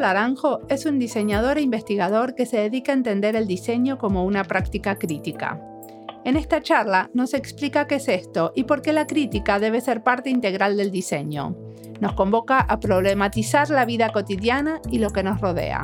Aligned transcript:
Laranjo 0.00 0.60
es 0.68 0.86
un 0.86 0.98
diseñador 0.98 1.58
e 1.58 1.62
investigador 1.62 2.34
que 2.34 2.46
se 2.46 2.56
dedica 2.56 2.92
a 2.92 2.96
entender 2.96 3.36
el 3.36 3.46
diseño 3.46 3.98
como 3.98 4.24
una 4.24 4.44
práctica 4.44 4.96
crítica. 4.96 5.60
En 6.24 6.36
esta 6.36 6.60
charla 6.60 7.10
nos 7.14 7.34
explica 7.34 7.86
qué 7.86 7.96
es 7.96 8.08
esto 8.08 8.52
y 8.54 8.64
por 8.64 8.82
qué 8.82 8.92
la 8.92 9.06
crítica 9.06 9.58
debe 9.58 9.80
ser 9.80 10.02
parte 10.02 10.28
integral 10.28 10.76
del 10.76 10.90
diseño. 10.90 11.56
Nos 12.00 12.14
convoca 12.14 12.60
a 12.60 12.80
problematizar 12.80 13.70
la 13.70 13.84
vida 13.84 14.10
cotidiana 14.10 14.80
y 14.90 14.98
lo 14.98 15.10
que 15.10 15.22
nos 15.22 15.40
rodea. 15.40 15.80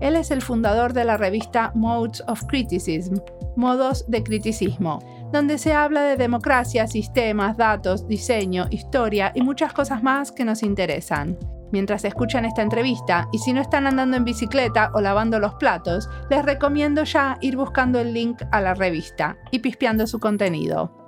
Él 0.00 0.16
es 0.16 0.30
el 0.30 0.42
fundador 0.42 0.92
de 0.92 1.04
la 1.04 1.16
revista 1.16 1.72
Modes 1.74 2.22
of 2.28 2.44
Criticism, 2.46 3.16
Modos 3.56 4.04
de 4.08 4.22
Criticismo, 4.22 4.98
donde 5.32 5.58
se 5.58 5.72
habla 5.72 6.02
de 6.02 6.16
democracia, 6.16 6.86
sistemas, 6.86 7.56
datos, 7.56 8.06
diseño, 8.08 8.66
historia 8.70 9.32
y 9.34 9.42
muchas 9.42 9.72
cosas 9.72 10.02
más 10.02 10.32
que 10.32 10.44
nos 10.44 10.62
interesan 10.62 11.38
mientras 11.72 12.04
escuchan 12.04 12.44
esta 12.44 12.62
entrevista 12.62 13.28
y 13.32 13.38
si 13.38 13.52
no 13.52 13.60
están 13.60 13.86
andando 13.86 14.16
en 14.16 14.24
bicicleta 14.24 14.90
o 14.94 15.00
lavando 15.00 15.40
los 15.40 15.54
platos, 15.54 16.08
les 16.30 16.44
recomiendo 16.44 17.02
ya 17.04 17.38
ir 17.40 17.56
buscando 17.56 17.98
el 17.98 18.14
link 18.14 18.42
a 18.52 18.60
la 18.60 18.74
revista 18.74 19.36
y 19.50 19.58
pispeando 19.58 20.06
su 20.06 20.20
contenido. 20.20 21.02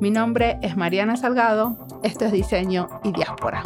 Mi 0.00 0.10
nombre 0.10 0.58
es 0.62 0.76
Mariana 0.76 1.16
Salgado, 1.16 1.86
esto 2.02 2.24
es 2.24 2.32
Diseño 2.32 2.88
y 3.02 3.12
Diáspora. 3.12 3.62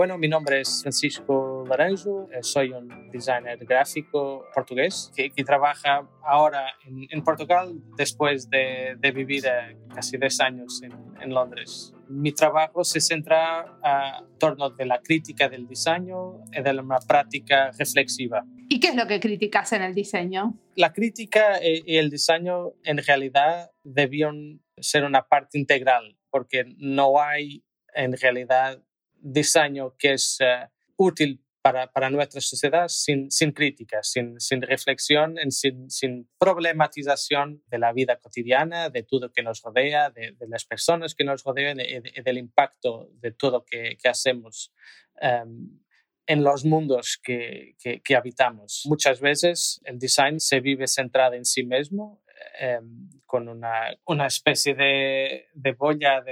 Bueno, 0.00 0.16
mi 0.16 0.28
nombre 0.28 0.62
es 0.62 0.80
Francisco 0.80 1.62
Laranjo, 1.68 2.26
eh, 2.32 2.38
soy 2.40 2.70
un 2.70 3.10
designer 3.10 3.58
gráfico 3.66 4.46
portugués 4.54 5.12
que, 5.14 5.30
trabaja 5.44 6.08
ahora 6.24 6.72
en, 6.86 7.22
Portugal 7.22 7.74
después 7.98 8.48
de, 8.48 8.96
vivir 9.12 9.44
eh, 9.44 9.76
casi 9.94 10.16
10 10.16 10.40
años 10.40 10.80
en, 10.82 11.34
Londres. 11.34 11.92
Mi 12.08 12.32
trabajo 12.32 12.82
se 12.82 12.98
centra 12.98 13.78
en 13.84 14.38
torno 14.38 14.70
de 14.70 14.86
la 14.86 15.02
crítica 15.02 15.50
del 15.50 15.68
diseño 15.68 16.44
y 16.50 16.62
de 16.62 16.78
una 16.78 16.98
práctica 17.06 17.70
reflexiva. 17.78 18.42
¿Y 18.70 18.80
qué 18.80 18.88
es 18.88 18.96
lo 18.96 19.06
que 19.06 19.20
criticas 19.20 19.70
en 19.74 19.82
el 19.82 19.94
diseño? 19.94 20.54
La 20.76 20.94
crítica 20.94 21.62
y 21.62 21.98
el 21.98 22.08
diseño 22.08 22.72
en 22.84 23.04
realidad 23.04 23.70
debían 23.84 24.62
ser 24.78 25.04
una 25.04 25.28
parte 25.28 25.58
integral 25.58 26.16
porque 26.30 26.64
no 26.78 27.20
hay 27.20 27.66
en 27.94 28.16
realidad 28.16 28.82
diseño 29.20 29.96
que 29.98 30.14
es 30.14 30.38
eh, 30.40 30.68
útil 30.96 31.42
para, 31.62 31.92
para, 31.92 32.08
nuestra 32.08 32.40
sociedad 32.40 32.88
sin, 32.88 33.30
sin 33.30 33.52
crítica, 33.52 34.02
sin, 34.02 34.40
sin 34.40 34.62
reflexión, 34.62 35.36
sin, 35.50 35.90
sin, 35.90 36.28
problematización 36.38 37.62
de 37.66 37.78
la 37.78 37.92
vida 37.92 38.16
cotidiana, 38.16 38.88
de 38.88 39.02
todo 39.02 39.32
que 39.32 39.42
nos 39.42 39.60
rodea, 39.62 40.10
de, 40.10 40.34
las 40.48 40.64
personas 40.64 41.14
que 41.14 41.24
nos 41.24 41.44
rodean 41.44 41.78
y, 41.80 42.22
del 42.22 42.38
impacto 42.38 43.10
de 43.14 43.32
todo 43.32 43.64
que, 43.64 43.98
que 44.02 44.08
hacemos 44.08 44.72
em, 45.20 45.80
en 46.26 46.44
los 46.44 46.64
mundos 46.64 47.20
que, 47.22 47.74
que, 47.78 48.16
habitamos. 48.16 48.84
Muchas 48.86 49.20
veces 49.20 49.80
el 49.84 49.98
design 49.98 50.40
se 50.40 50.60
vive 50.60 50.86
centrado 50.86 51.34
en 51.34 51.44
sí 51.44 51.64
mismo, 51.64 52.22
em, 52.58 53.10
con 53.26 53.48
una, 53.48 53.96
una 54.06 54.26
especie 54.26 54.74
de, 54.74 55.48
de 55.52 55.72
boya 55.72 56.22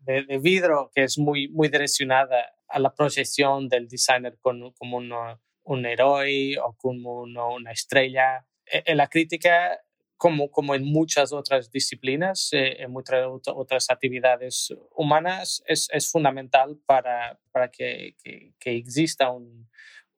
de 0.00 0.24
de, 0.24 0.38
vidrio 0.38 0.90
que 0.94 1.04
es 1.04 1.18
muy, 1.18 1.48
muy 1.48 1.68
direccionada 1.68 2.54
a 2.68 2.78
la 2.78 2.94
proyección 2.94 3.68
del 3.68 3.88
designer 3.88 4.38
como 4.40 4.74
un 5.64 5.86
héroe 5.86 6.58
o 6.58 6.74
como 6.76 7.22
una 7.22 7.72
estrella. 7.72 8.46
En 8.66 8.82
e, 8.86 8.94
la 8.94 9.08
crítica, 9.08 9.80
como, 10.16 10.50
como 10.50 10.74
en 10.74 10.84
muchas 10.84 11.32
otras 11.32 11.70
disciplinas, 11.70 12.50
eh, 12.52 12.82
en 12.82 12.90
muchas 12.90 13.26
otras 13.46 13.90
actividades 13.90 14.72
humanas, 14.94 15.62
es, 15.66 15.88
es 15.92 16.10
fundamental 16.10 16.78
para, 16.86 17.38
para 17.52 17.70
que, 17.70 18.14
que, 18.22 18.52
que 18.58 18.76
exista 18.76 19.30
un, 19.30 19.68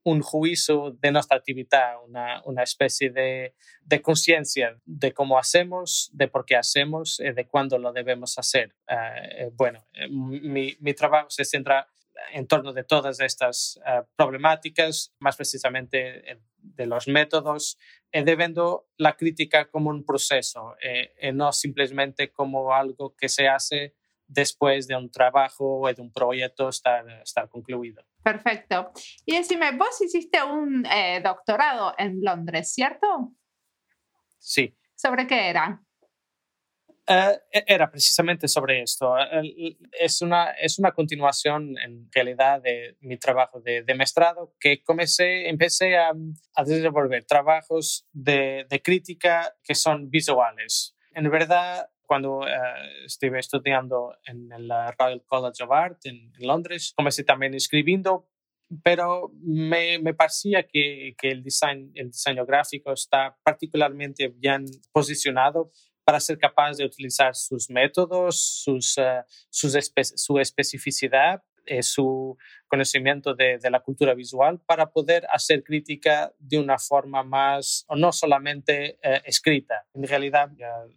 un 0.04 0.20
juicio 0.20 0.96
de 1.00 1.12
nuestra 1.12 1.36
actividad, 1.36 2.02
una, 2.04 2.42
una 2.44 2.62
especie 2.62 3.10
de, 3.10 3.54
de 3.82 4.02
conciencia 4.02 4.80
de 4.84 5.12
cómo 5.12 5.38
hacemos, 5.38 6.10
de 6.12 6.28
por 6.28 6.44
qué 6.44 6.56
hacemos 6.56 7.20
y 7.20 7.30
de 7.32 7.46
cuándo 7.46 7.78
lo 7.78 7.92
debemos 7.92 8.38
hacer. 8.38 8.74
Eh, 8.88 8.94
eh, 8.96 9.50
bueno, 9.54 9.86
eh, 9.92 10.08
mi, 10.08 10.76
mi, 10.80 10.94
trabajo 10.94 11.30
se 11.30 11.44
centra 11.44 11.88
en 12.32 12.46
torno 12.46 12.72
de 12.72 12.84
todas 12.84 13.20
estas 13.20 13.80
problemáticas, 14.16 15.14
más 15.18 15.36
precisamente 15.36 16.38
de 16.58 16.86
los 16.86 17.08
métodos, 17.08 17.78
y 18.12 18.22
de 18.22 18.36
viendo 18.36 18.86
la 18.96 19.16
crítica 19.16 19.68
como 19.70 19.90
un 19.90 20.04
proceso, 20.04 20.76
y 21.20 21.32
no 21.32 21.52
simplemente 21.52 22.30
como 22.30 22.74
algo 22.74 23.16
que 23.16 23.28
se 23.28 23.48
hace 23.48 23.94
después 24.28 24.86
de 24.86 24.94
un 24.94 25.10
trabajo 25.10 25.80
o 25.80 25.92
de 25.92 26.00
un 26.00 26.12
proyecto 26.12 26.68
estar, 26.68 27.08
estar 27.22 27.48
concluido. 27.48 28.04
Perfecto. 28.22 28.92
Y 29.26 29.36
decime, 29.36 29.76
vos 29.76 30.00
hiciste 30.00 30.42
un 30.42 30.86
eh, 30.86 31.20
doctorado 31.22 31.94
en 31.98 32.20
Londres, 32.22 32.72
¿cierto? 32.72 33.32
Sí. 34.38 34.76
¿Sobre 34.94 35.26
qué 35.26 35.48
era? 35.48 35.82
Eh, 37.06 37.38
e-, 37.50 37.64
era 37.66 37.90
precisamente 37.90 38.46
sobre 38.48 38.82
esto. 38.82 39.14
Es 39.98 40.22
una, 40.22 40.50
es 40.52 40.78
una 40.78 40.92
continuación 40.92 41.76
en 41.78 42.08
realidad 42.12 42.62
de 42.62 42.96
mi 43.00 43.16
trabajo 43.18 43.60
de, 43.60 43.82
de 43.82 43.94
mestrado 43.94 44.54
que 44.60 44.82
comencé, 44.82 45.48
empecé 45.48 45.96
a, 45.96 46.12
a 46.54 46.64
desenvolver 46.64 47.24
trabajos 47.24 48.06
de, 48.12 48.66
de, 48.68 48.82
crítica 48.82 49.54
que 49.64 49.74
son 49.74 50.10
visuales. 50.10 50.96
En 51.14 51.28
verdad, 51.30 51.90
cuando 52.12 52.46
eh, 52.46 53.06
estuve 53.06 53.38
estudiando 53.38 54.14
en 54.26 54.52
el 54.52 54.68
Royal 54.98 55.22
College 55.24 55.64
of 55.64 55.70
Art 55.72 55.98
en, 56.04 56.30
Londres, 56.40 56.92
comencé 56.94 57.24
también 57.24 57.54
escribiendo, 57.54 58.28
pero 58.84 59.32
me, 59.42 59.98
me 59.98 60.12
parecía 60.12 60.62
que, 60.64 61.14
que, 61.16 61.30
el, 61.30 61.42
design, 61.42 61.90
el 61.94 62.08
diseño 62.10 62.44
gráfico 62.44 62.92
está 62.92 63.34
particularmente 63.42 64.28
bien 64.28 64.66
posicionado 64.92 65.70
para 66.04 66.20
ser 66.20 66.36
capaz 66.36 66.76
de 66.76 66.84
utilizar 66.84 67.34
sus 67.34 67.70
métodos, 67.70 68.38
sus, 68.62 68.98
uh, 68.98 69.24
sus 69.48 69.74
su 69.94 70.38
especificidad 70.38 71.42
eh, 71.66 71.82
su 71.82 72.36
conocimiento 72.66 73.34
de, 73.34 73.58
la 73.70 73.80
cultura 73.80 74.14
visual 74.14 74.60
para 74.60 74.90
poder 74.90 75.26
hacer 75.30 75.62
crítica 75.62 76.32
de 76.38 76.58
una 76.58 76.78
forma 76.78 77.22
más, 77.22 77.84
o 77.88 77.96
no 77.96 78.12
solamente 78.12 78.98
eh, 79.02 79.22
escrita. 79.24 79.86
En 79.94 80.06
realidad, 80.06 80.50
el 80.58 80.94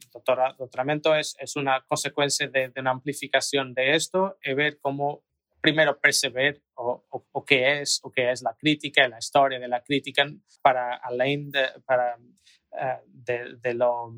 doctoramiento 0.58 1.16
es, 1.16 1.36
es 1.40 1.56
una 1.56 1.84
consecuencia 1.88 2.48
de, 2.48 2.72
una 2.78 2.92
amplificación 2.92 3.74
de 3.74 3.96
esto 3.96 4.38
y 4.44 4.54
ver 4.54 4.80
cómo 4.80 5.24
primero 5.62 6.00
perceber 6.00 6.62
o, 6.76 7.06
o, 7.10 7.46
qué 7.46 7.82
es 7.82 8.00
o 8.04 8.12
qué 8.12 8.32
es 8.32 8.42
la 8.44 8.56
crítica, 8.56 9.08
la 9.08 9.18
historia 9.18 9.60
de 9.60 9.68
la 9.68 9.82
crítica 9.82 10.26
para, 10.62 11.02
para, 11.86 12.18
eh, 12.80 13.00
de, 13.08 13.56
de 13.60 13.74
lo 13.74 14.14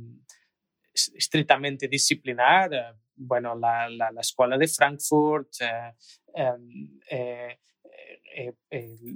estrictamente 1.16 1.88
disciplinar, 1.88 2.96
bueno, 3.16 3.56
la, 3.56 3.90
la, 3.90 4.22
escuela 4.22 4.58
de 4.58 4.68
Frankfurt, 4.68 5.50
eh, 5.62 5.66
eh, 5.66 5.94
eh, 6.27 6.27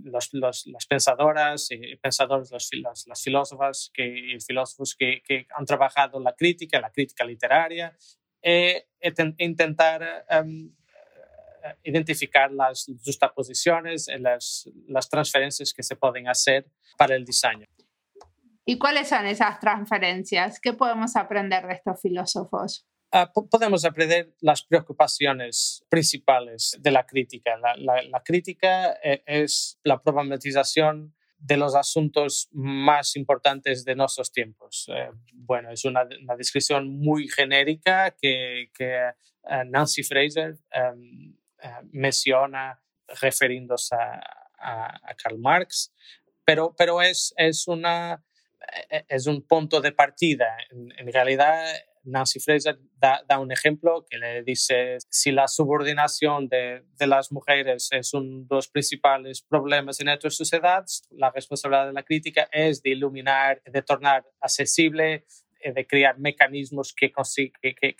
los, 0.04 0.34
los, 0.34 0.68
las 0.68 0.86
pensadoras 0.88 1.68
y 1.72 1.96
pensadores, 1.98 2.52
los, 2.52 3.08
las 3.08 3.24
filósofas 3.24 3.92
que, 3.94 4.38
filósofos 4.46 4.96
que, 4.96 5.22
que, 5.26 5.48
han 5.56 5.66
trabajado 5.66 6.20
la 6.20 6.34
crítica, 6.34 6.80
la 6.80 6.92
crítica 6.92 7.24
literaria, 7.24 7.96
e, 8.42 8.88
intentar 9.38 10.26
em, 10.30 10.74
identificar 11.84 12.52
las 12.52 12.86
justaposiciones, 13.06 14.08
las, 14.20 14.70
las 14.88 15.10
transferencias 15.10 15.74
que 15.74 15.84
se 15.84 15.96
pueden 15.96 16.28
hacer 16.28 16.66
para 16.98 17.16
el 17.16 17.26
diseño. 17.26 17.68
¿Y 18.66 18.78
cuáles 18.78 19.10
son 19.10 19.26
esas 19.26 19.60
transferencias? 19.60 20.60
¿Qué 20.60 20.74
podemos 20.74 21.16
aprender 21.16 21.66
de 21.68 21.74
estos 21.74 22.02
filósofos? 22.02 22.88
Ah, 23.13 23.30
podemos 23.34 23.84
aprender 23.84 24.34
las 24.40 24.63
preocupaciones 24.63 25.84
principales 25.90 26.78
de 26.80 26.92
la 26.92 27.06
crítica. 27.06 27.58
La, 27.58 28.24
crítica 28.24 28.98
eh, 29.04 29.22
es 29.25 29.78
la 29.84 30.02
problematización 30.02 31.13
de 31.38 31.58
los 31.58 31.75
asuntos 31.75 32.48
más 32.54 33.18
importantes 33.18 33.84
de 33.84 33.96
nuestros 33.96 34.31
tiempos. 34.31 34.90
Eh, 34.96 35.10
bueno, 35.34 35.72
es 35.72 35.84
una, 35.84 36.08
una, 36.22 36.38
descripción 36.38 36.88
muy 36.88 37.28
genérica 37.28 38.12
que, 38.12 38.72
eh, 38.80 39.12
Nancy 39.66 40.04
Fraser 40.04 40.56
em, 40.72 41.36
menciona 41.92 42.81
refiriéndose 43.19 43.94
a, 43.94 45.16
Karl 45.22 45.38
Marx, 45.38 45.92
pero, 46.46 46.74
pero 46.78 47.02
es, 47.02 47.34
es, 47.36 47.68
una, 47.68 48.24
es 49.10 49.28
un 49.28 49.42
punto 49.42 49.81
de 49.81 49.92
partida. 49.92 50.56
En 50.69 51.12
realidad, 51.12 51.66
Nancy 52.03 52.39
Fraser 52.39 52.80
da, 52.98 53.39
un 53.39 53.51
ejemplo 53.51 54.06
que 54.09 54.18
le 54.18 54.44
dice, 54.44 54.98
si 55.09 55.31
la 55.31 55.48
subordinación 55.48 56.48
de, 56.48 56.83
las 57.00 57.31
mujeres 57.31 57.89
es 57.92 58.13
uno 58.13 58.45
de 58.48 58.56
los 58.56 58.68
principales 58.68 59.42
problemas 59.42 60.00
en 60.00 60.06
nuestra 60.07 60.30
sociedad, 60.30 60.86
la 61.12 61.31
responsabilidad 61.31 61.88
de 61.88 61.94
la 61.94 62.03
crítica 62.03 62.48
es 62.51 62.81
de 62.81 62.92
iluminar, 62.92 63.62
de 63.65 63.81
tornar 63.81 64.25
accesible, 64.39 65.25
eh, 65.59 65.74
de 65.74 65.86
crear 65.86 66.18
mecanismos 66.18 66.94
que, 66.94 67.12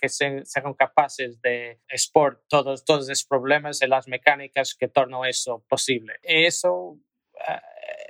sean 0.08 0.74
capaces 0.74 1.40
de 1.40 1.80
expor 1.88 2.44
todos, 2.48 2.84
todos 2.84 3.08
esos 3.08 3.26
problemas 3.26 3.82
en 3.82 3.90
las 3.90 4.08
mecánicas 4.08 4.74
que 4.74 4.88
tornan 4.88 5.24
eso 5.26 5.64
posible. 5.68 6.14
Eso 6.22 6.98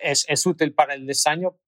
eh, 0.02 0.12
es 0.28 0.46
útil 0.46 0.74
para 0.74 0.94
el 0.94 1.06
diseño 1.06 1.58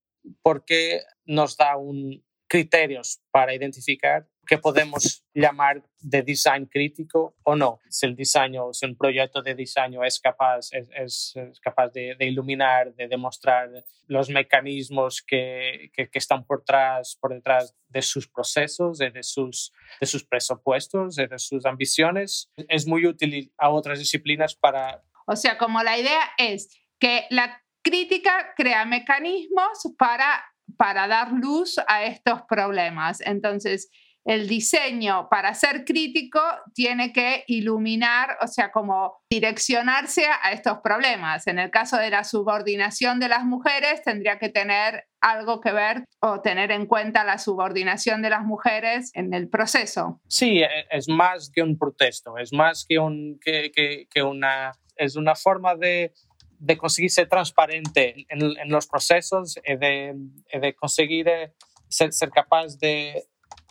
porque 0.41 1.01
nos 1.25 1.57
da 1.57 1.77
un, 1.77 2.24
criterios 2.47 3.19
para 3.31 3.53
identificar 3.53 4.27
qué 4.45 4.57
podemos 4.57 5.23
llamar 5.33 5.83
de 5.99 6.21
design 6.21 6.65
crítico 6.67 7.35
o 7.43 7.55
no. 7.55 7.79
Si 7.89 8.05
el 8.05 8.15
diseño, 8.15 8.73
si 8.73 8.85
un 8.85 8.95
proyecto 8.95 9.41
de 9.41 9.55
diseño 9.55 10.03
es 10.03 10.19
capaz, 10.19 10.69
es, 10.71 10.87
es, 10.95 11.33
capaz 11.61 11.89
de, 11.89 12.15
iluminar, 12.19 12.93
de 12.93 13.07
demostrar 13.07 13.69
los 14.07 14.29
mecanismos 14.29 15.23
que, 15.23 15.91
que, 15.95 16.09
están 16.13 16.45
por, 16.45 16.59
detrás, 16.59 17.17
por 17.19 17.33
detrás 17.33 17.75
de 17.89 18.01
sus 18.01 18.27
procesos, 18.27 18.99
de, 18.99 19.09
de, 19.09 19.23
sus, 19.23 19.73
de 19.99 20.05
sus 20.05 20.23
presupuestos, 20.23 21.15
de, 21.15 21.27
de 21.27 21.39
sus 21.39 21.65
ambiciones, 21.65 22.51
es 22.55 22.85
muy 22.85 23.07
útil 23.07 23.51
a 23.57 23.69
otras 23.69 23.99
disciplinas 23.99 24.55
para... 24.55 25.03
O 25.25 25.35
sea, 25.35 25.57
como 25.57 25.81
la 25.81 25.97
idea 25.97 26.21
es 26.37 26.69
que 26.99 27.25
la 27.31 27.63
crítica 27.81 28.53
crea 28.55 28.85
mecanismos 28.85 29.79
para 29.97 30.43
para 30.77 31.07
dar 31.07 31.31
luz 31.31 31.75
a 31.87 32.03
estos 32.03 32.41
problemas. 32.43 33.21
Entonces, 33.21 33.89
el 34.25 34.47
diseño 34.47 35.29
para 35.29 35.53
ser 35.53 35.85
crítico 35.85 36.41
tiene 36.73 37.13
que 37.13 37.43
iluminar, 37.47 38.37
o 38.41 38.47
sea, 38.47 38.71
como 38.71 39.23
direccionarse 39.29 40.25
a 40.25 40.51
estos 40.51 40.79
problemas. 40.79 41.45
En 41.45 41.59
el 41.59 41.69
caso 41.69 41.97
de 41.97 42.09
la 42.09 42.23
subordinación 42.23 43.19
de 43.19 43.29
las 43.29 43.45
mujeres, 43.45 44.01
tendría 44.03 44.39
que 44.39 44.49
tener 44.49 45.05
algo 45.21 45.61
que 45.61 45.71
ver 45.71 46.05
o 46.21 46.41
tener 46.41 46.71
en 46.71 46.87
cuenta 46.87 47.23
la 47.23 47.37
subordinación 47.37 48.23
de 48.23 48.31
las 48.31 48.43
mujeres 48.43 49.11
en 49.13 49.31
el 49.33 49.47
proceso. 49.47 50.19
Sí, 50.27 50.59
e, 50.63 50.87
es 50.89 51.07
más 51.07 51.51
que 51.53 51.61
un 51.61 51.77
protesto, 51.77 52.35
es 52.39 52.51
más 52.51 52.85
que, 52.89 52.97
un, 52.97 53.39
que, 53.39 53.71
que 54.09 54.23
una, 54.23 54.71
es 54.95 55.15
una 55.15 55.35
forma 55.35 55.75
de 55.75 56.13
de 56.59 56.77
conseguir 56.77 57.11
ser 57.11 57.27
transparente 57.27 58.25
en, 58.29 58.69
los 58.69 58.87
procesos 58.87 59.57
y 59.65 59.75
de, 59.75 60.13
de 60.59 60.75
conseguir 60.75 61.27
eh, 61.27 61.53
ser, 61.87 62.13
ser, 62.13 62.29
capaz 62.29 62.77
de 62.77 63.27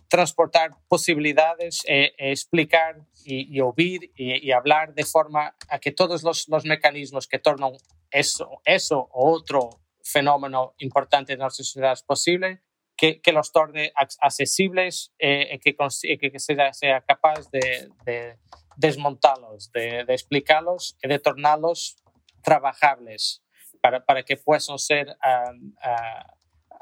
transportar 0.09 0.71
posibilidades, 0.89 1.83
explicar 1.87 3.05
y, 3.25 3.57
y 3.57 3.61
oír 3.61 4.13
y, 4.15 4.53
hablar 4.53 4.95
de 4.95 5.05
forma 5.05 5.57
a 5.69 5.79
que 5.79 5.91
todos 5.91 6.23
los, 6.23 6.49
los 6.49 6.65
mecanismos 6.65 7.27
que 7.27 7.39
tornan 7.39 7.73
eso, 8.11 8.61
eso 8.65 9.09
o 9.13 9.33
otro 9.33 9.71
fenómeno 10.03 10.75
importante 10.79 11.33
en 11.33 11.41
nuestra 11.41 11.65
sociedad 11.65 11.99
posible, 12.07 12.63
que, 12.97 13.21
que 13.21 13.33
los 13.33 13.51
torne 13.51 13.93
accesibles 13.97 15.13
y 15.19 15.59
que, 15.59 16.31
que 16.31 16.39
sea, 16.39 16.73
sea 16.73 17.01
capaz 17.01 17.51
de, 17.51 17.89
de 18.05 18.39
desmontarlos, 18.77 19.73
de, 19.73 20.05
de 20.05 20.13
explicarlos 20.13 20.97
y 21.03 21.09
de 21.09 21.19
tornarlos 21.19 21.97
trabajables 22.45 23.43
para, 23.81 24.05
para 24.05 24.23
que 24.23 24.37
puedan 24.37 24.79
ser 24.79 25.09
uh, 25.09 26.35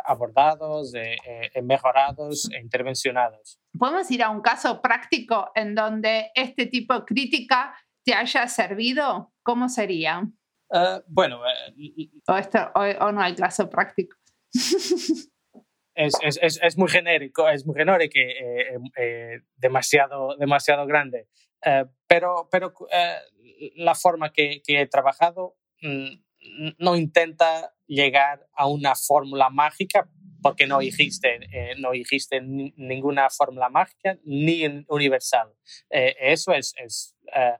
abordados, 0.04 0.94
eh, 0.94 1.16
eh, 1.54 1.62
mejorados 1.62 2.48
e 2.52 2.60
intervencionados. 2.60 3.58
¿Podemos 3.78 4.10
ir 4.10 4.22
a 4.22 4.30
un 4.30 4.40
caso 4.40 4.80
práctico 4.80 5.50
en 5.54 5.74
donde 5.74 6.30
este 6.34 6.66
tipo 6.66 6.94
de 6.94 7.04
crítica 7.04 7.74
te 8.04 8.14
haya 8.14 8.46
servido? 8.48 9.32
¿Cómo 9.42 9.68
sería? 9.68 10.22
Uh, 10.70 11.02
bueno, 11.06 11.40
o, 12.26 12.36
esto, 12.36 12.70
o, 12.74 12.80
o, 12.80 13.12
no 13.12 13.20
hay 13.20 13.34
caso 13.34 13.68
práctico. 13.68 14.16
es, 15.94 16.14
es, 16.22 16.60
es, 16.62 16.78
muy 16.78 16.88
genérico, 16.88 17.48
es 17.48 17.66
muy 17.66 17.76
genérico, 17.76 18.18
eh, 18.18 19.42
demasiado, 19.56 20.36
demasiado 20.38 20.86
grande. 20.86 21.28
Pero 22.06 22.48
pero 22.50 22.74
la 23.76 23.94
forma 23.94 24.32
que, 24.32 24.62
que 24.66 24.80
he 24.80 24.86
trabajado 24.86 25.56
mm, 25.82 26.74
no 26.78 26.96
intenta 26.96 27.74
llegar 27.86 28.48
a 28.54 28.66
una 28.66 28.94
fórmula 28.94 29.50
mágica 29.50 30.08
porque 30.42 30.66
no 30.66 30.80
existe, 30.80 31.38
eh, 31.52 31.74
no 31.78 31.92
existe 31.92 32.40
ninguna 32.40 33.30
fórmula 33.30 33.68
mágica 33.68 34.18
ni 34.24 34.84
universal. 34.88 35.54
Eh, 35.88 36.16
eso 36.18 36.52
es, 36.52 36.74
es, 36.76 37.16
eh, 37.34 37.56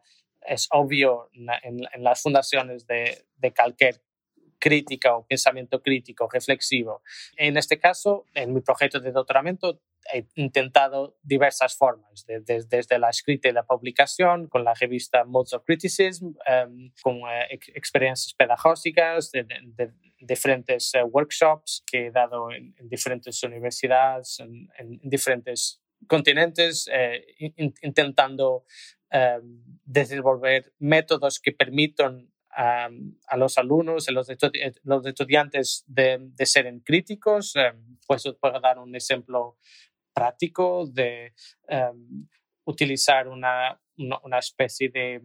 es 0.46 0.66
obvio 0.72 1.30
en, 1.32 1.80
en, 1.92 2.02
las 2.02 2.20
fundaciones 2.20 2.86
de, 2.86 3.24
de 3.36 3.54
cualquier 3.54 4.02
crítica 4.58 5.16
o 5.16 5.24
pensamiento 5.26 5.80
crítico, 5.80 6.28
reflexivo. 6.30 7.02
En 7.36 7.56
este 7.56 7.78
caso, 7.78 8.26
en 8.34 8.52
mi 8.52 8.60
proyecto 8.60 9.00
de 9.00 9.12
doctoramiento, 9.12 9.80
he 10.12 10.26
intentado 10.34 11.16
diversas 11.22 11.76
formas, 11.76 12.24
de, 12.26 12.40
de, 12.40 12.64
desde 12.68 12.98
la 12.98 13.10
escrita 13.10 13.48
y 13.48 13.52
la 13.52 13.64
publicación, 13.64 14.48
con 14.48 14.64
la 14.64 14.74
revista 14.74 15.24
Modes 15.24 15.52
of 15.52 15.64
Criticism, 15.64 16.28
um, 16.28 16.90
con 17.02 17.22
uh, 17.22 17.28
experiencias 17.74 18.34
pedagógicas, 18.34 19.30
de, 19.30 19.46
diferentes 20.18 20.92
uh, 20.94 21.06
workshops 21.06 21.82
que 21.86 22.06
he 22.06 22.10
dado 22.10 22.50
en, 22.52 22.74
en 22.78 22.88
diferentes 22.88 23.42
universidades, 23.42 24.38
en, 24.40 24.68
en 24.78 25.00
diferentes 25.02 25.82
continentes, 26.06 26.88
eh, 26.92 27.24
in, 27.38 27.74
intentando 27.82 28.64
um, 29.12 29.64
desenvolver 29.84 30.72
métodos 30.78 31.40
que 31.40 31.52
permitan 31.52 32.28
a, 32.54 32.88
a, 33.28 33.36
los 33.36 33.58
alumnos, 33.58 34.08
a 34.08 34.12
los, 34.12 34.28
estudiantes 34.28 35.84
de, 35.86 36.32
ser 36.44 36.72
críticos. 36.84 37.54
Pues 38.06 38.24
puedo 38.40 38.60
dar 38.60 38.78
un 38.78 38.94
ejemplo 38.94 39.56
práctico 40.12 40.86
de 40.86 41.32
um, 41.68 42.26
utilizar 42.64 43.28
una, 43.28 43.80
una, 43.96 44.38
especie 44.38 44.88
de, 44.88 45.20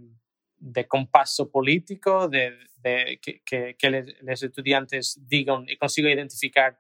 de 0.58 0.88
compaso 0.88 1.50
político, 1.50 2.28
de, 2.28 2.54
de 2.78 3.20
que, 3.22 3.42
que, 3.44 3.76
que, 3.78 4.16
los 4.22 4.44
estudiantes 4.44 5.20
digan 5.28 5.66
y 5.68 5.78
consigan 5.78 6.12
identificar 6.12 6.80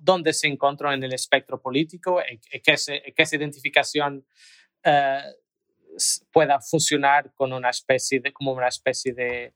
dónde 0.00 0.32
se 0.32 0.46
encuentran 0.46 0.94
en 0.94 1.04
el 1.04 1.14
espectro 1.14 1.60
político 1.60 2.20
y, 2.20 2.40
y 2.56 2.60
que, 2.60 2.76
se, 2.76 3.00
que, 3.00 3.22
esa 3.22 3.36
identificación 3.36 4.26
uh, 4.84 6.20
pueda 6.30 6.60
funcionar 6.60 7.32
con 7.34 7.52
una 7.52 7.70
especie 7.70 8.20
de, 8.20 8.32
como 8.32 8.52
una 8.52 8.68
especie 8.68 9.14
de, 9.14 9.54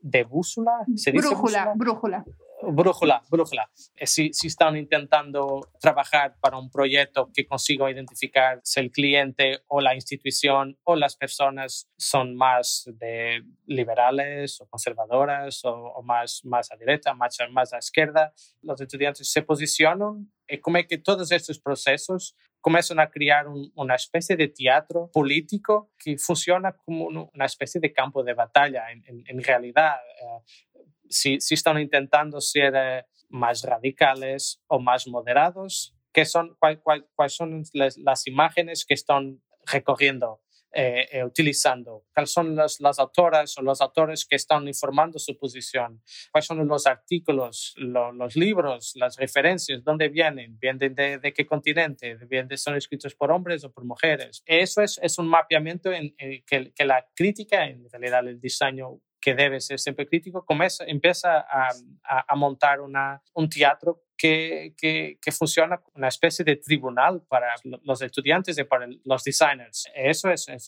de 0.00 0.24
bússola. 0.24 0.84
¿Se 0.96 1.12
dice 1.12 1.28
brújula, 1.28 1.72
brújula 1.76 2.24
brújula, 2.62 3.22
brújula. 3.30 3.70
Eh, 3.96 4.06
si, 4.06 4.32
si, 4.32 4.48
están 4.48 4.76
intentando 4.76 5.60
trabajar 5.80 6.36
para 6.40 6.58
un 6.58 6.70
proyecto 6.70 7.30
que 7.32 7.46
consiga 7.46 7.90
identificar 7.90 8.60
si 8.64 8.80
el 8.80 8.90
cliente 8.90 9.60
o 9.68 9.80
la 9.80 9.94
institución 9.94 10.78
o 10.84 10.96
las 10.96 11.16
personas 11.16 11.88
son 11.96 12.34
más 12.34 12.84
de 12.86 13.42
liberales 13.66 14.60
o 14.60 14.66
conservadoras 14.66 15.60
o, 15.64 16.02
más, 16.02 16.44
más 16.44 16.70
a 16.72 16.76
derecha, 16.76 17.14
más, 17.14 17.38
más 17.50 17.72
a 17.72 17.78
izquierda, 17.78 18.32
los 18.62 18.80
estudiantes 18.80 19.30
se 19.30 19.42
posicionan 19.42 20.32
y 20.48 20.58
como 20.58 20.78
que 20.88 20.98
todos 20.98 21.30
estos 21.30 21.58
procesos 21.58 22.34
comienzan 22.60 22.98
a 22.98 23.08
crear 23.08 23.46
un, 23.46 23.70
una 23.76 23.94
especie 23.94 24.36
de 24.36 24.48
teatro 24.48 25.10
político 25.12 25.92
que 25.98 26.18
funciona 26.18 26.72
como 26.72 27.06
una 27.06 27.44
especie 27.44 27.80
de 27.80 27.92
campo 27.92 28.24
de 28.24 28.34
batalla. 28.34 28.86
En 28.90 29.42
realidad, 29.42 29.94
eh, 30.20 30.68
si, 31.10 31.40
si 31.40 31.54
están 31.54 31.78
intentando 31.78 32.40
ser 32.40 32.74
eh, 32.76 33.04
más 33.28 33.62
radicales 33.62 34.62
o 34.66 34.78
más 34.78 35.06
moderados, 35.06 35.94
¿qué 36.12 36.24
son, 36.24 36.56
cuál, 36.58 36.80
cuál, 36.80 37.08
cuáles 37.14 37.34
son 37.34 37.62
las, 37.72 37.96
las, 37.98 38.26
imágenes 38.26 38.84
que 38.84 38.94
están 38.94 39.42
recorriendo, 39.66 40.40
eh, 40.72 41.06
eh, 41.12 41.24
utilizando? 41.24 42.04
¿Cuáles 42.14 42.32
son 42.32 42.56
las, 42.56 42.80
las, 42.80 42.98
autoras 42.98 43.56
o 43.58 43.62
los 43.62 43.80
autores 43.80 44.26
que 44.26 44.36
están 44.36 44.66
informando 44.66 45.18
su 45.18 45.36
posición? 45.36 46.02
¿Cuáles 46.32 46.46
son 46.46 46.66
los 46.66 46.86
artículos, 46.86 47.74
lo, 47.76 48.12
los 48.12 48.36
libros, 48.36 48.92
las 48.96 49.16
referencias? 49.16 49.84
¿Dónde 49.84 50.08
vienen? 50.08 50.58
¿Vienen 50.58 50.94
de, 50.94 51.18
de 51.18 51.32
qué 51.32 51.46
continente? 51.46 52.16
¿Vienen 52.26 52.56
¿Son 52.56 52.76
escritos 52.76 53.14
por 53.14 53.30
hombres 53.30 53.64
o 53.64 53.70
por 53.70 53.84
mujeres? 53.84 54.42
Eso 54.46 54.82
es, 54.82 54.98
es 55.02 55.18
un 55.18 55.28
mapeamiento 55.28 55.92
en, 55.92 56.14
en 56.18 56.42
que, 56.44 56.72
que 56.72 56.84
la 56.84 57.06
crítica, 57.14 57.66
en 57.66 57.88
realidad 57.90 58.26
el 58.26 58.40
diseño 58.40 59.00
que 59.20 59.34
debe 59.34 59.60
ser 59.60 59.78
siempre 59.78 60.06
crítico, 60.06 60.44
comienza, 60.44 60.84
empieza 60.84 61.40
a, 61.40 61.68
a, 62.04 62.36
montar 62.36 62.80
una, 62.80 63.22
un 63.34 63.48
teatro 63.48 64.04
que, 64.16 64.74
que, 64.76 65.32
funciona 65.32 65.78
como 65.78 65.96
una 65.96 66.08
especie 66.08 66.44
de 66.44 66.56
tribunal 66.56 67.22
para 67.28 67.54
los 67.82 68.02
estudiantes 68.02 68.58
y 68.58 68.64
para 68.64 68.86
los 69.04 69.24
designers. 69.24 69.90
Eso 69.94 70.30
es, 70.30 70.48
es, 70.48 70.66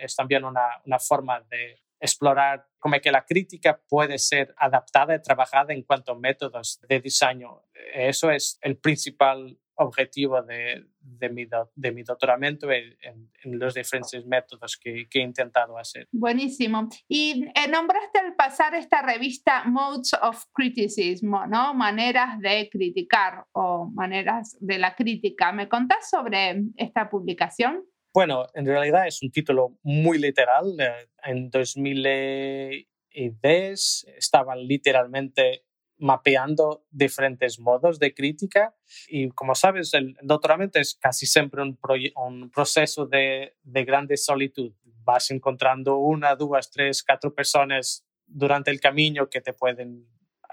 es 0.00 0.16
también 0.16 0.44
una, 0.44 0.80
una 0.84 0.98
forma 0.98 1.40
de 1.50 1.80
explorar 2.00 2.66
cómo 2.78 3.00
que 3.00 3.10
la 3.10 3.24
crítica 3.24 3.80
puede 3.88 4.18
ser 4.18 4.54
adaptada 4.58 5.14
y 5.14 5.22
trabajada 5.22 5.72
en 5.72 5.82
cuanto 5.82 6.12
a 6.12 6.18
métodos 6.18 6.80
de 6.88 7.00
diseño. 7.00 7.62
Eso 7.94 8.30
es 8.30 8.58
el 8.62 8.76
principal 8.76 9.58
objetivo 9.76 10.42
de, 10.42 10.86
de, 11.06 11.30
mi, 11.30 11.46
de 11.74 11.92
mi 11.92 12.02
doctoramiento 12.02 12.70
en, 12.70 12.94
en, 13.42 13.58
los 13.58 13.72
diferentes 13.74 14.24
métodos 14.26 14.76
que, 14.76 15.08
que, 15.08 15.20
he 15.20 15.22
intentado 15.22 15.78
hacer. 15.78 16.06
Buenísimo. 16.12 16.88
Y 17.08 17.46
eh, 17.54 17.68
nombraste 17.70 18.18
al 18.18 18.34
pasar 18.34 18.74
esta 18.74 19.00
revista 19.02 19.64
Modes 19.64 20.12
of 20.20 20.44
Criticism, 20.52 21.30
¿no? 21.48 21.72
Maneras 21.74 22.38
de 22.40 22.68
criticar 22.70 23.46
o 23.52 23.88
maneras 23.94 24.56
de 24.60 24.78
la 24.78 24.94
crítica. 24.94 25.52
¿Me 25.52 25.68
contás 25.68 26.10
sobre 26.10 26.62
esta 26.76 27.08
publicación? 27.08 27.84
Bueno, 28.12 28.46
en 28.54 28.66
realidad 28.66 29.06
es 29.06 29.22
un 29.22 29.30
título 29.30 29.78
muy 29.82 30.18
literal. 30.18 30.74
Eh, 30.78 31.06
en 31.24 31.48
2010 31.50 34.06
estaban 34.16 34.66
literalmente 34.66 35.65
mapeando 35.98 36.84
diferentes 36.90 37.58
modos 37.58 37.98
de 37.98 38.14
crítica 38.14 38.74
y 39.08 39.28
como 39.30 39.54
sabes 39.54 39.94
el 39.94 40.16
doctoramiento 40.22 40.78
es 40.78 40.94
casi 40.94 41.26
siempre 41.26 41.62
un, 41.62 41.78
un 42.16 42.50
proceso 42.50 43.06
de, 43.06 43.56
de, 43.62 43.84
grande 43.84 44.16
solitud. 44.16 44.72
Vas 45.04 45.30
encontrando 45.30 45.98
una, 45.98 46.34
dos, 46.34 46.70
tres, 46.70 47.02
cuatro 47.02 47.34
personas 47.34 48.04
durante 48.26 48.70
el 48.70 48.80
camino 48.80 49.28
que 49.30 49.40
te 49.40 49.52
pueden 49.52 50.06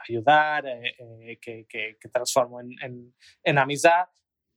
ayudar, 0.08 0.66
eh, 0.66 0.96
eh, 1.00 1.40
que, 1.42 1.66
que, 1.68 1.98
que, 2.00 2.10
transforman 2.10 2.70
en, 2.82 3.16
en, 3.44 3.58
amistad, 3.58 4.08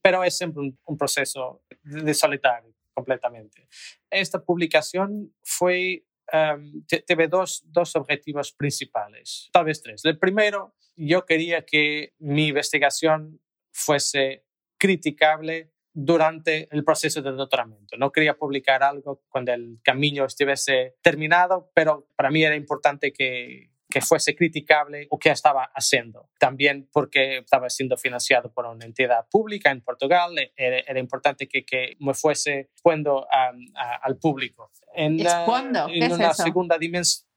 pero 0.01 0.23
es 0.23 0.37
siempre 0.37 0.61
un, 0.61 0.79
un 0.85 0.97
proceso 0.97 1.63
de 1.83 2.13
solitario 2.13 2.73
completamente. 2.93 3.67
Esta 4.09 4.43
publicación 4.43 5.33
fue 5.43 6.03
um, 6.33 6.83
tuve 7.07 7.27
dos, 7.27 7.63
dos 7.65 7.95
objetivos 7.95 8.51
principales, 8.51 9.49
tal 9.51 9.65
vez 9.65 9.81
tres. 9.81 10.03
El 10.05 10.17
primero, 10.17 10.75
yo 10.97 11.25
quería 11.25 11.65
que 11.65 12.13
mi 12.19 12.47
investigación 12.47 13.39
fuese 13.71 14.43
criticable 14.77 15.71
durante 15.93 16.67
el 16.75 16.83
proceso 16.83 17.21
de 17.21 17.31
doctoramiento. 17.31 17.97
No 17.97 18.11
quería 18.11 18.37
publicar 18.37 18.83
algo 18.83 19.23
cuando 19.29 19.53
el 19.53 19.79
camino 19.83 20.25
estuviese 20.25 20.95
terminado, 21.01 21.71
pero 21.73 22.07
para 22.15 22.29
mí 22.29 22.43
era 22.43 22.55
importante 22.55 23.11
que, 23.11 23.71
que 23.89 24.01
fuese 24.01 24.35
criticable 24.35 25.07
o 25.09 25.17
que 25.17 25.29
estaba 25.29 25.71
haciendo. 25.73 26.29
También 26.39 26.89
porque 26.91 27.37
estaba 27.37 27.69
siendo 27.69 27.97
financiado 27.97 28.51
por 28.51 28.65
una 28.65 28.85
entidad 28.85 29.27
pública 29.29 29.71
en 29.71 29.81
Portugal, 29.81 30.35
era, 30.55 30.99
importante 30.99 31.47
que, 31.47 31.65
que, 31.65 31.95
me 31.99 32.13
fuese 32.13 32.59
expuendo 32.71 33.27
al 33.31 34.17
público. 34.17 34.71
En, 34.93 35.19
en 35.19 36.11
una 36.11 36.33
segunda 36.33 36.77
dimensión. 36.77 37.27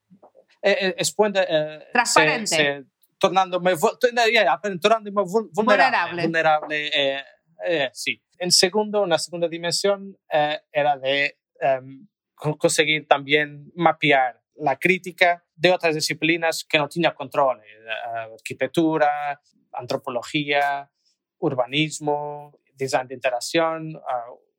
Eh, 0.63 0.95
eh, 0.97 0.97
eh, 0.99 1.87
Transparente. 1.93 2.85
Tornándome, 3.21 3.75
tornándome 4.81 5.23
vulnerable. 5.53 6.23
vulnerable 6.23 6.91
sí. 7.93 8.23
En 8.39 8.51
segundo, 8.51 9.03
una 9.03 9.19
segunda 9.19 9.49
dimensión 9.49 10.17
era 10.73 10.97
de 10.97 11.39
em, 11.61 12.09
conseguir 12.35 13.07
también 13.07 13.71
mapear 13.75 14.41
la 14.57 14.79
crítica 14.79 15.45
de 15.55 15.73
otras 15.73 15.95
disciplinas 15.95 16.65
que 16.65 16.79
no 16.79 16.89
tenía 16.89 17.15
control, 17.15 17.61
eh, 17.61 18.33
arquitectura, 18.35 19.41
antropología, 19.73 20.91
urbanismo, 21.39 22.59
design 22.75 23.09
de 23.09 23.15
interacción, 23.15 23.97
uh, 23.97 24.50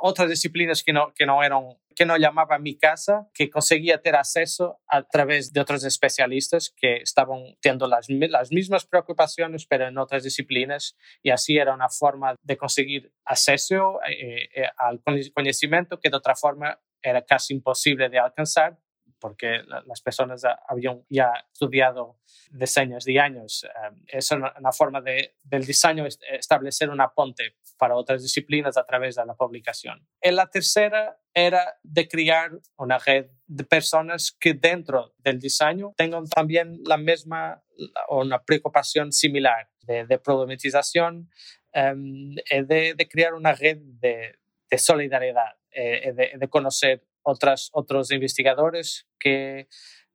otras 0.00 0.28
disciplinas 0.28 0.82
que 0.82 0.92
no, 0.92 1.12
que 1.14 1.26
no 1.26 1.42
eran 1.42 1.62
que 1.94 2.06
no 2.06 2.16
llamaba 2.16 2.58
mi 2.58 2.76
casa, 2.76 3.28
que 3.34 3.50
conseguía 3.50 4.00
tener 4.00 4.18
acceso 4.18 4.80
a 4.86 5.02
través 5.02 5.52
de 5.52 5.60
otros 5.60 5.84
especialistas 5.84 6.72
que 6.76 6.96
estaban 6.96 7.56
teniendo 7.60 7.86
las, 7.86 8.06
las 8.08 8.50
mismas 8.50 8.86
preocupaciones, 8.86 9.66
pero 9.66 9.86
en 9.86 9.98
otras 9.98 10.22
disciplinas, 10.22 10.96
y 11.22 11.30
así 11.30 11.58
era 11.58 11.74
una 11.74 11.88
forma 11.88 12.34
de 12.42 12.56
conseguir 12.56 13.12
acceso 13.24 14.00
eh, 14.08 14.48
eh, 14.54 14.68
al 14.78 15.02
conocimiento 15.34 16.00
que 16.00 16.10
de 16.10 16.16
otra 16.16 16.34
forma 16.34 16.80
era 17.02 17.22
casi 17.22 17.54
imposible 17.54 18.08
de 18.08 18.18
alcanzar 18.18 18.78
porque 19.22 19.62
las 19.86 20.02
personas 20.02 20.42
habían 20.66 21.04
ya 21.08 21.32
estudiado 21.52 22.18
decenas 22.50 23.04
de 23.04 23.20
años. 23.20 23.64
Em, 23.86 24.02
es 24.08 24.32
una, 24.32 24.72
forma 24.72 25.00
de, 25.00 25.36
del 25.44 25.64
diseño 25.64 26.04
establecer 26.06 26.90
una 26.90 27.14
ponte 27.14 27.54
para 27.78 27.94
otras 27.94 28.20
disciplinas 28.20 28.76
a 28.76 28.84
través 28.84 29.14
de 29.14 29.24
la 29.24 29.34
publicación. 29.34 30.04
Y 30.20 30.32
la 30.32 30.48
tercera 30.48 31.16
era 31.32 31.78
de 31.84 32.08
crear 32.08 32.50
una 32.76 32.98
red 32.98 33.26
de 33.46 33.64
personas 33.64 34.36
que 34.38 34.54
dentro 34.54 35.14
del 35.18 35.38
diseño 35.38 35.94
tengan 35.96 36.26
también 36.26 36.80
la 36.84 36.96
misma 36.96 37.62
o 38.08 38.22
una 38.22 38.42
preocupación 38.42 39.12
similar 39.12 39.70
de, 39.82 40.18
problematización, 40.18 41.30
um, 41.74 42.34
de, 42.34 42.94
de, 42.94 43.08
crear 43.08 43.34
una 43.34 43.52
red 43.52 43.78
de, 43.80 44.38
de 44.68 44.78
solidaridad, 44.78 45.56
eh, 45.70 46.12
de, 46.12 46.32
de 46.38 46.48
conocer 46.48 47.04
otras, 47.22 47.70
otros 47.72 48.10
investigadores 48.10 49.06
que 49.18 49.68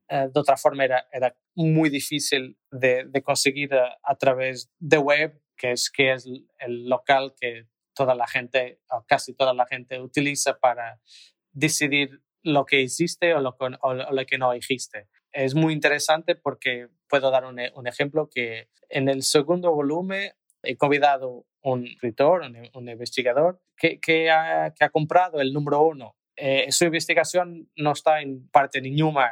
eh, 0.10 0.30
de 0.34 0.40
otra 0.40 0.56
forma 0.56 0.86
era, 0.86 1.08
era 1.12 1.36
muy 1.56 1.90
difícil 1.90 2.58
de, 2.72 3.06
de 3.06 3.22
conseguir 3.22 3.74
a, 3.74 3.98
a, 4.04 4.16
través 4.16 4.72
de 4.80 4.98
web, 4.98 5.42
que 5.58 5.72
es, 5.72 5.90
que 5.90 6.14
es 6.14 6.26
el 6.60 6.88
local 6.88 7.34
que 7.40 7.68
toda 7.94 8.16
la 8.16 8.28
gente, 8.28 8.80
o 8.90 9.04
casi 9.06 9.34
toda 9.34 9.54
la 9.54 9.66
gente 9.66 10.00
utiliza 10.00 10.60
para 10.60 11.02
decidir 11.52 12.22
lo 12.44 12.66
que 12.66 12.82
existe 12.82 13.34
o 13.34 13.42
lo, 13.42 13.58
o 13.82 13.94
lo 13.94 14.26
que 14.26 14.38
no 14.38 14.54
existe. 14.54 15.10
Es 15.34 15.56
muy 15.56 15.74
interesante 15.74 16.36
porque 16.36 16.88
puedo 17.10 17.30
dar 17.32 17.46
un, 17.46 17.60
un 17.76 17.88
ejemplo 17.88 18.30
que 18.30 18.70
en 18.90 19.10
el 19.10 19.24
segundo 19.24 19.74
volumen 19.74 20.32
he 20.64 20.78
convidado 20.78 21.46
un 21.62 21.86
escritor, 21.86 22.42
un, 22.42 22.70
un 22.74 22.90
investigador, 22.90 23.60
que, 23.76 24.00
que, 24.00 24.32
ha, 24.32 24.74
que 24.74 24.86
ha 24.86 24.90
comprado 24.90 25.42
el 25.42 25.52
número 25.52 25.82
uno 25.82 26.17
eh, 26.38 26.72
su 26.72 26.86
investigación 26.86 27.68
no 27.76 27.94
está 27.94 28.22
en 28.22 28.48
parte 28.50 28.80
ninguna 28.80 29.26
eh, 29.26 29.32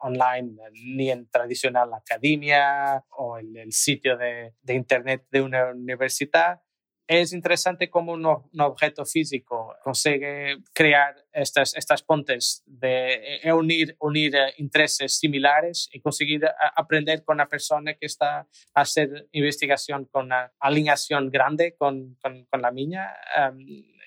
online, 0.00 0.54
ni 0.72 1.10
en 1.10 1.26
tradicional 1.30 1.94
academia 1.94 3.02
o 3.16 3.38
en 3.38 3.56
el 3.56 3.72
sitio 3.72 4.18
de, 4.18 4.52
Internet 4.68 5.24
de 5.30 5.40
una 5.40 5.70
universidad. 5.70 6.60
Es 7.06 7.32
interesante 7.32 7.88
cómo 7.88 8.12
un, 8.12 8.26
objeto 8.26 9.06
físico 9.06 9.74
consigue 9.82 10.58
crear 10.74 11.16
estas, 11.32 11.74
estas 11.74 12.02
pontes 12.02 12.62
de 12.66 13.38
eh, 13.42 13.52
unir, 13.52 13.96
unir 13.98 14.34
intereses 14.58 15.18
similares 15.18 15.88
y 15.90 16.00
conseguir 16.00 16.46
aprender 16.76 17.24
con 17.24 17.36
una 17.36 17.48
persona 17.48 17.94
que 17.94 18.06
está 18.06 18.40
a 18.40 18.46
hacer 18.74 19.28
investigación 19.32 20.04
con 20.04 20.26
una 20.26 20.52
alineación 20.60 21.30
grande 21.30 21.76
con, 21.76 22.16
con, 22.22 22.60
la 22.60 22.70
mía. 22.70 23.14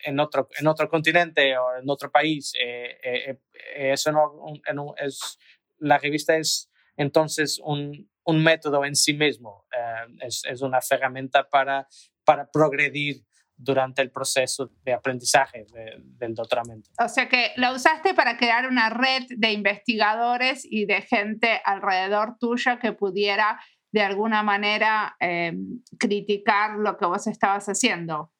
En 0.03 0.19
otro, 0.19 0.49
en 0.57 0.67
otro 0.67 0.89
continente 0.89 1.57
o 1.57 1.77
en 1.77 1.89
otro 1.89 2.11
país. 2.11 2.53
Eh, 2.59 2.97
eh, 3.03 3.39
eh, 3.75 3.91
eso 3.93 4.11
no, 4.11 4.95
es, 4.97 5.37
la 5.79 5.97
revista 5.97 6.35
es 6.35 6.69
entonces 6.95 7.59
un, 7.63 8.09
un 8.23 8.43
método 8.43 8.83
en 8.85 8.95
sí 8.95 9.13
mismo, 9.13 9.65
es, 10.21 10.43
es, 10.45 10.61
una 10.61 10.79
herramienta 10.89 11.47
para, 11.47 11.87
para 12.23 12.49
progredir 12.51 13.23
durante 13.55 14.01
el 14.01 14.11
proceso 14.11 14.71
de 14.83 14.93
aprendizaje 14.93 15.65
del 15.95 16.33
doctoramiento. 16.35 16.89
O 17.03 17.07
sea 17.07 17.27
que 17.29 17.51
la 17.55 17.71
usaste 17.71 18.13
para 18.13 18.37
crear 18.37 18.67
una 18.67 18.89
red 18.89 19.23
de 19.29 19.51
investigadores 19.51 20.65
y 20.69 20.85
de 20.85 21.01
gente 21.01 21.61
alrededor 21.63 22.37
tuya 22.39 22.79
que 22.79 22.93
pudiera 22.93 23.59
de 23.91 24.01
alguna 24.01 24.43
manera 24.43 25.15
criticar 25.97 26.77
lo 26.77 26.97
que 26.97 27.05
vos 27.05 27.27
estabas 27.27 27.67
haciendo. 27.67 28.31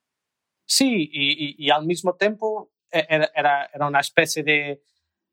Sí, 0.68 1.10
y, 1.12 1.70
al 1.72 1.86
mismo 1.86 2.16
tiempo 2.16 2.72
e, 2.92 3.06
era, 3.10 3.70
era 3.74 3.88
una 3.88 4.02
especie 4.02 4.44
de, 4.44 4.82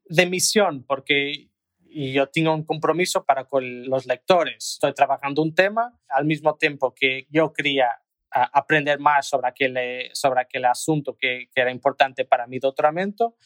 de 0.06 0.26
misión, 0.26 0.84
porque 0.84 1.50
yo 1.94 2.28
tengo 2.28 2.52
un 2.52 2.64
compromiso 2.64 3.24
para 3.24 3.44
con 3.44 3.88
los 3.88 4.06
lectores. 4.06 4.74
Estoy 4.74 4.94
trabajando 4.94 5.42
un 5.42 5.54
tema 5.54 5.98
al 6.08 6.24
mismo 6.24 6.56
tiempo 6.56 6.94
que 6.94 7.26
yo 7.30 7.52
quería 7.52 7.88
aprender 8.30 8.98
más 8.98 9.28
sobre 9.28 9.48
aquel, 9.48 10.10
sobre 10.12 10.40
aquel 10.40 10.64
asunto 10.64 11.16
que, 11.16 11.48
era 11.54 11.70
importante 11.70 12.24
para 12.24 12.46
mi 12.46 12.58
doctoramiento. 12.58 13.36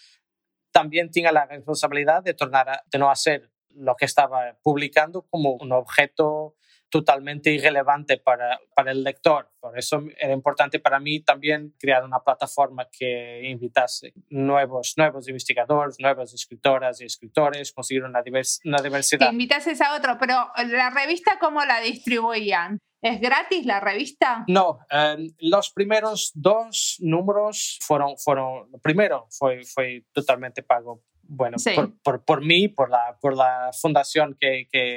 También 0.73 1.11
tenía 1.11 1.33
la 1.33 1.47
responsabilidad 1.47 2.23
de, 2.23 2.35
tornar 2.35 2.83
de 2.90 2.99
no 2.99 3.11
hacer 3.11 3.50
lo 3.71 3.97
que 3.97 4.07
estaba 4.07 4.57
publicando 4.62 5.26
como 5.28 5.52
un 5.52 5.73
objeto 5.73 6.57
totalmente 6.90 7.50
irrelevante 7.52 8.18
para, 8.18 8.59
para 8.75 8.92
el 8.92 9.02
lector. 9.02 9.50
Por 9.61 9.78
eso 9.78 10.02
era 10.18 10.33
importante 10.33 10.78
para 10.78 11.00
mí 11.00 11.21
también 11.21 11.75
crear 11.78 12.04
una 12.04 12.21
plataforma 12.21 12.88
que 12.90 13.42
invitase 13.45 14.12
nuevos, 14.30 14.95
nuevos 14.97 15.28
investigadores, 15.28 15.97
nuevas 16.00 16.33
escritoras 16.33 17.00
y 17.00 17.04
escritores, 17.04 17.73
conseguir 17.73 18.04
una, 18.04 18.23
una 18.64 18.83
diversidad. 18.83 19.26
Que 19.26 19.33
invitases 19.33 19.80
a 19.80 19.97
otro, 19.97 20.16
pero 20.18 20.35
la 20.68 20.90
revista, 20.90 21.38
¿cómo 21.38 21.64
la 21.64 21.80
distribuían? 21.80 22.78
¿Es 23.00 23.21
gratis 23.21 23.64
la 23.64 23.78
revista? 23.78 24.45
No, 24.49 24.80
em, 24.90 25.28
los 25.38 25.71
primeros 25.71 26.33
dos 26.35 26.97
números 26.99 27.78
fueron, 27.80 28.16
fueron, 28.18 28.71
primero 28.83 29.28
fue, 29.30 29.62
fue 29.64 30.04
totalmente 30.12 30.62
pago 30.64 31.04
bueno, 31.28 31.58
por, 31.75 31.99
por, 32.00 32.25
por, 32.25 32.44
mí, 32.44 32.68
por 32.68 32.90
la, 32.90 33.18
por 33.20 33.37
la 33.37 33.70
fundación 33.78 34.37
que, 34.40 34.66
que 34.73 34.97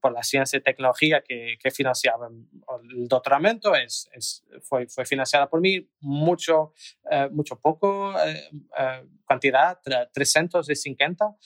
por 0.00 0.12
la 0.12 0.22
ciencia 0.22 0.56
y 0.56 0.62
tecnología 0.62 1.22
que, 1.22 1.58
que 1.62 1.70
financiaba 1.70 2.28
el 2.28 3.08
doctoramiento, 3.08 3.74
es, 3.74 4.08
es, 4.12 4.44
fue, 4.62 4.86
fue 4.86 5.04
financiada 5.04 5.48
por 5.48 5.60
mí, 5.60 5.86
mucho, 6.00 6.72
eh, 7.10 7.28
mucho 7.30 7.60
poco 7.60 8.18
eh, 8.18 8.48
eh, 8.78 9.02
cantidad, 9.26 9.78
350. 10.12 11.36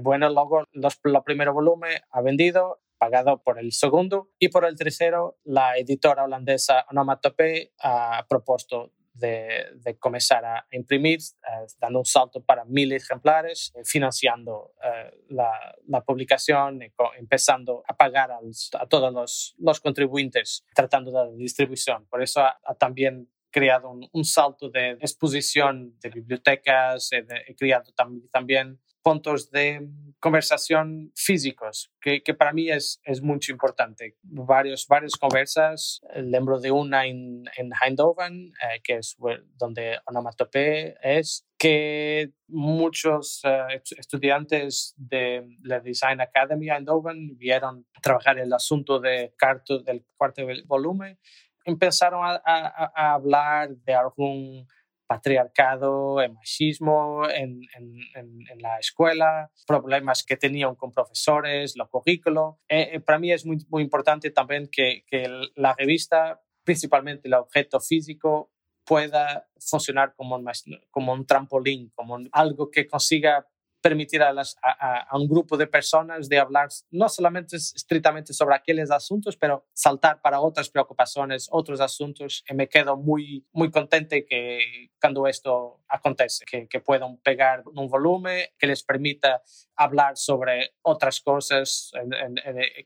Bueno, 0.00 0.28
luego 0.28 0.64
los, 0.72 0.98
el 1.04 1.22
primer 1.24 1.50
volumen 1.50 2.00
ha 2.10 2.20
vendido 2.20 2.80
pagado 2.98 3.42
por 3.42 3.60
el 3.60 3.70
segundo 3.72 4.32
y 4.40 4.48
por 4.48 4.64
el 4.64 4.76
tercero 4.76 5.38
la 5.44 5.76
editora 5.76 6.24
holandesa 6.24 6.84
Onomatope 6.90 7.72
ha 7.80 8.26
propuesto 8.28 8.92
de, 9.18 9.96
comenzar 9.98 10.44
a 10.44 10.66
imprimir, 10.70 11.18
eh, 11.18 11.66
dando 11.78 12.00
un 12.00 12.04
salto 12.04 12.42
para 12.42 12.64
mil 12.64 12.92
ejemplares, 12.92 13.72
eh, 13.74 13.82
financiando 13.84 14.72
eh, 14.82 15.10
la, 15.30 16.04
publicación, 16.04 16.80
empezando 17.18 17.82
a 17.86 17.96
pagar 17.96 18.30
a, 18.30 18.86
todos 18.86 19.12
los, 19.12 19.54
los, 19.58 19.80
contribuyentes, 19.80 20.64
tratando 20.74 21.10
de 21.10 21.30
la 21.30 21.36
distribución. 21.36 22.06
Por 22.06 22.22
eso 22.22 22.40
ha, 22.40 22.58
también 22.78 23.28
creado 23.50 23.90
un, 23.90 24.24
salto 24.24 24.70
de 24.70 24.92
exposición 24.92 25.98
de 26.00 26.10
bibliotecas, 26.10 27.10
he, 27.12 27.54
creado 27.56 27.92
también 28.30 28.78
puntos 29.02 29.50
de 29.50 29.88
conversación 30.20 31.12
físicos, 31.14 31.92
que, 32.00 32.20
para 32.34 32.52
mí 32.52 32.70
es, 32.70 33.00
es 33.04 33.22
mucho 33.22 33.52
importante. 33.52 34.16
Varios, 34.22 34.86
varias 34.88 35.12
conversas, 35.12 36.00
lembro 36.14 36.58
de 36.58 36.70
una 36.70 37.06
en, 37.06 37.44
en 37.56 37.70
Eindhoven, 37.82 38.52
eh, 38.62 38.80
que 38.82 38.96
es 38.96 39.16
donde 39.56 39.98
Onomatope 40.06 40.96
es, 41.02 41.46
que 41.56 42.32
muchos 42.48 43.42
eh, 43.44 43.82
estudiantes 43.96 44.94
de 44.96 45.46
la 45.62 45.80
Design 45.80 46.20
Academy 46.20 46.70
Eindhoven 46.70 47.36
vieron 47.36 47.86
trabajar 48.02 48.38
el 48.38 48.52
asunto 48.52 48.98
de 49.00 49.34
carto, 49.36 49.80
del 49.80 50.04
cuarto 50.16 50.42
volumen, 50.66 51.18
empezaron 51.64 52.24
a, 52.24 52.40
a 52.44 53.12
hablar 53.14 53.70
de 53.70 53.94
algún 53.94 54.66
patriarcado, 55.08 56.20
el 56.20 56.34
machismo 56.34 57.28
en, 57.28 57.62
en, 57.74 58.60
la 58.60 58.78
escuela, 58.78 59.50
problemas 59.66 60.22
que 60.22 60.36
tenían 60.36 60.74
con 60.76 60.92
profesores, 60.92 61.76
lo 61.76 61.88
currículo. 61.88 62.60
Eh, 62.68 62.90
eh, 62.92 63.00
para 63.00 63.18
mí 63.18 63.32
es 63.32 63.46
muy, 63.46 63.56
muy 63.70 63.82
importante 63.82 64.30
también 64.30 64.68
que, 64.70 65.04
que 65.06 65.26
la 65.56 65.74
revista, 65.76 66.40
principalmente 66.62 67.26
el 67.26 67.34
objeto 67.34 67.80
físico, 67.80 68.52
pueda 68.84 69.48
funcionar 69.58 70.14
como 70.14 70.36
un, 70.36 70.46
como 70.90 71.12
un 71.14 71.26
trampolín, 71.26 71.90
como 71.94 72.18
algo 72.32 72.70
que 72.70 72.86
consiga 72.86 73.46
permitir 73.80 74.22
a, 74.22 74.32
las, 74.32 74.56
a, 74.62 75.16
un 75.16 75.28
grupo 75.28 75.56
de 75.56 75.66
personas 75.66 76.28
de 76.28 76.38
hablar 76.38 76.68
no 76.90 77.08
solamente 77.08 77.56
estrictamente 77.56 78.32
sobre 78.32 78.56
aquellos 78.56 78.90
asuntos, 78.90 79.36
pero 79.36 79.66
saltar 79.72 80.20
para 80.20 80.40
otras 80.40 80.68
preocupaciones, 80.68 81.48
otros 81.50 81.80
asuntos. 81.80 82.44
Y 82.48 82.54
me 82.54 82.68
quedo 82.68 82.96
muy, 82.96 83.46
muy 83.52 83.70
contento 83.70 84.16
que 84.28 84.90
cuando 85.00 85.26
esto 85.26 85.80
acontece, 85.88 86.44
que, 86.44 86.66
que 86.68 86.80
puedan 86.80 87.18
pegar 87.18 87.62
un 87.66 87.88
volumen 87.88 88.46
que 88.58 88.66
les 88.66 88.82
permita 88.82 89.42
hablar 89.76 90.16
sobre 90.16 90.74
otras 90.82 91.20
cosas 91.20 91.92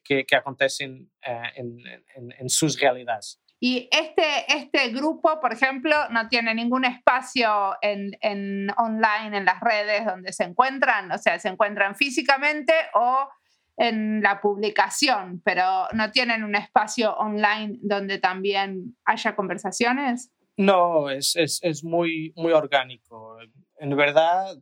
que, 0.04 0.26
que, 0.26 0.36
acontecen 0.36 1.10
eh, 1.26 1.42
en, 1.56 1.78
en, 2.14 2.32
en 2.38 2.48
sus 2.48 2.78
realidades. 2.78 3.41
Y 3.64 3.88
este, 3.92 4.24
este 4.48 4.88
grupo, 4.88 5.38
por 5.40 5.52
ejemplo, 5.52 5.94
no 6.10 6.28
tiene 6.28 6.52
ningún 6.52 6.84
espacio 6.84 7.76
en, 7.80 8.10
en, 8.20 8.68
online, 8.76 9.36
en 9.36 9.44
las 9.44 9.60
redes 9.60 10.04
donde 10.04 10.32
se 10.32 10.42
encuentran, 10.42 11.12
o 11.12 11.18
sea, 11.18 11.38
se 11.38 11.48
encuentran 11.48 11.94
físicamente 11.94 12.72
o 12.94 13.28
en 13.76 14.20
la 14.20 14.40
publicación, 14.40 15.40
pero 15.44 15.86
no 15.92 16.10
tienen 16.10 16.42
un 16.42 16.56
espacio 16.56 17.14
online 17.14 17.78
donde 17.82 18.18
también 18.18 18.96
haya 19.04 19.36
conversaciones. 19.36 20.32
No, 20.56 21.08
es, 21.08 21.36
es, 21.36 21.60
es 21.62 21.84
muy, 21.84 22.32
muy 22.34 22.52
orgánico. 22.52 23.38
En 23.78 23.96
verdad, 23.96 24.56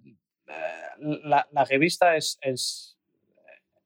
eh, 0.47 1.19
la, 1.25 1.49
la 1.53 1.65
revista 1.65 2.17
es, 2.17 2.39
es, 2.43 2.99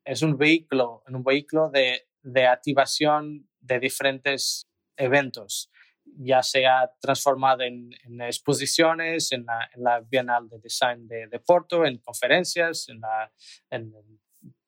es, 0.04 0.22
un 0.22 0.36
vehículo, 0.36 1.04
un 1.06 1.22
vehículo 1.22 1.70
de, 1.70 2.02
de 2.24 2.48
activación 2.48 3.48
de 3.60 3.78
diferentes 3.78 4.68
eventos, 4.96 5.70
ya 6.04 6.42
sea 6.42 6.90
transformado 7.00 7.62
en, 7.62 7.92
exposiciones, 8.20 9.32
en 9.32 9.46
la, 9.46 9.70
en 9.74 9.82
la, 9.82 10.00
Bienal 10.00 10.48
de 10.48 10.58
Design 10.58 11.06
de, 11.08 11.26
de, 11.28 11.38
Porto, 11.40 11.84
en 11.84 11.98
conferencias, 11.98 12.88
en, 12.88 13.00
la, 13.00 13.32
en 13.70 13.94
el 13.94 14.20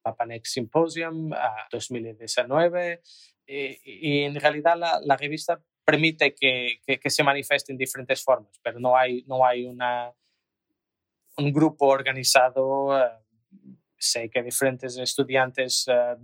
Papanex 0.02 0.52
Symposium 0.52 1.30
2019. 1.70 3.02
Y, 3.46 4.22
en 4.22 4.34
realidad 4.40 4.76
la, 4.76 5.00
la 5.02 5.16
revista 5.16 5.60
permite 5.86 6.34
que, 6.34 6.80
que, 6.84 7.10
se 7.10 7.22
manifieste 7.22 7.72
en 7.72 7.78
diferentes 7.78 8.22
formas, 8.22 8.58
pero 8.60 8.80
no 8.80 8.96
hay, 8.96 9.22
no 9.28 9.46
hay 9.46 9.66
una, 9.66 10.12
un 11.36 11.52
grupo 11.52 11.86
organizado. 11.86 12.98
Eh, 12.98 13.08
sé 13.96 14.28
que 14.28 14.42
diferentes 14.42 14.98
estudiantes 14.98 15.86
uh, 15.86 16.18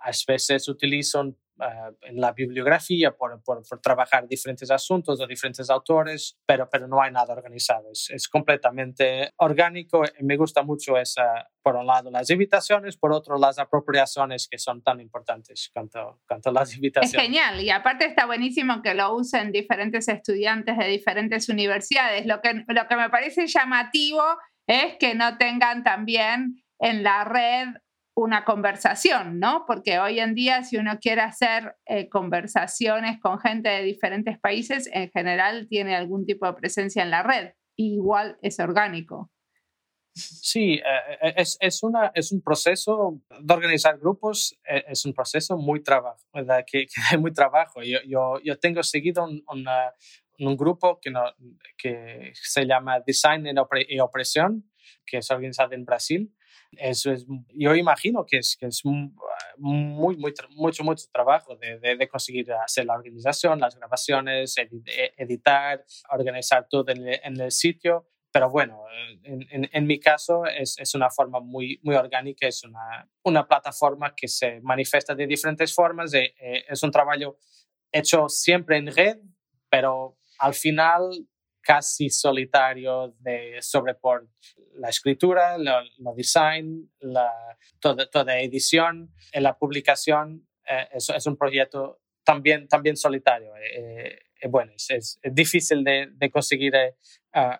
a 0.00 0.10
veces 0.26 0.68
utilizan 0.68 1.36
eh, 1.58 1.96
en 2.02 2.20
la 2.20 2.32
bibliografía 2.32 3.16
por, 3.16 3.42
por, 3.42 3.62
trabajar 3.80 4.28
diferentes 4.28 4.70
asuntos 4.70 5.20
o 5.20 5.26
diferentes 5.26 5.70
autores, 5.70 6.38
pero, 6.44 6.68
pero 6.68 6.86
no 6.86 7.00
hay 7.00 7.10
nada 7.10 7.32
organizado. 7.32 7.90
Es, 7.90 8.10
es, 8.10 8.28
completamente 8.28 9.32
orgánico 9.38 10.02
y 10.18 10.24
me 10.24 10.36
gusta 10.36 10.62
mucho 10.62 10.98
esa, 10.98 11.48
por 11.62 11.76
un 11.76 11.86
lado, 11.86 12.10
las 12.10 12.28
invitaciones, 12.28 12.98
por 12.98 13.12
otro, 13.12 13.38
las 13.38 13.58
apropiaciones 13.58 14.48
que 14.48 14.58
son 14.58 14.82
tan 14.82 15.00
importantes 15.00 15.70
cuanto, 15.72 16.20
cuanto 16.28 16.52
las 16.52 16.74
invitaciones. 16.74 17.14
Es 17.14 17.20
genial 17.20 17.62
y 17.62 17.70
aparte 17.70 18.04
está 18.04 18.26
buenísimo 18.26 18.82
que 18.82 18.94
lo 18.94 19.14
usen 19.14 19.50
diferentes 19.50 20.08
estudiantes 20.08 20.76
de 20.76 20.86
diferentes 20.88 21.48
universidades. 21.48 22.26
Lo 22.26 22.42
que, 22.42 22.64
lo 22.68 22.86
que 22.86 22.96
me 22.96 23.08
parece 23.08 23.46
llamativo 23.46 24.22
es 24.66 24.96
que 24.98 25.14
no 25.14 25.38
tengan 25.38 25.82
también 25.84 26.62
en 26.78 27.02
la 27.02 27.24
red 27.24 27.68
una 28.16 28.44
conversación, 28.44 29.38
¿no? 29.38 29.64
Porque 29.66 29.98
hoy 29.98 30.20
en 30.20 30.34
día 30.34 30.64
si 30.64 30.78
uno 30.78 30.98
quiere 30.98 31.20
hacer 31.20 31.76
eh, 31.84 32.08
conversaciones 32.08 33.20
con 33.20 33.38
gente 33.38 33.68
de 33.68 33.82
diferentes 33.82 34.38
países, 34.38 34.88
en 34.90 35.10
general 35.10 35.68
tiene 35.68 35.94
algún 35.94 36.24
tipo 36.24 36.46
de 36.46 36.54
presencia 36.54 37.02
en 37.02 37.10
la 37.10 37.22
red. 37.22 37.52
igual 37.76 38.38
es 38.40 38.58
orgánico. 38.58 39.30
Sí, 40.14 40.76
eh, 40.76 40.82
eh, 41.20 41.34
es, 41.36 41.58
es, 41.60 41.82
una, 41.82 42.10
es 42.14 42.32
un 42.32 42.40
proceso 42.40 43.20
de 43.38 43.54
organizar 43.54 43.98
grupos, 43.98 44.58
es 44.64 45.04
un 45.04 45.12
proceso 45.12 45.58
muy 45.58 45.82
trabajo. 45.82 46.24
Que, 46.66 46.86
que 46.86 47.00
hay 47.10 47.18
muy 47.18 47.34
trabajo. 47.34 47.82
Yo, 47.82 47.98
yo, 48.06 48.40
yo 48.42 48.58
tengo 48.58 48.82
seguido 48.82 49.24
un, 49.24 49.44
un 50.38 50.56
grupo 50.56 50.98
que, 51.02 51.10
no, 51.10 51.22
que 51.76 52.32
se 52.32 52.64
llama 52.64 53.00
Design 53.06 53.46
y 53.88 54.00
Opresión, 54.00 54.72
que 55.04 55.18
es 55.18 55.30
organizado 55.30 55.74
en 55.74 55.84
Brasil 55.84 56.32
eso 56.72 57.12
es, 57.12 57.26
yo 57.54 57.74
imagino 57.74 58.24
que 58.26 58.38
es, 58.38 58.56
que 58.56 58.66
es 58.66 58.84
muy, 58.84 59.12
muy, 59.56 60.16
mucho, 60.16 60.84
mucho 60.84 61.06
trabajo 61.12 61.56
de, 61.56 61.78
de, 61.78 62.08
conseguir 62.08 62.52
hacer 62.52 62.86
la 62.86 62.94
organización, 62.94 63.60
las 63.60 63.76
grabaciones, 63.76 64.56
e, 64.58 64.68
editar, 65.16 65.84
organizar 66.10 66.66
todo 66.68 66.90
en 66.90 67.40
el, 67.40 67.50
sitio. 67.50 68.08
Pero 68.32 68.50
bueno, 68.50 68.84
en, 69.22 69.68
en, 69.72 69.86
mi 69.86 69.98
caso 69.98 70.44
es, 70.44 70.78
es, 70.78 70.94
una 70.94 71.08
forma 71.08 71.40
muy, 71.40 71.80
muy 71.82 71.94
orgánica, 71.94 72.46
es 72.46 72.64
una, 72.64 73.08
una 73.22 73.46
plataforma 73.48 74.14
que 74.14 74.28
se 74.28 74.60
manifiesta 74.60 75.14
de 75.14 75.26
diferentes 75.26 75.74
formas, 75.74 76.12
eh, 76.12 76.34
es 76.68 76.82
un 76.82 76.90
trabajo 76.90 77.38
hecho 77.90 78.28
siempre 78.28 78.76
en 78.76 78.94
red, 78.94 79.18
pero 79.70 80.18
al 80.38 80.52
final 80.52 81.26
casi 81.66 82.08
solitario 82.10 83.12
de, 83.18 83.58
sobre 83.60 83.94
por 83.94 84.28
la 84.74 84.88
escritura, 84.88 85.56
el 85.56 85.66
design, 86.16 86.88
la, 87.00 87.58
toda, 87.80 88.08
toda, 88.08 88.38
edición, 88.38 89.12
la 89.32 89.58
publicación. 89.58 90.46
Eh, 90.68 90.88
es, 90.92 91.10
es, 91.10 91.26
un 91.26 91.36
proyecto 91.36 92.00
también, 92.22 92.68
también 92.68 92.96
solitario. 92.96 93.52
Eh, 93.56 94.25
bueno, 94.48 94.72
es, 94.76 95.20
difícil 95.32 95.84
de, 95.84 96.30
conseguir 96.30 96.74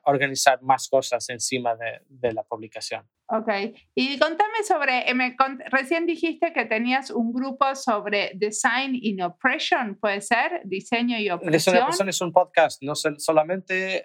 organizar 0.05 0.63
más 0.63 0.89
cosas 0.89 1.29
encima 1.29 1.77
de, 2.09 2.33
la 2.33 2.43
publicación. 2.43 3.09
Ok, 3.29 3.49
y 3.95 4.19
contame 4.19 4.63
sobre, 4.67 5.13
me, 5.15 5.37
recién 5.71 6.07
dijiste 6.07 6.53
que 6.53 6.65
tenías 6.65 7.11
un 7.11 7.33
grupo 7.33 7.75
sobre 7.75 8.33
Design 8.35 8.95
in 8.95 9.21
Oppression, 9.23 9.97
¿puede 9.97 10.21
ser? 10.21 10.61
Diseño 10.65 11.19
y 11.19 11.31
opresión. 11.31 11.53
Design 11.53 11.83
Oppression 11.83 12.09
es 12.09 12.21
un 12.21 12.33
podcast, 12.33 12.83
no 12.83 12.95
solamente 12.95 14.05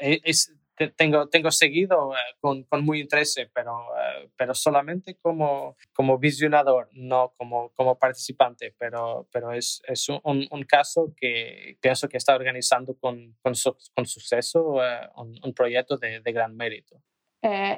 es, 0.00 0.54
tengo, 0.88 1.28
tengo 1.28 1.50
seguido 1.50 2.14
eh, 2.14 2.36
con, 2.40 2.64
con, 2.64 2.84
muy 2.84 3.00
interés, 3.00 3.36
pero, 3.54 3.78
eh, 3.96 4.30
pero 4.36 4.54
solamente 4.54 5.16
como, 5.20 5.76
como 5.92 6.18
visionador, 6.18 6.88
no 6.92 7.34
como, 7.36 7.70
como 7.74 7.98
participante, 7.98 8.74
pero, 8.78 9.28
pero 9.32 9.52
es, 9.52 9.82
es 9.86 10.08
un, 10.08 10.46
un, 10.50 10.62
caso 10.64 11.12
que 11.16 11.76
pienso 11.80 12.08
que 12.08 12.16
está 12.16 12.34
organizando 12.34 12.96
con, 12.98 13.36
con, 13.42 13.52
con 13.94 14.06
suceso 14.06 14.82
eh, 14.82 15.08
un, 15.16 15.52
proyecto 15.54 15.96
de, 15.96 16.20
de, 16.20 16.32
gran 16.32 16.56
mérito. 16.56 17.02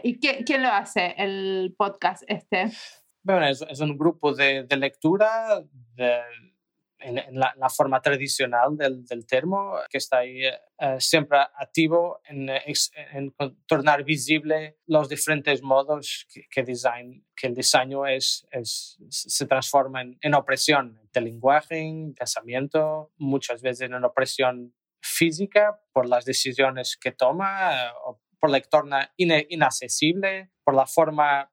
¿Y 0.02 0.18
quién, 0.18 0.44
quién, 0.44 0.62
lo 0.62 0.68
hace, 0.68 1.14
el 1.16 1.74
podcast 1.76 2.24
este? 2.26 2.70
Bueno, 3.22 3.46
es, 3.46 3.62
es 3.62 3.80
un 3.80 3.96
grupo 3.96 4.34
de, 4.34 4.64
de 4.64 4.76
lectura 4.76 5.62
de, 5.94 6.20
en, 7.02 7.38
la, 7.38 7.68
forma 7.68 8.00
tradicional 8.00 8.76
del, 8.76 9.04
del, 9.04 9.26
termo, 9.26 9.74
que 9.90 9.98
está 9.98 10.18
ahí 10.18 10.44
eh, 10.44 10.96
siempre 10.98 11.38
activo 11.38 12.20
en, 12.24 12.48
en, 12.48 13.34
tornar 13.66 14.04
visible 14.04 14.78
los 14.86 15.08
diferentes 15.08 15.62
modos 15.62 16.26
que, 16.50 16.62
design, 16.62 17.26
que 17.36 17.48
el 17.48 17.54
diseño 17.54 18.06
es, 18.06 18.46
es 18.50 18.98
se 19.08 19.46
transforma 19.46 20.02
en, 20.02 20.18
en, 20.20 20.34
opresión 20.34 21.00
de 21.12 21.20
lenguaje, 21.20 21.92
pensamiento, 22.16 23.12
muchas 23.16 23.62
veces 23.62 23.90
en 23.90 24.04
opresión 24.04 24.74
física 25.02 25.80
por 25.92 26.08
las 26.08 26.24
decisiones 26.24 26.96
que 26.96 27.12
toma, 27.12 27.74
eh, 27.74 27.90
o 28.04 28.20
por 28.42 28.50
la 28.50 28.60
torna 28.60 29.12
inaccesible, 29.16 30.50
por 30.64 30.74
la 30.74 30.86
forma 30.86 31.51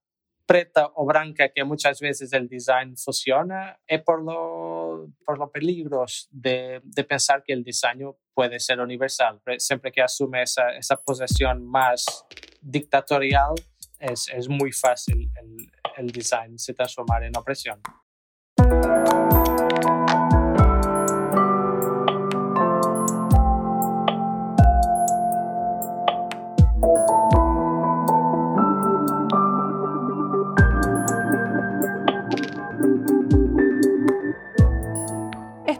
preta 0.49 0.89
o 0.95 1.05
blanca 1.05 1.49
que 1.49 1.63
muchas 1.63 1.99
veces 1.99 2.33
el 2.33 2.47
design 2.47 2.97
funciona 2.97 3.79
y 3.87 3.99
por, 3.99 4.23
lo, 4.23 5.07
por 5.23 5.37
los 5.37 5.51
peligros 5.51 6.27
de, 6.31 6.81
de, 6.83 7.03
pensar 7.03 7.43
que 7.45 7.53
el 7.53 7.63
diseño 7.63 8.15
puede 8.33 8.59
ser 8.59 8.79
universal. 8.79 9.39
Siempre 9.59 9.91
que 9.91 10.01
asume 10.01 10.41
esa, 10.41 10.71
esa 10.75 10.95
posición 10.97 11.67
más 11.67 12.25
dictatorial, 12.61 13.53
es, 13.99 14.27
es 14.29 14.49
muy 14.49 14.71
fácil 14.71 15.29
el, 15.39 15.71
el 15.97 16.11
design 16.11 16.57
se 16.57 16.73
transformar 16.73 17.23
en 17.25 17.37
opresión. 17.37 17.79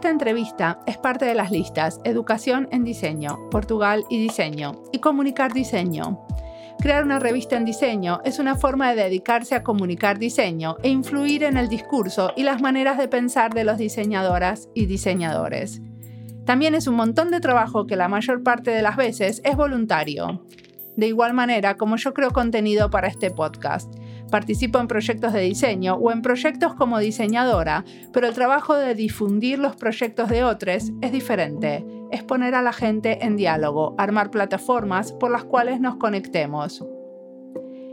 Entrevista 0.08 0.80
es 0.86 0.96
parte 0.96 1.26
de 1.26 1.34
las 1.34 1.50
listas 1.50 2.00
Educación 2.04 2.68
en 2.72 2.84
Diseño, 2.84 3.50
Portugal 3.50 4.04
y 4.08 4.18
Diseño 4.18 4.82
y 4.92 5.00
Comunicar 5.00 5.52
Diseño. 5.52 6.24
Crear 6.80 7.04
una 7.04 7.18
revista 7.18 7.56
en 7.56 7.66
diseño 7.66 8.20
es 8.24 8.38
una 8.38 8.56
forma 8.56 8.94
de 8.94 9.02
dedicarse 9.02 9.54
a 9.54 9.62
comunicar 9.62 10.18
diseño 10.18 10.76
e 10.82 10.88
influir 10.88 11.44
en 11.44 11.58
el 11.58 11.68
discurso 11.68 12.32
y 12.36 12.42
las 12.42 12.62
maneras 12.62 12.96
de 12.96 13.06
pensar 13.06 13.52
de 13.52 13.64
los 13.64 13.76
diseñadoras 13.76 14.70
y 14.74 14.86
diseñadores. 14.86 15.82
También 16.46 16.74
es 16.74 16.86
un 16.86 16.94
montón 16.94 17.30
de 17.30 17.40
trabajo 17.40 17.86
que 17.86 17.96
la 17.96 18.08
mayor 18.08 18.42
parte 18.42 18.70
de 18.70 18.80
las 18.80 18.96
veces 18.96 19.42
es 19.44 19.56
voluntario. 19.56 20.46
De 20.96 21.06
igual 21.06 21.34
manera 21.34 21.76
como 21.76 21.96
yo 21.96 22.14
creo 22.14 22.30
contenido 22.30 22.88
para 22.88 23.08
este 23.08 23.30
podcast 23.30 23.92
Participo 24.30 24.78
en 24.78 24.86
proyectos 24.86 25.32
de 25.32 25.40
diseño 25.40 25.94
o 25.94 26.12
en 26.12 26.22
proyectos 26.22 26.74
como 26.74 27.00
diseñadora, 27.00 27.84
pero 28.12 28.28
el 28.28 28.34
trabajo 28.34 28.74
de 28.74 28.94
difundir 28.94 29.58
los 29.58 29.74
proyectos 29.74 30.28
de 30.28 30.44
otros 30.44 30.92
es 31.00 31.12
diferente. 31.12 31.84
Es 32.12 32.22
poner 32.22 32.54
a 32.54 32.62
la 32.62 32.72
gente 32.72 33.24
en 33.24 33.36
diálogo, 33.36 33.94
armar 33.98 34.30
plataformas 34.30 35.12
por 35.12 35.30
las 35.30 35.44
cuales 35.44 35.80
nos 35.80 35.96
conectemos. 35.96 36.84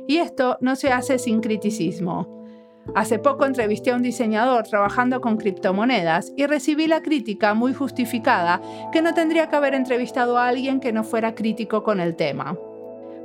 Y 0.07 0.17
esto 0.17 0.57
no 0.61 0.75
se 0.75 0.91
hace 0.91 1.17
sin 1.17 1.41
criticismo. 1.41 2.37
Hace 2.95 3.19
poco 3.19 3.45
entrevisté 3.45 3.91
a 3.91 3.95
un 3.95 4.03
diseñador 4.03 4.63
trabajando 4.67 5.19
con 5.19 5.37
criptomonedas 5.37 6.31
y 6.37 6.45
recibí 6.45 6.87
la 6.87 7.01
crítica 7.01 7.53
muy 7.53 7.73
justificada 7.73 8.61
que 8.93 9.01
no 9.01 9.13
tendría 9.13 9.49
que 9.49 9.55
haber 9.55 9.73
entrevistado 9.73 10.37
a 10.37 10.47
alguien 10.47 10.79
que 10.79 10.93
no 10.93 11.03
fuera 11.03 11.35
crítico 11.35 11.83
con 11.83 11.99
el 11.99 12.15
tema 12.15 12.57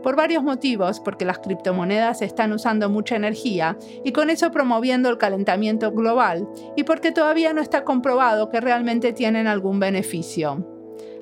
por 0.02 0.16
varios 0.16 0.42
motivos, 0.42 1.00
porque 1.00 1.24
las 1.24 1.38
criptomonedas 1.38 2.22
están 2.22 2.52
usando 2.52 2.90
mucha 2.90 3.16
energía 3.16 3.76
y 4.04 4.12
con 4.12 4.30
eso 4.30 4.50
promoviendo 4.50 5.08
el 5.08 5.18
calentamiento 5.18 5.92
global, 5.92 6.48
y 6.76 6.84
porque 6.84 7.12
todavía 7.12 7.52
no 7.52 7.60
está 7.60 7.84
comprobado 7.84 8.48
que 8.50 8.60
realmente 8.60 9.12
tienen 9.12 9.46
algún 9.46 9.80
beneficio. 9.80 10.66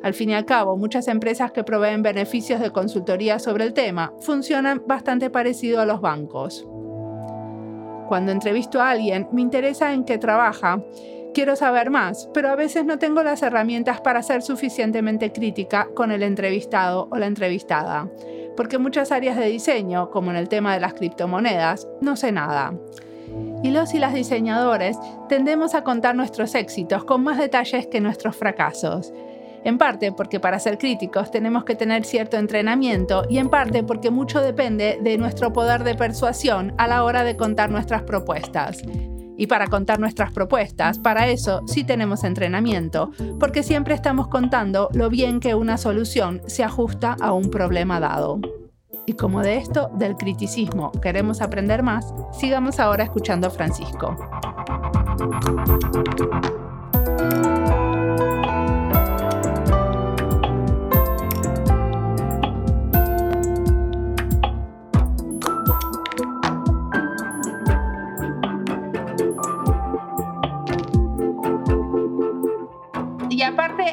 Al 0.02 0.14
fin 0.14 0.30
y 0.30 0.34
al 0.34 0.46
cabo, 0.46 0.76
muchas 0.76 1.08
empresas 1.08 1.52
que 1.52 1.62
proveen 1.64 2.02
beneficios 2.02 2.60
de 2.60 2.70
consultoría 2.70 3.38
sobre 3.38 3.64
el 3.64 3.74
tema 3.74 4.14
funcionan 4.20 4.82
bastante 4.86 5.28
parecido 5.28 5.80
a 5.80 5.86
los 5.86 6.00
bancos. 6.00 6.66
Cuando 8.08 8.32
entrevisto 8.32 8.80
a 8.80 8.90
alguien, 8.90 9.28
me 9.30 9.42
interesa 9.42 9.92
en 9.92 10.04
qué 10.04 10.16
trabaja, 10.18 10.82
quiero 11.34 11.54
saber 11.54 11.90
más, 11.90 12.28
pero 12.32 12.48
a 12.48 12.56
veces 12.56 12.84
no 12.84 12.98
tengo 12.98 13.22
las 13.22 13.42
herramientas 13.42 14.00
para 14.00 14.22
ser 14.22 14.42
suficientemente 14.42 15.32
crítica 15.32 15.88
con 15.94 16.10
el 16.10 16.22
entrevistado 16.22 17.08
o 17.10 17.18
la 17.18 17.26
entrevistada 17.26 18.10
porque 18.60 18.76
muchas 18.76 19.10
áreas 19.10 19.38
de 19.38 19.46
diseño, 19.46 20.10
como 20.10 20.30
en 20.30 20.36
el 20.36 20.50
tema 20.50 20.74
de 20.74 20.80
las 20.80 20.92
criptomonedas, 20.92 21.88
no 22.02 22.14
sé 22.14 22.30
nada. 22.30 22.74
Y 23.62 23.70
los 23.70 23.94
y 23.94 23.98
las 23.98 24.12
diseñadores 24.12 24.98
tendemos 25.30 25.74
a 25.74 25.82
contar 25.82 26.14
nuestros 26.14 26.54
éxitos 26.54 27.04
con 27.04 27.24
más 27.24 27.38
detalles 27.38 27.86
que 27.86 28.02
nuestros 28.02 28.36
fracasos. 28.36 29.14
En 29.64 29.78
parte 29.78 30.12
porque 30.12 30.40
para 30.40 30.58
ser 30.58 30.76
críticos 30.76 31.30
tenemos 31.30 31.64
que 31.64 31.74
tener 31.74 32.04
cierto 32.04 32.36
entrenamiento 32.36 33.24
y 33.30 33.38
en 33.38 33.48
parte 33.48 33.82
porque 33.82 34.10
mucho 34.10 34.42
depende 34.42 34.98
de 35.00 35.16
nuestro 35.16 35.54
poder 35.54 35.82
de 35.82 35.94
persuasión 35.94 36.74
a 36.76 36.86
la 36.86 37.02
hora 37.04 37.24
de 37.24 37.38
contar 37.38 37.70
nuestras 37.70 38.02
propuestas 38.02 38.82
y 39.40 39.46
para 39.46 39.68
contar 39.68 39.98
nuestras 39.98 40.32
propuestas. 40.32 40.98
Para 40.98 41.28
eso 41.28 41.62
sí 41.66 41.82
tenemos 41.82 42.24
entrenamiento, 42.24 43.10
porque 43.40 43.62
siempre 43.62 43.94
estamos 43.94 44.28
contando 44.28 44.90
lo 44.92 45.08
bien 45.08 45.40
que 45.40 45.54
una 45.54 45.78
solución 45.78 46.42
se 46.46 46.62
ajusta 46.62 47.16
a 47.18 47.32
un 47.32 47.50
problema 47.50 48.00
dado. 48.00 48.38
Y 49.06 49.14
como 49.14 49.40
de 49.40 49.56
esto, 49.56 49.90
del 49.94 50.16
criticismo, 50.16 50.92
queremos 50.92 51.40
aprender 51.40 51.82
más, 51.82 52.12
sigamos 52.38 52.78
ahora 52.78 53.04
escuchando 53.04 53.46
a 53.46 53.50
Francisco. 53.50 54.14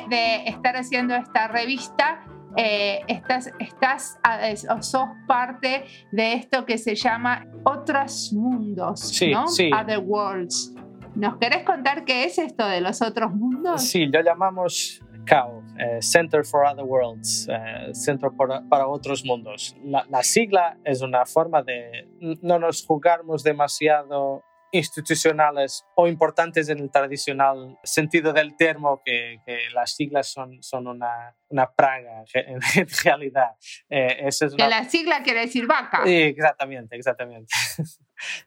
De 0.10 0.48
estar 0.48 0.76
haciendo 0.76 1.16
esta 1.16 1.48
revista, 1.48 2.26
eh, 2.56 3.02
estás, 3.08 3.52
estás 3.60 4.20
o 4.70 4.82
sos 4.82 5.10
parte 5.28 5.86
de 6.12 6.34
esto 6.34 6.66
que 6.66 6.78
se 6.78 6.96
llama 6.96 7.46
Otros 7.64 8.34
Mundos, 8.34 9.20
¿no? 9.32 9.46
Other 9.46 10.00
Worlds. 10.00 10.74
¿Nos 11.16 11.38
querés 11.38 11.64
contar 11.64 12.06
qué 12.06 12.26
es 12.26 12.38
esto 12.38 12.66
de 12.66 12.82
los 12.82 13.02
otros 13.02 13.34
mundos? 13.34 13.82
Sí, 13.84 14.06
lo 14.06 14.22
llamamos 14.22 15.02
CAO, 15.26 15.64
eh, 15.80 16.00
Center 16.02 16.46
for 16.46 16.66
Other 16.66 16.86
Worlds, 16.86 17.48
eh, 17.50 17.94
Centro 17.94 18.32
para, 18.36 18.88
Otros 18.88 19.26
Mundos. 19.26 19.76
La, 19.84 20.06
la, 20.10 20.24
sigla 20.24 20.78
es 20.84 21.02
una 21.02 21.26
forma 21.26 21.64
de 21.64 22.08
no 22.42 22.60
nos 22.60 22.86
jugamos 22.86 23.44
demasiado 23.44 24.44
institucionales 24.78 25.86
o 25.96 26.08
importantes 26.08 26.70
en 26.70 26.80
el 26.80 26.92
tradicional 26.92 27.78
sentido 27.84 28.34
del 28.34 28.56
termo, 28.56 29.02
que, 29.04 29.40
las 29.74 29.96
siglas 29.96 30.28
son, 30.28 30.62
son 30.62 30.88
una, 30.88 31.36
una 31.50 31.74
praga 31.74 32.24
en, 32.34 32.60
realidad. 33.04 33.56
Eh, 33.90 34.28
es 34.28 34.40
Que 34.56 34.68
la 34.68 34.84
sigla 34.86 35.24
quiere 35.24 35.42
decir 35.42 35.68
vaca. 35.68 36.04
exactamente, 36.06 36.96
exactamente. 36.96 37.54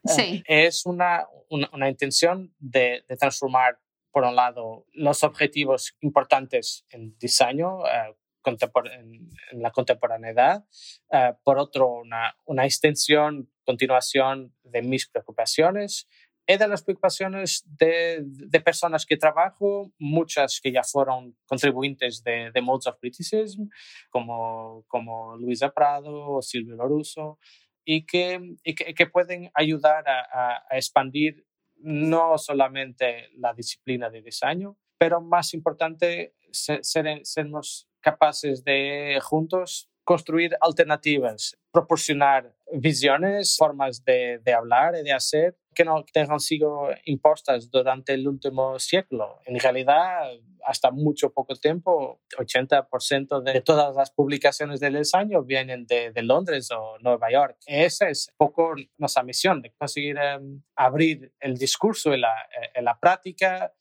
Sí. 0.03 0.43
es 0.47 0.85
una, 0.85 1.25
una, 1.49 1.87
intención 1.87 2.53
de, 2.59 3.05
de, 3.07 3.15
transformar, 3.15 3.79
por 4.11 4.25
un 4.25 4.35
lado, 4.35 4.85
los 4.91 5.23
objetivos 5.23 5.95
importantes 6.01 6.85
en 6.89 7.17
diseño, 7.17 7.85
eh, 7.87 8.13
en, 8.43 9.61
la 9.61 9.71
contemporaneidad, 9.71 10.65
eh, 11.11 11.33
por 11.43 11.59
otro, 11.59 11.87
una, 11.87 12.35
una 12.45 12.65
extensión, 12.65 13.49
continuación 13.65 14.53
de 14.63 14.81
mis 14.81 15.07
preocupaciones 15.07 16.07
Y 16.51 16.57
de 16.57 16.67
las 16.67 16.83
preocupaciones 16.83 17.63
de, 17.65 18.23
de, 18.25 18.59
personas 18.59 19.05
que 19.05 19.15
trabajo, 19.15 19.93
muchas 19.97 20.59
que 20.59 20.69
ya 20.69 20.83
fueron 20.83 21.37
contribuyentes 21.45 22.23
de, 22.25 22.51
de 22.51 22.61
Modes 22.61 22.87
of 22.87 22.97
Criticism, 22.99 23.69
como, 24.09 24.83
como 24.89 25.37
Luisa 25.37 25.69
Prado 25.69 26.13
o 26.13 26.41
Silvio 26.41 26.75
Loruso, 26.75 27.39
y 27.85 28.05
que, 28.05 28.57
y 28.65 28.75
que, 28.75 29.05
pueden 29.05 29.49
ayudar 29.53 30.03
a, 30.09 30.63
a, 30.69 30.75
expandir 30.75 31.45
no 31.77 32.37
solamente 32.37 33.29
la 33.37 33.53
disciplina 33.53 34.09
de 34.09 34.21
diseño, 34.21 34.77
pero 34.97 35.21
más 35.21 35.53
importante, 35.53 36.35
ser, 36.51 36.81
sernos 36.83 37.87
capaces 38.01 38.65
de 38.65 39.19
juntos 39.21 39.90
construir 40.03 40.55
alternativas, 40.61 41.57
proporcionar 41.71 42.53
visiones, 42.73 43.55
formas 43.57 44.03
de, 44.03 44.39
de, 44.39 44.53
hablar 44.53 44.95
y 44.95 45.03
de 45.03 45.13
hacer 45.13 45.57
que 45.73 45.85
no 45.85 46.03
tengan 46.11 46.39
sido 46.39 46.89
impuestas 47.05 47.69
durante 47.69 48.13
el 48.13 48.27
último 48.27 48.77
siglo. 48.79 49.39
En 49.45 49.59
realidad, 49.59 50.31
hasta 50.65 50.91
mucho 50.91 51.31
poco 51.31 51.55
tiempo, 51.55 52.21
80% 52.37 53.41
de 53.41 53.61
todas 53.61 53.95
las 53.95 54.11
publicaciones 54.11 54.79
del 54.79 54.97
diseño 54.97 55.43
vienen 55.43 55.85
de, 55.85 56.11
de, 56.11 56.21
Londres 56.23 56.69
o 56.71 56.97
Nueva 56.99 57.31
York. 57.31 57.57
Esa 57.65 58.09
es 58.09 58.31
poco 58.37 58.75
nuestra 58.97 59.23
misión, 59.23 59.61
de 59.61 59.71
conseguir 59.71 60.17
um, 60.17 60.61
abrir 60.75 61.31
el 61.39 61.57
discurso 61.57 62.13
y 62.13 62.19
la, 62.19 62.33
eh, 62.73 62.81
la 62.81 62.99
práctica, 62.99 63.73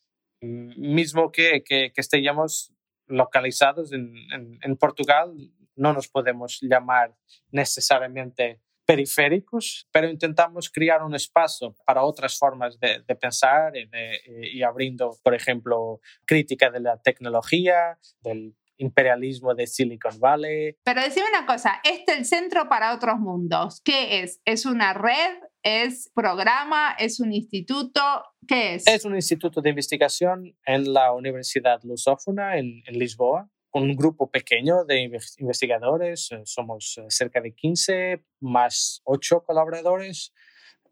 mismo 0.43 1.31
que, 1.31 1.63
que, 1.63 1.93
que 1.93 2.01
estemos 2.01 2.73
localizados 3.07 3.93
en, 3.93 4.15
en, 4.33 4.59
en 4.63 4.77
Portugal, 4.77 5.35
no 5.77 5.93
nos 5.93 6.09
podemos 6.09 6.59
llamar 6.61 7.15
necesariamente 7.51 8.61
periféricos, 8.91 9.87
pero 9.93 10.09
intentamos 10.09 10.69
crear 10.69 11.03
un 11.05 11.15
espacio 11.15 11.77
para 11.87 12.03
otras 12.03 12.37
formas 12.37 12.77
de, 12.81 13.15
pensar 13.15 13.77
y, 13.77 13.87
de, 13.87 14.21
y, 14.53 14.63
abriendo, 14.65 15.17
por 15.23 15.35
ejemplo, 15.35 16.01
crítica 16.27 16.71
de 16.71 16.81
la 16.81 17.01
tecnología, 17.01 17.99
del 18.21 18.57
imperialismo 18.79 19.55
de 19.55 19.69
Silicon 19.69 20.19
Valley. 20.19 20.77
Pero 20.83 21.03
decime 21.03 21.27
una 21.29 21.47
cosa, 21.47 21.81
este 21.85 22.13
es 22.13 22.19
el 22.19 22.25
centro 22.25 22.69
para 22.69 22.93
otros 22.93 23.21
mundos. 23.21 23.81
¿Qué 23.85 24.23
es? 24.23 24.41
¿Es 24.45 24.67
una 24.67 24.93
red? 24.93 25.39
¿Es 25.63 26.11
programa? 26.13 26.97
¿Es 26.99 27.21
un 27.21 27.33
instituto? 27.33 28.01
¿Qué 28.49 28.75
es? 28.75 28.89
Es 28.89 29.05
un 29.05 29.15
instituto 29.15 29.61
de 29.61 29.71
investigación 29.71 30.57
en 30.65 30.93
la 30.93 31.13
Universidad 31.13 31.81
Lusófona 31.85 32.57
en, 32.57 32.83
en 32.87 32.99
Lisboa 32.99 33.49
un 33.73 33.95
grupo 33.95 34.31
pequeño 34.31 34.85
de 34.85 35.11
investigadores, 35.39 36.33
eh, 36.33 36.43
somos 36.45 36.99
eh, 36.99 37.05
cerca 37.09 37.41
de 37.41 37.55
15 37.55 38.25
más 38.41 39.01
8 39.05 39.45
colaboradores. 39.45 40.33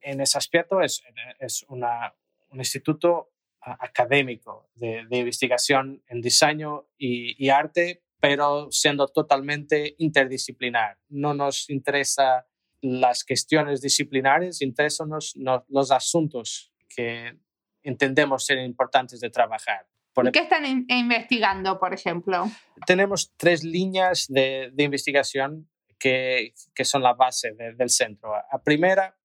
En 0.00 0.20
ese 0.20 0.38
aspecto 0.38 0.80
es, 0.80 1.02
es 1.40 1.64
una, 1.68 2.14
un 2.50 2.58
instituto 2.58 3.30
académico 3.60 4.70
de, 4.74 5.06
investigación 5.10 6.02
en 6.08 6.20
diseño 6.20 6.86
y, 6.96 7.48
arte, 7.48 8.02
pero 8.20 8.68
siendo 8.70 9.08
totalmente 9.08 9.94
interdisciplinar. 9.98 10.98
No 11.08 11.34
nos 11.34 11.68
interesa 11.70 12.46
las 12.80 13.24
cuestiones 13.24 13.80
disciplinares, 13.80 14.62
interesan 14.62 15.10
los 15.10 15.90
asuntos 15.90 16.72
que 16.88 17.36
entendemos 17.82 18.46
ser 18.46 18.58
importantes 18.58 19.20
de 19.20 19.30
trabajar. 19.30 19.86
¿Y 20.26 20.32
qué 20.32 20.40
están 20.40 20.86
investigando, 20.88 21.78
por 21.78 21.94
ejemplo? 21.94 22.46
Tenemos 22.86 23.32
tres 23.36 23.64
líneas 23.64 24.26
de, 24.28 24.70
de 24.72 24.82
investigación 24.84 25.68
que, 25.98 26.54
que, 26.74 26.84
son 26.84 27.02
la 27.02 27.14
base 27.14 27.52
del 27.52 27.90
centro. 27.90 28.30
La 28.30 28.62
primera 28.62 29.16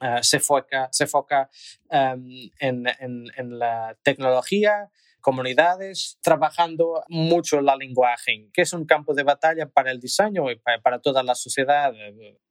uh, 0.00 0.22
se 0.22 0.40
foca, 0.40 0.88
se 0.90 1.06
foca 1.06 1.48
um, 1.90 2.26
en, 2.58 2.86
en, 2.98 3.26
en, 3.36 3.58
la 3.58 3.96
tecnología, 4.02 4.90
comunidades, 5.20 6.18
trabajando 6.22 7.04
mucho 7.08 7.60
la 7.60 7.76
lenguaje, 7.76 8.48
que 8.52 8.62
es 8.62 8.72
un 8.72 8.84
campo 8.84 9.14
de 9.14 9.22
batalla 9.22 9.68
para 9.68 9.90
el 9.90 10.00
diseño 10.00 10.50
y 10.50 10.56
para, 10.56 10.80
para 10.80 11.00
toda 11.00 11.22
la 11.22 11.34
sociedad. 11.34 11.92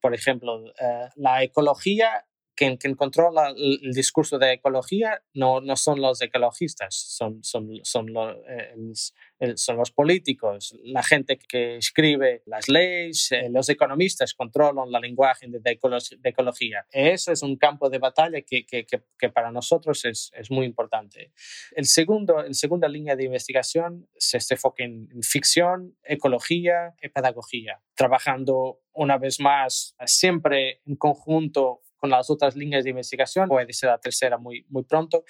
Por 0.01 0.13
ejemplo, 0.13 0.63
uh, 0.63 1.09
la 1.15 1.43
ecología 1.43 2.25
quien, 2.59 2.75
quien 2.75 2.95
controla 2.95 3.53
el, 3.55 3.93
discurso 3.93 4.37
de 4.37 4.51
ecología 4.51 5.21
no, 5.33 5.61
no 5.61 5.77
son 5.77 6.01
los 6.01 6.21
ecologistas, 6.21 6.93
son, 6.93 7.41
son, 7.41 7.79
son, 7.83 8.09
eh, 8.49 9.55
son 9.55 9.77
los 9.77 9.91
políticos, 9.91 10.75
la 10.83 11.01
gente 11.01 11.39
que 11.39 11.77
escribe 11.77 12.43
las 12.45 12.67
leyes, 12.67 13.31
eh, 13.31 13.47
los 13.49 13.69
economistas 13.69 14.33
controlan 14.33 14.91
la 14.91 14.99
lenguaje 14.99 15.47
de, 15.47 15.59
de, 15.61 16.29
ecología. 16.29 16.85
Eso 16.91 17.31
es 17.31 17.41
un 17.43 17.55
campo 17.55 17.89
de 17.89 17.99
batalla 17.99 18.41
que, 18.41 18.65
que, 18.65 18.85
que, 18.85 19.29
para 19.29 19.51
nosotros 19.51 20.03
es, 20.03 20.29
es, 20.35 20.51
muy 20.51 20.65
importante. 20.65 21.31
El 21.77 21.85
segundo, 21.85 22.43
la 22.43 22.53
segunda 22.53 22.89
línea 22.89 23.15
de 23.15 23.23
investigación 23.23 24.09
se, 24.17 24.41
se 24.41 24.55
enfoca 24.55 24.83
en, 24.83 25.07
en 25.13 25.23
ficción, 25.23 25.95
ecología 26.03 26.93
y 27.01 27.07
pedagogía, 27.07 27.79
trabajando 27.95 28.81
una 28.91 29.17
vez 29.17 29.39
más 29.39 29.95
siempre 30.05 30.81
en 30.85 30.97
conjunto 30.97 31.83
con 31.99 32.09
las 32.09 32.29
otras 32.29 32.55
líneas 32.55 32.83
de 32.83 32.91
investigación, 32.91 33.47
puede 33.47 33.73
ser 33.73 33.89
la 33.89 33.99
tercera 33.99 34.37
muy, 34.37 34.65
muy 34.69 34.83
pronto, 34.83 35.23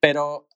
pero 0.00 0.48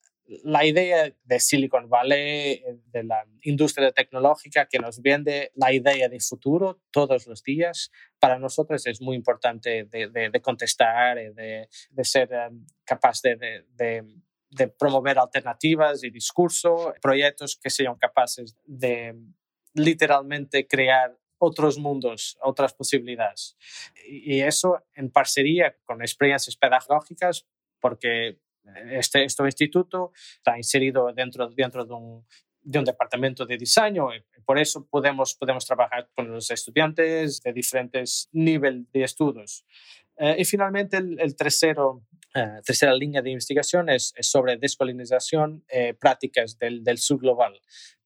la 0.45 0.65
idea 0.65 1.13
de 1.25 1.41
Silicon 1.41 1.89
Valley, 1.89 2.63
de 2.87 3.05
la 3.05 3.25
industria 3.43 3.93
tecnológica 3.93 4.67
que 4.67 4.79
nos 4.79 5.01
vende 5.03 5.51
la 5.55 5.73
idea 5.73 6.09
de 6.09 6.21
futuro 6.21 6.81
todos 6.91 7.27
los 7.27 7.43
días, 7.43 7.91
para 8.19 8.39
nosotros 8.39 8.87
es 8.87 9.01
muy 9.01 9.17
importante 9.17 9.85
de, 9.85 10.41
contestar, 10.43 11.17
de, 11.17 11.69
de 11.91 12.05
ser 12.05 12.31
um, 12.51 12.65
capaz 12.85 13.21
de, 13.23 13.65
promover 14.79 15.19
alternativas 15.19 16.05
y 16.05 16.11
discurso, 16.11 16.95
proyectos 17.01 17.59
que 17.61 17.71
sean 17.71 17.97
capaces 17.97 18.57
de 18.65 19.15
literalmente 19.75 20.67
crear 20.67 21.19
otros 21.45 21.77
mundos, 21.77 22.39
otras 22.41 22.73
posibilidades. 22.73 23.57
Y 24.07 24.41
eso 24.41 24.79
en 24.95 25.11
parcería 25.11 25.77
con 25.85 26.01
experiencias 26.01 26.57
pedagógicas, 26.57 27.49
porque 27.81 28.39
este, 28.93 29.25
este 29.25 29.43
instituto 29.43 30.13
está 30.37 30.57
inserido 30.57 31.13
dentro, 31.13 31.49
dentro 31.49 31.85
de 31.85 31.95
un, 31.95 32.25
de 32.61 32.79
un 32.79 32.85
departamento 32.85 33.45
de 33.45 33.57
diseño 33.59 34.15
y 34.15 34.23
por 34.45 34.57
eso 34.57 34.87
podemos, 34.87 35.35
podemos 35.35 35.67
trabajar 35.67 36.09
con 36.15 36.31
los 36.31 36.49
estudiantes 36.53 37.43
de 37.43 37.53
diferentes 37.53 38.29
niveles 38.31 38.87
de 38.93 39.03
estudios. 39.03 39.67
Eh, 40.19 40.37
y 40.39 40.45
finalmente, 40.45 40.97
el, 40.99 41.19
el 41.19 41.35
tercero, 41.35 42.05
eh, 42.35 42.61
tercera 42.65 42.95
línea 42.95 43.23
de 43.23 43.31
investigación 43.31 43.89
es, 43.89 44.13
es 44.17 44.31
sobre 44.31 44.57
descolonización, 44.57 45.65
eh, 45.69 45.95
prácticas 45.95 46.59
del, 46.59 46.83
del 46.83 46.99
sur 46.99 47.19
global 47.21 47.61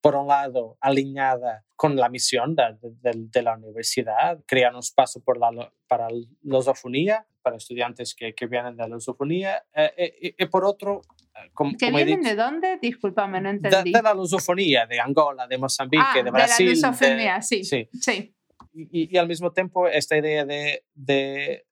por 0.07 0.15
un 0.15 0.29
lado, 0.29 0.79
alineada 0.81 1.65
con 1.75 1.97
la 1.97 2.09
misión 2.09 2.55
de, 2.55 2.77
de, 2.81 3.13
de 3.17 3.43
la 3.43 3.57
universidad, 3.57 4.39
crear 4.47 4.73
un 4.73 4.79
espacio 4.79 5.21
por 5.21 5.37
la, 5.37 5.73
para 5.89 6.09
la 6.09 6.17
lusofonía, 6.45 7.27
para 7.43 7.57
estudiantes 7.57 8.15
que, 8.15 8.33
que 8.33 8.47
vienen 8.47 8.77
de 8.77 8.85
la 8.85 8.89
lusofonía, 8.89 9.65
eh, 9.75 9.93
eh, 9.97 10.35
y, 10.39 10.47
por 10.47 10.65
otro, 10.65 11.03
eh, 11.35 11.51
como, 11.53 11.77
¿Que 11.77 11.91
vienen 11.91 12.23
de 12.23 12.37
dónde? 12.37 12.79
Discúlpame, 12.81 13.41
no 13.41 13.51
entendí. 13.51 13.91
De, 13.91 13.99
de, 13.99 14.03
la 14.05 14.15
lusofonía, 14.15 14.87
de 14.87 15.01
Angola, 15.01 15.49
de 15.49 15.59
Mozambique, 15.59 16.05
ah, 16.07 16.23
de 16.23 16.31
Brasil. 16.31 16.67
De 16.69 16.81
la 16.81 16.89
lusofonía, 16.89 17.43
sí. 17.43 17.65
sí. 17.65 17.89
sí. 18.01 18.33
Y, 18.75 19.13
y, 19.13 19.19
al 19.19 19.27
mismo 19.27 19.51
tiempo, 19.51 19.89
esta 19.89 20.17
idea 20.17 20.45
de, 20.45 20.85
de 20.95 21.67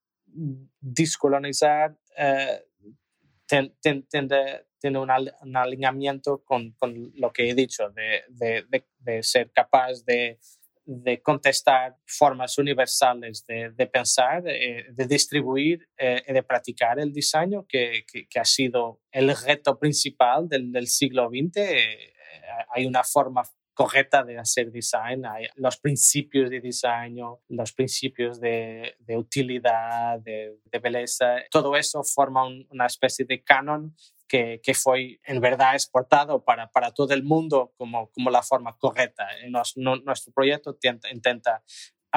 descolonizar 0.81 1.97
eh, 2.17 2.65
tiene 3.47 4.99
un, 4.99 5.57
alineamiento 5.57 6.43
con, 6.45 6.75
lo 7.15 7.33
que 7.33 7.51
he 7.51 7.55
dicho, 7.55 7.91
de, 7.91 9.23
ser 9.23 9.51
capaz 9.53 10.05
de, 10.05 10.39
contestar 11.23 11.97
formas 12.07 12.59
universales 12.59 13.47
de, 13.47 13.87
pensar, 13.87 14.43
de, 14.43 15.07
distribuir 15.09 15.89
eh, 15.97 16.23
y 16.27 16.33
de 16.33 16.43
practicar 16.43 16.99
el 16.99 17.13
diseño, 17.13 17.67
que, 17.67 18.05
ha 18.39 18.45
sido 18.45 19.01
el 19.11 19.35
reto 19.37 19.79
principal 19.79 20.49
del, 20.49 20.73
del 20.73 20.87
siglo 20.87 21.29
XX. 21.29 21.57
Eh, 21.57 22.13
hay 22.75 22.87
una 22.87 23.05
forma 23.05 23.43
correcta 23.75 24.23
de 24.23 24.39
hacer 24.39 24.71
design, 24.71 25.27
hay 25.27 25.49
los 25.57 25.77
principios 25.79 26.49
de 26.49 26.61
diseño, 26.61 27.41
los 27.49 27.73
principios 27.73 28.41
de, 28.41 28.95
de 29.01 29.17
utilidad, 29.17 30.21
de, 30.21 30.59
de, 30.65 30.79
belleza, 30.79 31.37
todo 31.51 31.77
eso 31.77 32.03
forma 32.05 32.47
un, 32.47 32.67
una 32.71 32.87
especie 32.87 33.25
de 33.25 33.43
canon 33.43 33.95
que, 34.29 34.61
que, 34.63 34.75
fue 34.75 35.21
en 35.25 35.41
verdad 35.41 35.75
exportado 35.75 36.45
para, 36.45 36.71
para 36.71 36.93
todo 36.93 37.13
el 37.13 37.25
mundo 37.25 37.75
como, 37.77 38.11
como 38.11 38.31
la 38.31 38.43
forma 38.43 38.77
correcta. 38.79 39.27
Nos, 39.49 39.77
no, 39.77 39.97
nuestro 39.97 40.33
proyecto 40.33 40.71
intenta, 40.71 41.11
intenta 41.11 41.63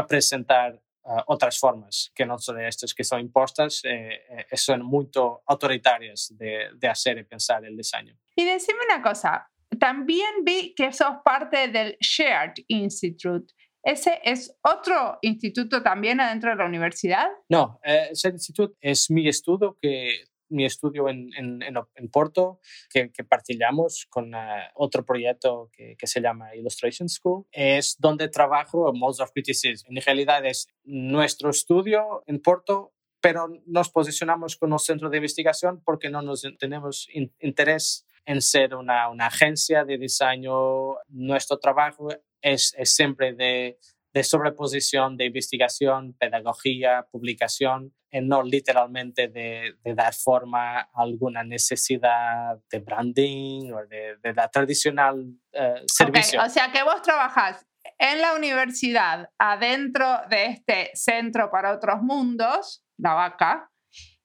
presentar 0.07 0.81
uh, 1.03 1.21
otras 1.27 1.59
formas 1.59 2.11
que 2.15 2.25
no 2.25 2.37
son 2.37 2.61
estas 2.61 2.93
que 2.93 3.03
son 3.03 3.19
impuestas, 3.19 3.81
eh, 3.83 4.45
eh, 4.49 4.57
son 4.57 4.83
muy 4.83 5.09
autoritarias 5.47 6.33
de, 6.37 6.69
de 6.75 6.87
hacer 6.87 7.17
y 7.17 7.23
pensar 7.23 7.65
el 7.65 7.75
diseño. 7.75 8.17
Y 8.35 8.45
decime 8.45 8.79
una 8.87 9.01
cosa, 9.01 9.51
también 9.79 10.43
vi 10.43 10.73
que 10.75 10.91
sos 10.91 11.17
parte 11.23 11.67
del 11.69 11.97
Shared 11.99 12.53
Institute. 12.67 13.53
¿Ese 13.83 14.19
es 14.23 14.57
otro 14.63 15.17
instituto 15.21 15.81
también 15.81 16.19
adentro 16.19 16.49
de 16.49 16.57
la 16.57 16.65
universidad? 16.65 17.27
No, 17.47 17.79
eh, 17.83 18.09
ese 18.11 18.29
instituto 18.29 18.75
es 18.81 19.09
mi 19.09 19.27
estudio 19.27 19.77
que 19.81 20.25
mi 20.49 20.65
estudio 20.65 21.09
en, 21.09 21.29
en, 21.37 21.61
en 21.61 22.09
Porto, 22.09 22.59
que, 22.89 23.11
que 23.11 23.23
partilhamos 23.23 24.07
con 24.09 24.33
uh, 24.33 24.39
otro 24.75 25.05
proyecto 25.05 25.69
que, 25.73 25.95
que, 25.97 26.07
se 26.07 26.21
llama 26.21 26.55
Illustration 26.55 27.09
School, 27.09 27.45
es 27.51 27.97
donde 27.99 28.29
trabajo 28.29 28.91
Modes 28.93 29.19
of 29.19 29.31
Criticism. 29.31 29.87
En 29.89 30.01
realidad 30.01 30.45
es 30.45 30.67
nuestro 30.83 31.49
estudio 31.49 32.23
en 32.27 32.41
Porto, 32.41 32.93
pero 33.27 33.49
nos 33.65 33.89
posicionamos 33.89 34.55
como 34.55 34.79
centro 34.79 35.09
de 35.09 35.17
investigación 35.17 35.81
porque 35.83 36.09
no 36.09 36.21
nos 36.21 36.47
tenemos 36.57 37.09
in, 37.11 37.29
interés 37.39 38.07
en 38.25 38.41
ser 38.41 38.73
una, 38.73 39.09
una, 39.09 39.25
agencia 39.27 39.83
de 39.83 39.97
diseño. 39.97 40.95
Nuestro 41.09 41.59
trabajo 41.59 42.07
es, 42.41 42.73
es 42.77 42.95
siempre 42.95 43.33
de 43.33 43.77
de 44.13 44.23
sobreposición 44.23 45.17
de 45.17 45.25
investigación, 45.25 46.15
pedagogía, 46.17 47.05
publicación, 47.11 47.93
en 48.09 48.27
no 48.27 48.41
literalmente 48.41 49.27
de, 49.27 49.75
de, 49.83 49.93
dar 49.93 50.13
forma 50.13 50.79
a 50.79 50.87
alguna 50.95 51.43
necesidad 51.43 52.57
de 52.71 52.79
branding 52.79 53.73
o 53.73 53.85
de, 53.85 54.15
de 54.23 54.33
la 54.33 54.47
tradicional 54.47 55.19
uh, 55.19 55.83
servicio. 55.85 56.39
Okay, 56.39 56.49
o 56.49 56.51
sea 56.51 56.71
que 56.71 56.81
vos 56.81 57.01
trabajás 57.03 57.67
en 57.99 58.21
la 58.21 58.33
universidad, 58.33 59.29
adentro 59.37 60.21
de 60.29 60.45
este 60.45 60.89
centro 60.95 61.51
para 61.51 61.73
otros 61.73 62.01
mundos, 62.01 62.83
la 62.97 63.13
vaca, 63.13 63.71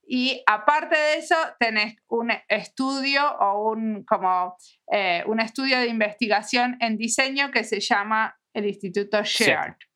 y 0.04 0.42
aparte 0.46 0.96
de 0.96 1.14
eso 1.16 1.36
tenés 1.58 1.96
un 2.08 2.30
estudio 2.48 3.22
o 3.38 3.70
un, 3.70 4.04
como, 4.04 4.56
eh, 4.92 5.22
un 5.26 5.40
estudio 5.40 5.78
de 5.78 5.86
investigación 5.86 6.76
en 6.80 6.96
diseño 6.96 7.50
que 7.50 7.64
se 7.64 7.80
llama 7.80 8.36
el 8.52 8.66
Instituto 8.66 9.22
Shared. 9.22 9.74
Sí. 9.78 9.86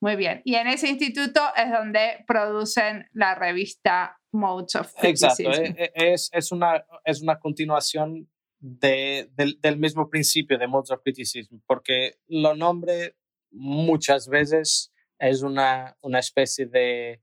Muy 0.00 0.16
bien. 0.16 0.42
Y 0.44 0.54
en 0.54 0.68
ese 0.68 0.88
instituto 0.88 1.40
es 1.56 1.70
donde 1.70 2.24
producen 2.26 3.08
la 3.12 3.34
revista 3.34 4.18
Modes 4.32 4.76
of 4.76 4.94
Criticism. 4.94 5.46
Exacto. 5.46 5.82
E, 5.82 5.92
e, 5.94 6.12
es, 6.12 6.30
es, 6.32 6.52
una, 6.52 6.84
es 7.04 7.20
una 7.20 7.38
continuación 7.38 8.28
de, 8.60 9.28
del, 9.32 9.60
del, 9.60 9.76
mismo 9.78 10.08
principio 10.08 10.58
de 10.58 10.68
Modes 10.68 10.90
of 10.90 11.02
Criticism, 11.02 11.58
porque 11.66 12.18
lo 12.28 12.54
nombre 12.54 13.16
muchas 13.50 14.28
veces 14.28 14.92
es 15.18 15.42
una, 15.42 15.96
una 16.02 16.18
especie 16.18 16.66
de... 16.66 17.20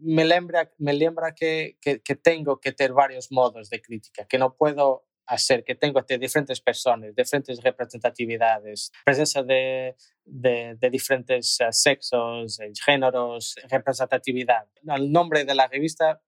Me 0.00 0.24
lembra, 0.24 0.70
me 0.78 0.92
lembra 0.92 1.34
que, 1.34 1.78
que, 1.80 2.00
que 2.02 2.14
tengo 2.16 2.60
que 2.60 2.72
tener 2.72 2.92
varios 2.92 3.32
modos 3.32 3.70
de 3.70 3.80
crítica, 3.80 4.26
que 4.26 4.38
no 4.38 4.54
puedo 4.56 5.06
hacer 5.26 5.64
que 5.64 5.74
tengo 5.74 6.00
de 6.02 6.18
diferentes 6.18 6.60
personas, 6.60 7.14
diferentes 7.14 7.62
representatividades, 7.62 8.92
presencia 9.04 9.42
de, 9.42 9.96
de, 10.24 10.90
diferentes 10.90 11.58
uh, 11.60 11.72
sexos, 11.72 12.60
eh, 12.60 12.72
géneros, 12.84 13.56
representatividad. 13.68 14.68
El 14.86 15.10
nombre 15.10 15.44
de 15.44 15.54
la 15.54 15.66
revista 15.66 16.22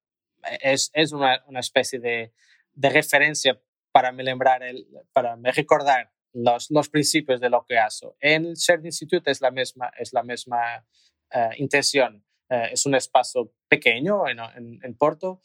es, 0.60 0.90
es 0.94 1.12
una, 1.12 1.42
una 1.46 1.60
especie 1.60 2.00
de, 2.00 2.32
de, 2.72 2.90
referencia 2.90 3.60
para 3.92 4.12
me 4.12 4.24
lembrar, 4.24 4.62
el, 4.62 4.86
para 5.12 5.36
me 5.36 5.52
recordar 5.52 6.12
los, 6.32 6.70
los 6.70 6.88
principios 6.88 7.40
de 7.40 7.50
lo 7.50 7.64
que 7.64 7.78
hago. 7.78 8.16
En 8.20 8.46
el 8.46 8.54
Shared 8.54 8.84
Institute 8.84 9.30
es 9.30 9.40
la 9.40 9.50
misma, 9.50 9.90
es 9.98 10.12
la 10.12 10.22
misma 10.22 10.84
intención. 11.56 12.24
Uh, 12.50 12.72
es 12.72 12.86
un 12.86 12.94
espacio 12.94 13.52
pequeño 13.68 14.26
en, 14.26 14.38
en, 14.38 14.80
en 14.82 14.94
Porto, 14.96 15.40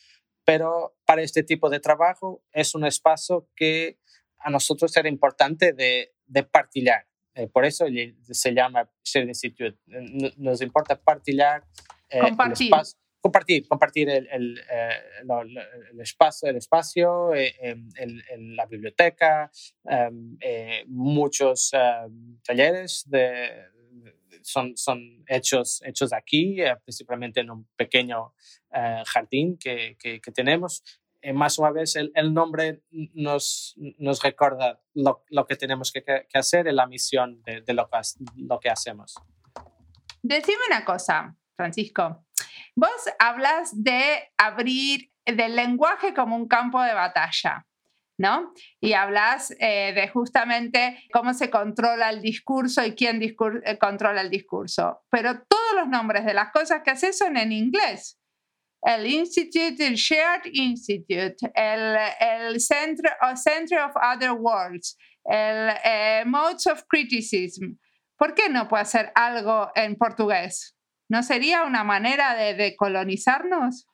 pero 0.45 0.95
para 1.05 1.21
este 1.21 1.43
tipo 1.43 1.69
de 1.69 1.79
trabajo 1.79 2.43
es 2.51 2.75
un 2.75 2.85
espacio 2.85 3.49
que 3.55 3.99
a 4.39 4.49
nosotros 4.49 4.95
era 4.97 5.09
importante 5.09 5.73
de, 5.73 6.13
de 6.25 6.43
partillar. 6.43 7.07
Eh, 7.35 7.47
por 7.47 7.65
eso 7.65 7.85
se 8.21 8.53
llama 8.53 8.89
Shared 9.03 9.27
Institute. 9.27 9.77
Nos 10.37 10.61
importa 10.61 10.99
partillar 11.01 11.63
eh, 12.09 12.19
compartir. 12.19 12.67
el 12.67 12.73
espacio, 12.73 12.99
compartir, 13.21 13.67
compartir 13.67 14.09
el, 14.09 14.27
el, 14.31 14.59
eh, 14.69 14.89
el, 15.91 15.99
espacio, 16.01 16.49
el 16.49 16.57
espacio 16.57 17.33
eh, 17.33 17.55
el, 17.95 18.55
la 18.55 18.65
biblioteca, 18.65 19.49
em, 19.85 20.37
eh, 20.41 20.83
muchos 20.87 21.71
em, 21.73 22.37
talleres 22.43 23.03
de, 23.07 23.49
son, 24.43 24.77
son 24.77 25.23
hechos, 25.27 25.81
hechos 25.85 26.13
aquí, 26.13 26.61
eh, 26.61 26.75
principalmente 26.83 27.39
en 27.39 27.51
un 27.51 27.67
pequeño 27.75 28.33
eh, 28.71 29.03
jardín 29.05 29.57
que, 29.57 29.97
que, 29.99 30.19
tenemos. 30.31 30.83
Eh, 31.21 31.33
más 31.33 31.57
una 31.57 31.71
vez, 31.71 31.95
el, 31.95 32.11
el 32.15 32.33
nombre 32.33 32.81
nos, 33.13 33.75
nos 33.97 34.21
recuerda 34.21 34.81
lo, 34.93 35.23
lo, 35.29 35.45
que 35.45 35.55
tenemos 35.55 35.91
que, 35.91 36.03
que 36.03 36.37
hacer 36.37 36.67
en 36.67 36.75
la 36.75 36.87
misión 36.87 37.41
de, 37.43 37.61
de 37.61 37.73
lo, 37.73 37.89
que, 37.89 37.97
lo 38.35 38.59
que 38.59 38.69
hacemos. 38.69 39.15
Decime 40.21 40.59
una 40.67 40.85
cosa, 40.85 41.35
Francisco. 41.55 42.25
Vos 42.75 43.09
hablas 43.19 43.71
de 43.83 44.31
abrir 44.37 45.11
del 45.25 45.55
lenguaje 45.55 46.13
como 46.13 46.35
un 46.35 46.47
campo 46.47 46.81
de 46.81 46.93
batalla. 46.93 47.65
¿No? 48.23 48.53
Y 48.79 48.93
hablas 48.93 49.53
eh, 49.59 49.91
de 49.93 50.07
justamente 50.07 50.97
cómo 51.11 51.33
se 51.33 51.49
controla 51.49 52.09
el 52.09 52.21
discurso 52.21 52.83
y 52.85 52.95
quién 52.95 53.19
discur 53.19 53.61
eh, 53.65 53.77
controla 53.77 54.21
el 54.21 54.29
discurso. 54.29 55.01
Pero 55.11 55.41
todos 55.43 55.75
los 55.75 55.89
nombres 55.89 56.23
de 56.23 56.33
las 56.33 56.51
cosas 56.51 56.83
que 56.83 56.91
haces 56.91 57.17
son 57.17 57.35
en 57.35 57.51
inglés. 57.51 58.17
El 58.81 59.07
Institute, 59.07 59.85
el 59.85 59.95
Shared 59.95 60.45
Institute, 60.53 61.35
el, 61.53 61.97
el 62.19 62.61
Center, 62.61 63.11
uh, 63.21 63.35
Center 63.35 63.79
of 63.79 63.91
Other 63.95 64.31
Worlds, 64.31 64.97
el 65.25 65.69
eh, 65.83 66.23
Modes 66.25 66.65
of 66.67 66.83
Criticism. 66.87 67.77
¿Por 68.17 68.35
qué 68.35 68.47
no 68.47 68.69
puede 68.69 68.83
hacer 68.83 69.11
algo 69.15 69.69
en 69.75 69.97
portugués? 69.97 70.77
¿No 71.09 71.23
sería 71.23 71.63
una 71.63 71.83
manera 71.83 72.35
de, 72.35 72.53
de 72.53 72.75
colonizarnos? 72.77 73.85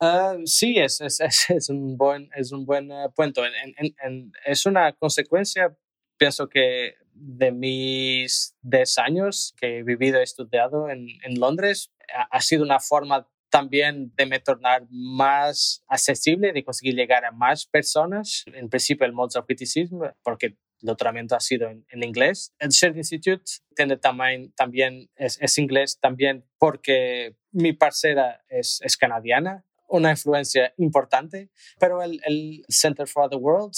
Uh, 0.00 0.46
sí, 0.46 0.78
es, 0.78 1.00
es, 1.00 1.20
es, 1.50 1.68
un 1.68 1.96
buen, 1.96 2.30
es 2.34 2.52
un 2.52 2.64
buen 2.64 2.90
uh, 2.90 3.12
punto. 3.14 3.44
En, 3.44 3.52
en, 3.76 3.94
en, 4.02 4.32
es 4.46 4.64
una 4.66 4.92
consecuencia, 4.94 5.76
pienso 6.16 6.48
que 6.48 6.94
de 7.12 7.52
mis 7.52 8.56
10 8.62 8.98
años 8.98 9.54
que 9.60 9.78
he 9.78 9.82
vivido 9.82 10.18
y 10.18 10.22
estudiado 10.22 10.88
en, 10.88 11.08
Londres, 11.38 11.92
ha, 12.14 12.22
ha, 12.30 12.40
sido 12.40 12.64
una 12.64 12.80
forma 12.80 13.28
también 13.50 14.12
de 14.16 14.26
me 14.26 14.40
tornar 14.40 14.86
más 14.90 15.84
accesible, 15.88 16.52
de 16.52 16.64
conseguir 16.64 16.94
llegar 16.94 17.24
a 17.24 17.32
más 17.32 17.66
personas. 17.66 18.44
En 18.46 18.70
principio, 18.70 19.06
el 19.06 19.12
Modes 19.12 19.36
of 19.36 19.44
Criticism, 19.44 20.00
porque 20.22 20.46
el 20.46 20.58
doctoramiento 20.80 21.36
ha 21.36 21.40
sido 21.40 21.68
en, 21.68 21.84
en 21.90 22.02
inglés. 22.02 22.54
El 22.58 22.70
Shared 22.70 22.96
Institute 22.96 23.44
tiene 23.74 23.96
también, 23.98 24.52
también 24.52 25.10
es, 25.16 25.38
es, 25.42 25.58
inglés 25.58 25.98
también 26.00 26.44
porque 26.58 27.36
mi 27.50 27.72
parcera 27.72 28.42
es, 28.48 28.80
es 28.82 28.96
canadiana 28.96 29.64
una 29.90 30.10
influencia 30.10 30.72
importante, 30.78 31.50
pero 31.78 32.02
el, 32.02 32.20
el, 32.24 32.64
Center 32.68 33.06
for 33.06 33.28
the 33.28 33.36
World 33.36 33.72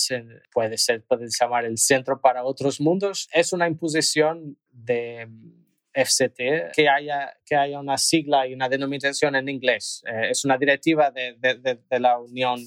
puede 0.53 0.79
ser, 0.79 1.05
puede 1.05 1.27
llamar 1.29 1.65
el 1.65 1.79
Centro 1.79 2.21
para 2.21 2.45
Otros 2.45 2.81
Mundos, 2.81 3.29
es 3.33 3.53
una 3.53 3.67
imposición 3.67 4.59
de 4.71 5.27
mm, 5.27 5.63
FCT 5.95 6.73
que 6.75 6.89
haya, 6.89 7.37
que 7.45 7.57
haya 7.57 7.79
una 7.79 7.99
sigla 7.99 8.47
y 8.47 8.55
una 8.55 8.69
denominación 8.69 9.37
en 9.37 9.49
inglés. 9.49 10.03
Eh, 10.07 10.31
es 10.31 10.45
una 10.45 10.57
directiva 10.57 11.11
de, 11.11 11.35
de, 11.39 11.55
de, 11.57 11.81
de, 11.89 12.01
la 12.01 12.19
Unión 12.19 12.61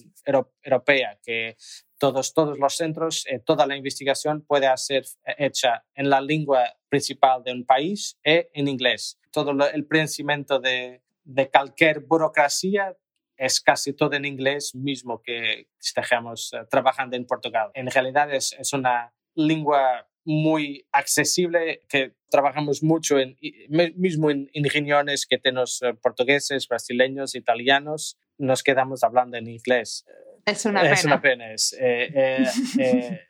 Europea 0.63 1.17
que 1.23 1.55
todos, 1.97 2.33
todos 2.33 2.59
los 2.59 2.75
centros, 2.75 3.25
eh, 3.27 3.39
toda 3.39 3.65
la 3.65 3.75
investigación 3.75 4.41
puede 4.41 4.67
ser 4.77 5.05
hecha 5.37 5.85
en 5.95 6.09
la 6.09 6.21
lengua 6.21 6.75
principal 6.89 7.43
de 7.43 7.51
un 7.51 7.65
país 7.65 8.17
e 8.23 8.49
en 8.53 8.67
inglés. 8.67 9.19
Todo 9.31 9.53
lo, 9.53 9.67
el 9.67 9.85
pensamiento 9.85 10.59
de, 10.59 11.01
de 11.23 11.49
cualquier 11.49 12.01
burocracia 12.01 12.95
es 13.37 13.61
casi 13.61 13.93
todo 13.93 14.13
en 14.13 14.25
inglés 14.25 14.75
mismo 14.75 15.21
que 15.21 15.67
estemos 15.79 16.53
uh, 16.53 16.67
trabajando 16.69 17.15
en 17.15 17.25
Portugal. 17.25 17.71
En 17.73 17.89
realidad 17.89 18.33
es, 18.33 18.55
es, 18.59 18.73
una 18.73 19.13
lengua 19.35 20.07
muy 20.23 20.87
accesible 20.91 21.83
que 21.89 22.13
trabajamos 22.29 22.81
mucho 22.81 23.19
en, 23.19 23.37
mismo 23.95 24.31
en, 24.31 24.49
en 24.53 24.63
reuniones 24.69 25.25
que 25.25 25.37
tenemos 25.37 25.81
uh, 25.81 25.95
portugueses, 26.01 26.67
brasileños, 26.67 27.35
italianos, 27.35 28.17
nos 28.37 28.63
quedamos 28.63 29.03
hablando 29.03 29.37
en 29.37 29.47
inglés. 29.47 30.05
Es 30.45 30.65
una 30.65 30.81
pena. 30.81 30.93
Es 30.93 31.05
una 31.05 31.21
pena. 31.21 31.53
Es, 31.53 31.73
eh, 31.79 32.11
eh, 32.13 32.45
eh, 32.79 33.27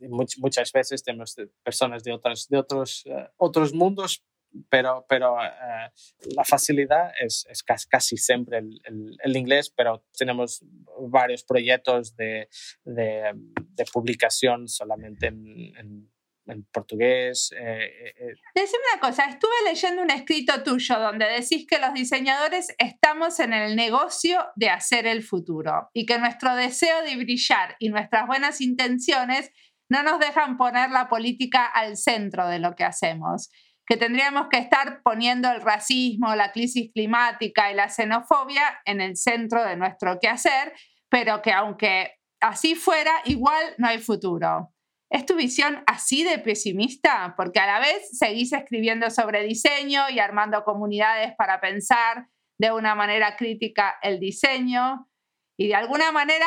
muchas 0.38 0.72
veces 0.72 1.02
tenemos 1.02 1.36
personas 1.62 2.02
de 2.02 2.12
otros, 2.12 2.48
de 2.48 2.58
otros, 2.58 3.04
otros 3.36 3.74
mundos, 3.74 4.24
pero, 4.68 5.04
pero 5.08 5.34
uh, 5.34 6.34
la 6.34 6.44
facilidad 6.44 7.12
es, 7.20 7.46
es, 7.50 7.62
casi 7.62 8.16
siempre 8.16 8.58
el, 8.58 8.80
el, 8.84 9.16
el, 9.22 9.36
inglés, 9.36 9.72
pero 9.74 10.04
tenemos 10.16 10.64
varios 11.10 11.44
proyectos 11.44 12.16
de, 12.16 12.48
de, 12.84 13.32
de 13.34 13.84
publicación 13.92 14.68
solamente 14.68 15.26
en, 15.26 15.76
en, 15.76 16.10
en 16.48 16.64
portugués. 16.72 17.52
Eh, 17.52 18.14
eh. 18.18 18.34
Decime 18.54 18.82
una 18.94 19.00
cosa, 19.00 19.24
estuve 19.24 19.52
leyendo 19.66 20.02
un 20.02 20.10
escrito 20.10 20.62
tuyo 20.62 20.98
donde 20.98 21.26
decís 21.26 21.66
que 21.68 21.78
los 21.78 21.94
diseñadores 21.94 22.74
estamos 22.78 23.38
en 23.40 23.52
el 23.52 23.76
negocio 23.76 24.46
de 24.56 24.70
hacer 24.70 25.06
el 25.06 25.22
futuro 25.22 25.90
y 25.92 26.06
que 26.06 26.18
nuestro 26.18 26.54
deseo 26.54 27.02
de 27.02 27.16
brillar 27.16 27.76
y 27.78 27.90
nuestras 27.90 28.26
buenas 28.26 28.60
intenciones 28.60 29.52
no 29.90 30.02
nos 30.02 30.18
dejan 30.18 30.56
poner 30.56 30.90
la 30.90 31.08
política 31.08 31.64
al 31.64 31.96
centro 31.96 32.46
de 32.48 32.58
lo 32.58 32.74
que 32.74 32.84
hacemos 32.84 33.50
que 33.88 33.96
tendríamos 33.96 34.48
que 34.50 34.58
estar 34.58 35.00
poniendo 35.02 35.50
el 35.50 35.62
racismo, 35.62 36.34
la 36.34 36.52
crisis 36.52 36.90
climática 36.92 37.72
y 37.72 37.74
la 37.74 37.88
xenofobia 37.88 38.80
en 38.84 39.00
el 39.00 39.16
centro 39.16 39.64
de 39.64 39.76
nuestro 39.76 40.18
quehacer, 40.20 40.74
pero 41.08 41.40
que 41.40 41.52
aunque 41.52 42.18
así 42.38 42.74
fuera, 42.74 43.10
igual 43.24 43.64
no 43.78 43.88
hay 43.88 43.98
futuro. 43.98 44.74
¿Es 45.10 45.24
tu 45.24 45.36
visión 45.36 45.82
así 45.86 46.22
de 46.22 46.38
pesimista? 46.38 47.32
Porque 47.34 47.60
a 47.60 47.66
la 47.66 47.78
vez 47.80 48.10
seguís 48.12 48.52
escribiendo 48.52 49.08
sobre 49.08 49.42
diseño 49.44 50.10
y 50.10 50.18
armando 50.18 50.64
comunidades 50.64 51.34
para 51.38 51.62
pensar 51.62 52.28
de 52.58 52.72
una 52.72 52.94
manera 52.94 53.36
crítica 53.36 53.96
el 54.02 54.20
diseño 54.20 55.08
y 55.56 55.68
de 55.68 55.76
alguna 55.76 56.12
manera 56.12 56.46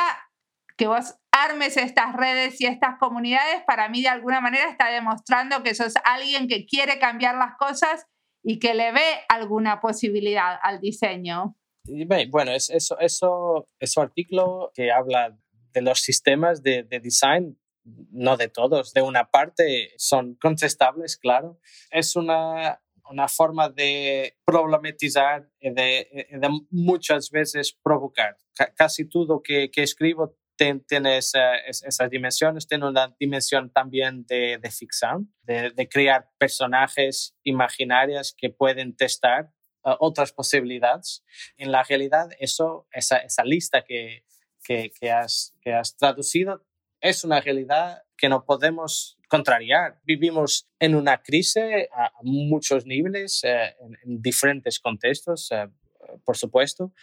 que 0.78 0.86
vos 0.86 1.16
armes 1.32 1.78
estas 1.78 2.14
redes 2.16 2.60
y 2.60 2.66
estas 2.66 2.98
comunidades, 3.00 3.64
para 3.66 3.90
mí 3.90 4.02
de 4.02 4.10
alguna 4.10 4.42
manera 4.42 4.70
está 4.70 4.90
demostrando 4.90 5.64
que 5.64 5.74
sos 5.74 5.94
alguien 6.04 6.48
que 6.48 6.66
quiere 6.66 7.00
cambiar 7.00 7.36
las 7.36 7.56
cosas 7.58 8.06
y 8.44 8.60
que 8.60 8.74
le 8.74 8.92
ve 8.92 9.06
alguna 9.30 9.80
posibilidad 9.80 10.60
al 10.62 10.80
diseño. 10.80 11.56
Bueno, 12.30 12.52
eso, 12.52 12.74
eso, 12.74 13.00
eso, 13.00 13.68
ese 13.80 14.02
artículo 14.02 14.72
que 14.74 14.92
habla 14.92 15.38
de 15.74 15.82
los 15.82 16.00
sistemas 16.02 16.62
de, 16.62 16.84
de 16.84 17.00
design, 17.00 17.58
no 18.12 18.38
de 18.38 18.50
todos, 18.50 18.94
de 18.94 19.02
una 19.02 19.30
parte 19.32 19.92
son 19.98 20.36
contestables, 20.36 21.18
claro. 21.18 21.60
Es 21.90 22.16
una, 22.16 22.82
una 23.10 23.28
forma 23.28 23.70
de 23.70 24.38
problematizar 24.46 25.50
de, 25.60 25.72
de, 25.72 26.50
muchas 26.70 27.30
veces 27.32 27.78
provocar. 27.84 28.38
casi 28.76 29.08
todo 29.08 29.42
que, 29.42 29.72
que 29.72 29.84
escribo 29.84 30.36
tiene 30.56 31.18
esas 31.18 32.10
dimensiones, 32.10 32.68
tiene 32.68 32.88
una 32.88 33.16
dimensión 33.20 33.72
también 33.72 34.26
de, 34.28 34.58
de 34.62 34.72
ficción, 34.72 35.34
de, 35.44 35.88
crear 35.90 36.30
personajes 36.38 37.36
imaginarios 37.44 38.34
que 38.38 38.50
pueden 38.50 38.96
testar 38.96 39.52
uh, 39.84 39.96
otras 40.00 40.32
posibilidades. 40.32 41.24
En 41.58 41.72
la 41.72 41.84
realidad, 41.84 42.30
eso, 42.40 42.88
esa, 42.92 43.44
lista 43.44 43.84
que, 43.84 44.24
que, 44.64 45.12
has, 45.12 45.56
que 45.62 45.74
has 45.74 45.96
traducido 45.96 46.66
es 47.00 47.24
una 47.24 47.42
realidad 47.42 48.04
que 48.16 48.30
no 48.30 48.46
podemos 48.46 49.18
contrariar. 49.28 50.00
Vivimos 50.04 50.70
en 50.80 50.94
una 50.94 51.24
crisis 51.24 51.88
a 51.92 52.12
muchos 52.22 52.86
niveles, 52.86 53.44
eh, 53.44 53.76
en, 53.82 53.98
en, 54.04 54.22
diferentes 54.22 54.80
contextos, 54.80 55.52
eh, 55.52 55.68
por 56.24 56.38
supuesto, 56.38 56.94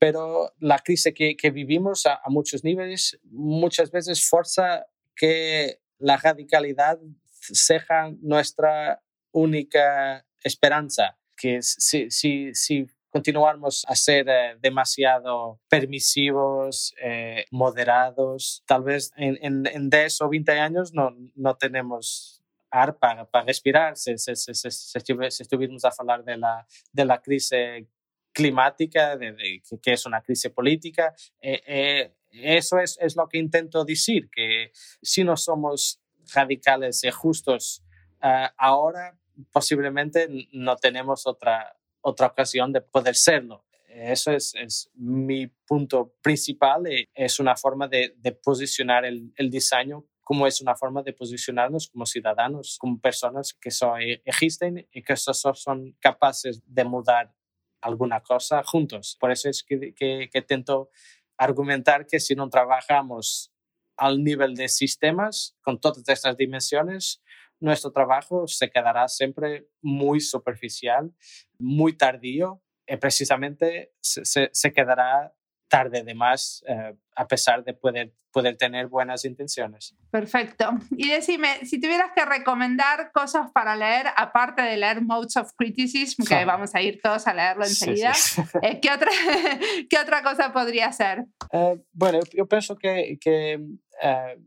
pero 0.00 0.54
la 0.58 0.78
crisis 0.78 1.12
que, 1.14 1.36
que 1.36 1.50
vivimos 1.50 2.06
a, 2.06 2.14
a, 2.14 2.30
muchos 2.30 2.64
niveles 2.64 3.20
muchas 3.24 3.90
veces 3.90 4.26
fuerza 4.26 4.86
que 5.14 5.78
la 5.98 6.16
radicalidad 6.16 6.98
sea 7.40 8.10
nuestra 8.22 9.02
única 9.32 10.26
esperanza, 10.42 11.18
que 11.36 11.60
si, 11.60 12.10
si, 12.10 12.54
si 12.54 12.86
continuamos 13.10 13.84
a 13.86 13.94
ser 13.94 14.26
eh, 14.30 14.56
demasiado 14.60 15.60
permisivos, 15.68 16.94
eh, 17.02 17.44
moderados, 17.50 18.62
tal 18.66 18.82
vez 18.82 19.12
en, 19.16 19.38
en, 19.42 19.66
en 19.66 19.90
10 19.90 20.22
o 20.22 20.30
20 20.30 20.52
años 20.52 20.94
no, 20.94 21.14
no 21.34 21.56
tenemos 21.56 22.42
ar 22.70 22.96
para, 22.96 23.28
para 23.28 23.44
respirar, 23.44 23.96
si, 23.98 24.16
si, 24.16 24.34
si, 24.34 24.54
si, 24.54 25.42
estuviéramos 25.42 25.84
a 25.84 25.90
hablar 25.98 26.24
de 26.24 26.38
la, 26.38 26.66
de 26.92 27.04
la 27.04 27.20
crisis 27.20 27.84
climática, 28.32 29.16
de, 29.16 29.32
de, 29.32 29.62
que 29.82 29.92
es 29.92 30.06
una 30.06 30.22
crisis 30.22 30.50
política. 30.50 31.14
Eh, 31.40 31.62
eh, 31.66 32.14
eso 32.30 32.78
es, 32.78 32.98
es, 33.00 33.16
lo 33.16 33.28
que 33.28 33.38
intento 33.38 33.84
decir, 33.84 34.28
que 34.30 34.70
si 35.02 35.24
no 35.24 35.36
somos 35.36 36.00
radicales 36.32 37.02
y 37.04 37.10
justos 37.10 37.82
uh, 38.22 38.46
ahora, 38.56 39.18
posiblemente 39.52 40.28
no 40.52 40.76
tenemos 40.76 41.26
otra, 41.26 41.76
otra 42.00 42.28
ocasión 42.28 42.72
de 42.72 42.80
poder 42.80 43.16
serlo. 43.16 43.64
Eso 43.88 44.30
es, 44.30 44.54
es 44.54 44.90
mi 44.94 45.48
punto 45.48 46.14
principal 46.22 46.86
y 46.86 47.08
es 47.12 47.40
una 47.40 47.56
forma 47.56 47.88
de, 47.88 48.14
de 48.16 48.30
posicionar 48.30 49.04
el, 49.04 49.32
el 49.36 49.50
diseño 49.50 50.06
como 50.30 50.46
es 50.46 50.60
una 50.60 50.76
forma 50.76 51.02
de 51.02 51.12
posicionarnos 51.12 51.88
como 51.88 52.06
ciudadanos, 52.06 52.78
como 52.78 53.00
personas 53.00 53.52
que 53.52 53.72
son, 53.72 54.00
existen 54.24 54.86
y 54.92 55.02
que 55.02 55.16
son 55.16 55.96
capaces 55.98 56.62
de 56.66 56.84
mudar 56.84 57.34
alguna 57.80 58.20
cosa 58.20 58.62
juntos. 58.64 59.16
Por 59.18 59.30
eso 59.30 59.48
es 59.48 59.62
que, 59.62 59.94
que, 59.94 60.28
que 60.32 60.42
tento 60.42 60.90
argumentar 61.38 62.06
que 62.06 62.20
si 62.20 62.34
no 62.34 62.48
trabajamos 62.48 63.52
al 63.96 64.22
nivel 64.22 64.54
de 64.54 64.68
sistemas, 64.68 65.56
con 65.62 65.80
todas 65.80 66.02
estas 66.08 66.36
dimensiones, 66.36 67.22
nuestro 67.60 67.92
trabajo 67.92 68.46
se 68.46 68.70
quedará 68.70 69.08
siempre 69.08 69.68
muy 69.82 70.20
superficial, 70.20 71.14
muy 71.58 71.96
tardío, 71.96 72.62
y 72.86 72.96
precisamente 72.96 73.92
se 74.00 74.72
quedará 74.72 75.34
tarde 75.70 76.02
de 76.02 76.14
más, 76.14 76.62
eh, 76.66 76.94
a 77.14 77.26
pesar 77.26 77.64
de 77.64 77.72
poder, 77.72 78.12
poder 78.32 78.56
tener 78.56 78.88
buenas 78.88 79.24
intenciones. 79.24 79.94
Perfecto. 80.10 80.68
Y 80.90 81.08
decime, 81.08 81.64
si 81.64 81.80
tuvieras 81.80 82.10
que 82.14 82.24
recomendar 82.24 83.12
cosas 83.12 83.50
para 83.52 83.76
leer, 83.76 84.06
aparte 84.16 84.62
de 84.62 84.76
leer 84.76 85.00
Modes 85.00 85.36
of 85.36 85.52
Criticism, 85.56 86.24
que 86.24 86.44
vamos 86.44 86.74
a 86.74 86.82
ir 86.82 87.00
todos 87.00 87.26
a 87.28 87.32
leerlo 87.32 87.64
enseguida, 87.64 88.12
sí, 88.12 88.42
sí. 88.42 88.58
Eh, 88.62 88.80
¿qué, 88.80 88.90
otra, 88.90 89.10
¿qué 89.88 89.98
otra 89.98 90.22
cosa 90.22 90.52
podría 90.52 90.92
ser? 90.92 91.24
Eh, 91.52 91.80
bueno, 91.92 92.18
yo 92.34 92.46
pienso 92.46 92.76
que, 92.76 93.16
que 93.20 93.60
eh, 94.02 94.38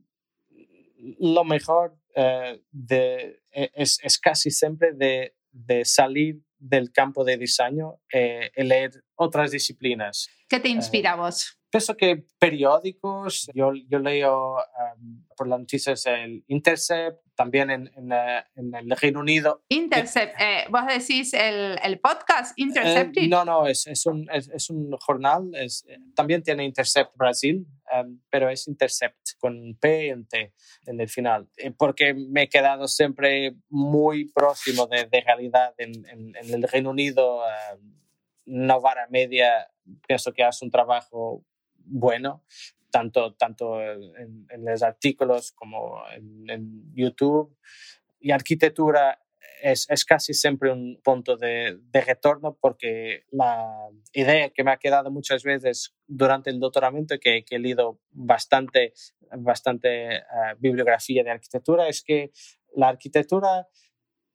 lo 1.20 1.46
mejor 1.46 1.98
eh, 2.16 2.62
de, 2.70 3.42
es, 3.50 3.98
es, 4.04 4.20
casi 4.20 4.52
siempre 4.52 4.92
de, 4.94 5.36
de 5.52 5.86
salir 5.86 6.42
del 6.64 6.92
campo 6.92 7.24
de 7.24 7.38
diseño 7.38 8.00
eh, 8.12 8.50
y 8.56 8.64
leer 8.64 8.92
otras 9.16 9.52
disciplinas. 9.52 10.30
¿Qué 10.48 10.60
te 10.60 10.70
inspira 10.70 11.14
a 11.14 11.16
vos? 11.16 11.60
Pienso 11.70 11.98
que 11.98 12.24
periódicos, 12.40 13.50
yo, 13.54 13.72
yo 13.90 13.98
leo 13.98 14.58
um, 14.58 15.26
por 15.36 15.48
las 15.48 15.60
noticias 15.60 16.06
el 16.06 16.44
Intercept, 16.48 17.20
también 17.36 17.72
en, 17.72 17.92
en, 17.96 18.12
uh, 18.12 18.44
en 18.56 18.76
el 18.76 18.92
Reino 18.92 19.22
Unido. 19.22 19.64
Intercept, 19.70 20.40
eh, 20.40 20.66
vos 20.70 20.86
decís 20.86 21.34
el, 21.34 21.80
el 21.84 22.00
podcast 22.00 22.54
Intercept. 22.58 23.18
Eh, 23.18 23.28
no, 23.28 23.44
no, 23.44 23.66
es, 23.66 23.88
es, 23.88 24.06
un, 24.06 24.30
es, 24.32 24.50
es 24.50 24.70
un 24.70 24.92
jornal, 25.00 25.50
es, 25.56 25.84
también 26.16 26.44
tiene 26.44 26.64
Intercept 26.64 27.18
Brasil, 27.18 27.66
um, 27.92 28.22
pero 28.30 28.50
es 28.50 28.68
Intercept 28.68 29.18
con 29.44 29.76
P 29.76 30.08
en 30.08 30.26
T 30.26 30.54
en 30.86 31.02
el 31.02 31.10
final, 31.10 31.50
eh, 31.58 31.70
porque 31.78 32.14
me 32.14 32.44
he 32.44 32.48
quedado 32.48 32.88
siempre 32.88 33.58
muy 33.68 34.32
próximo 34.32 34.88
de, 34.88 35.04
de 35.04 35.20
realidad 35.20 35.74
en, 35.78 36.08
en, 36.08 36.34
en, 36.38 36.54
el 36.54 36.64
Reino 36.64 36.92
Unido. 36.92 37.40
Uh, 37.40 37.78
Novara 38.46 39.06
Media 39.10 39.70
pienso 40.08 40.32
que 40.32 40.46
hace 40.46 40.64
un 40.64 40.72
trabajo 40.72 41.44
bueno, 41.76 42.46
tanto, 42.90 43.34
tanto 43.34 43.82
en, 43.82 44.48
en 44.50 44.64
los 44.64 44.82
artículos 44.82 45.52
como 45.52 46.02
en, 46.16 46.50
en, 46.50 46.96
YouTube. 46.96 47.54
Y 48.22 48.32
arquitectura 48.32 49.20
es, 49.64 49.88
es, 49.90 50.04
casi 50.04 50.34
siempre 50.34 50.72
un 50.72 51.00
punto 51.02 51.38
de, 51.38 51.80
de, 51.82 52.02
retorno 52.02 52.58
porque 52.60 53.24
la 53.32 53.90
idea 54.12 54.50
que 54.50 54.64
me 54.64 54.72
ha 54.72 54.78
quedado 54.78 55.10
muchas 55.10 55.44
veces 55.44 55.96
durante 56.06 56.50
el 56.50 56.60
doctoramiento, 56.60 57.16
que, 57.20 57.46
que 57.46 57.56
he 57.56 57.60
leído 57.60 58.00
bastante, 58.12 58.94
bastante 59.38 60.18
uh, 60.18 60.60
bibliografía 60.60 61.24
de 61.24 61.32
arquitectura, 61.32 61.88
es 61.88 62.04
que 62.04 62.32
la 62.76 62.90
arquitectura 62.90 63.68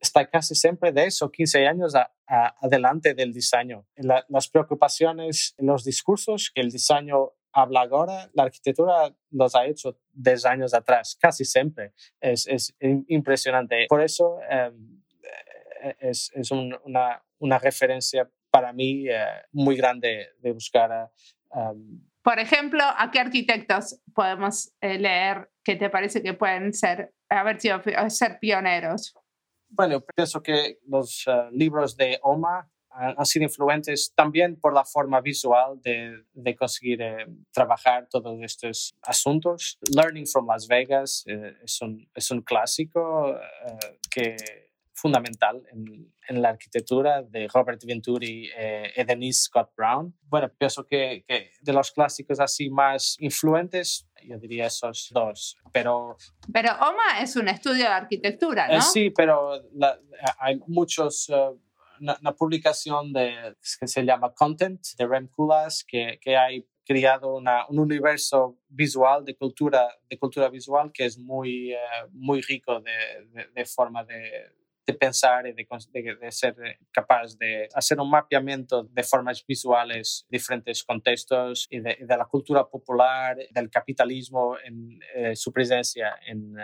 está 0.01 0.29
casi 0.31 0.55
siempre 0.55 0.93
de 0.93 1.05
eso, 1.07 1.31
15 1.31 1.67
años 1.67 1.95
a, 1.95 2.11
a, 2.27 2.55
adelante 2.63 3.13
del 3.13 3.33
diseño. 3.33 3.87
La, 3.97 4.25
las 4.29 4.49
preocupaciones, 4.49 5.55
los 5.59 5.85
discursos 5.85 6.51
que 6.55 6.63
el 6.63 6.71
diseño 6.71 7.33
habla 7.53 7.83
ahora, 7.91 8.31
la 8.33 8.45
arquitectura 8.45 9.15
los 9.31 9.55
ha 9.55 9.67
hecho 9.67 9.99
10 10.13 10.47
años 10.47 10.75
atrás, 10.75 11.19
casi 11.21 11.45
siempre. 11.45 11.93
Es, 12.21 12.47
es 12.47 12.75
impresionante. 12.81 13.87
Por 13.89 14.03
eso 14.03 14.39
eh, 14.51 14.71
es, 15.99 16.31
es 16.35 16.51
un, 16.51 16.77
una, 16.85 17.23
una, 17.39 17.59
referencia 17.59 18.29
para 18.51 18.73
mí 18.73 19.09
eh, 19.09 19.17
muy 19.53 19.77
grande 19.77 20.29
de 20.41 20.53
buscar. 20.53 21.11
Um, 21.51 22.01
Por 22.23 22.39
ejemplo, 22.39 22.83
¿a 22.83 23.11
qué 23.11 23.21
arquitectos 23.21 24.01
podemos 24.15 24.73
eh, 24.81 24.99
leer 24.99 25.51
que 25.65 25.77
te 25.77 25.91
parece 25.91 26.23
que 26.23 26.35
pueden 26.35 26.73
ser, 26.73 27.13
haber 27.29 27.61
sido, 27.61 27.83
ser 28.09 28.39
pioneros? 28.39 29.15
Bueno, 29.71 30.01
pienso 30.01 30.43
que 30.43 30.79
los 30.87 31.27
uh, 31.27 31.51
libros 31.53 31.97
de 31.97 32.19
Oma 32.23 32.71
han 32.99 33.27
sido 33.27 33.45
influentes 33.45 34.13
también 34.15 34.57
por 34.57 34.75
la 34.75 34.85
forma 34.85 35.21
visual 35.21 35.81
de, 35.83 36.25
de 36.33 36.57
conseguir 36.57 37.01
eh, 37.01 37.27
trabajar 37.53 38.09
todos 38.09 38.37
estos 38.43 38.95
asuntos. 39.03 39.79
Learning 39.95 40.27
from 40.27 40.47
Las 40.47 40.67
Vegas 40.67 41.25
eh, 41.27 41.55
es, 41.63 41.81
un, 41.81 42.09
es 42.15 42.31
un 42.31 42.43
clásico 42.43 43.37
eh, 43.37 43.99
que 44.11 44.37
fundamental 45.01 45.63
en, 45.73 46.13
en, 46.29 46.43
la 46.43 46.51
arquitectura 46.51 47.23
de 47.23 47.49
Robert 47.49 47.83
Venturi 47.85 48.51
eh, 48.57 48.93
y 48.97 49.05
Denise 49.05 49.45
Scott 49.45 49.71
Brown. 49.77 50.15
Bueno, 50.23 50.51
pienso 50.57 50.87
que, 50.87 51.25
que, 51.27 51.53
de 51.61 51.73
los 51.73 51.91
clásicos 51.93 52.41
así 52.41 52.69
más 52.71 53.17
influentes, 53.21 54.09
yo 54.25 54.39
diría 54.39 54.67
esos 54.67 55.09
dos. 55.13 55.57
Pero, 55.73 56.17
pero 56.53 56.73
OMA 56.73 57.21
es 57.23 57.37
un 57.37 57.49
estudio 57.49 57.85
de 57.85 57.89
arquitectura, 57.89 58.69
¿no? 58.69 58.79
Eh, 58.79 58.83
sí, 58.83 59.11
pero 59.11 59.63
la, 59.75 59.99
hay 60.39 60.61
muchos... 60.67 61.29
Uh, 61.29 61.59
una, 62.01 62.17
una, 62.21 62.33
publicación 62.33 63.13
de, 63.13 63.57
que 63.81 63.89
se 63.89 64.05
llama 64.05 64.33
Content 64.33 64.81
de 64.97 65.05
Rem 65.05 65.27
Koolhaas, 65.27 65.83
que, 65.85 66.21
que 66.23 66.37
hay 66.37 66.65
creado 66.89 67.37
un 67.37 67.79
universo 67.79 68.59
visual, 68.67 69.23
de 69.23 69.37
cultura, 69.37 69.87
de 70.09 70.19
cultura 70.19 70.49
visual, 70.49 70.91
que 70.91 71.05
es 71.05 71.19
muy, 71.19 71.73
eh, 71.75 71.79
muy 72.13 72.41
rico 72.41 72.81
de, 72.81 73.65
forma 73.67 74.05
de, 74.05 74.55
pensar 74.95 75.47
y 75.47 75.53
de, 75.53 75.67
ser 76.31 76.55
capaz 76.91 77.37
de 77.39 77.69
hacer 77.75 78.01
un 78.01 78.11
mapeamiento 78.11 78.85
de 78.85 79.03
formas 79.03 79.45
visuales, 79.47 80.27
diferentes 80.29 80.85
contextos 80.85 81.67
y 81.71 81.81
de, 81.81 81.99
la 82.07 82.27
cultura 82.27 82.67
popular, 82.67 83.37
del 83.51 83.71
capitalismo 83.71 84.57
en 84.65 85.01
eh, 85.15 85.37
su 85.37 85.53
presencia 85.53 86.19
en, 86.27 86.57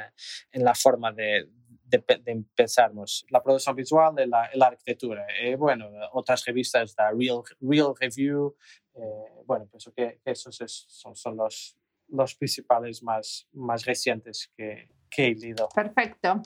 en 0.53 0.64
la 0.64 0.75
forma 0.75 1.12
de, 1.12 1.49
de, 1.85 2.45
pensarnos 2.55 3.25
la 3.31 3.43
producción 3.43 3.77
visual 3.77 4.14
y 4.18 4.27
la, 4.27 4.51
la 4.55 4.66
arquitectura. 4.66 5.27
Eh, 5.41 5.57
bueno, 5.57 5.91
otras 6.12 6.45
revistas, 6.45 6.95
la 6.97 7.11
Real, 7.11 7.43
Real 7.61 7.95
Review, 7.99 8.57
eh, 8.95 9.43
bueno, 9.47 9.66
pienso 9.66 9.93
que, 9.93 10.20
esos 10.25 10.57
son, 10.89 11.14
son 11.14 11.37
los, 11.37 11.77
los 12.09 12.35
principales 12.35 13.03
más, 13.03 13.49
más 13.53 13.85
recientes 13.85 14.51
que, 14.57 14.89
que 15.11 15.29
he 15.29 15.35
leído. 15.35 15.68
Perfecto. 15.75 16.43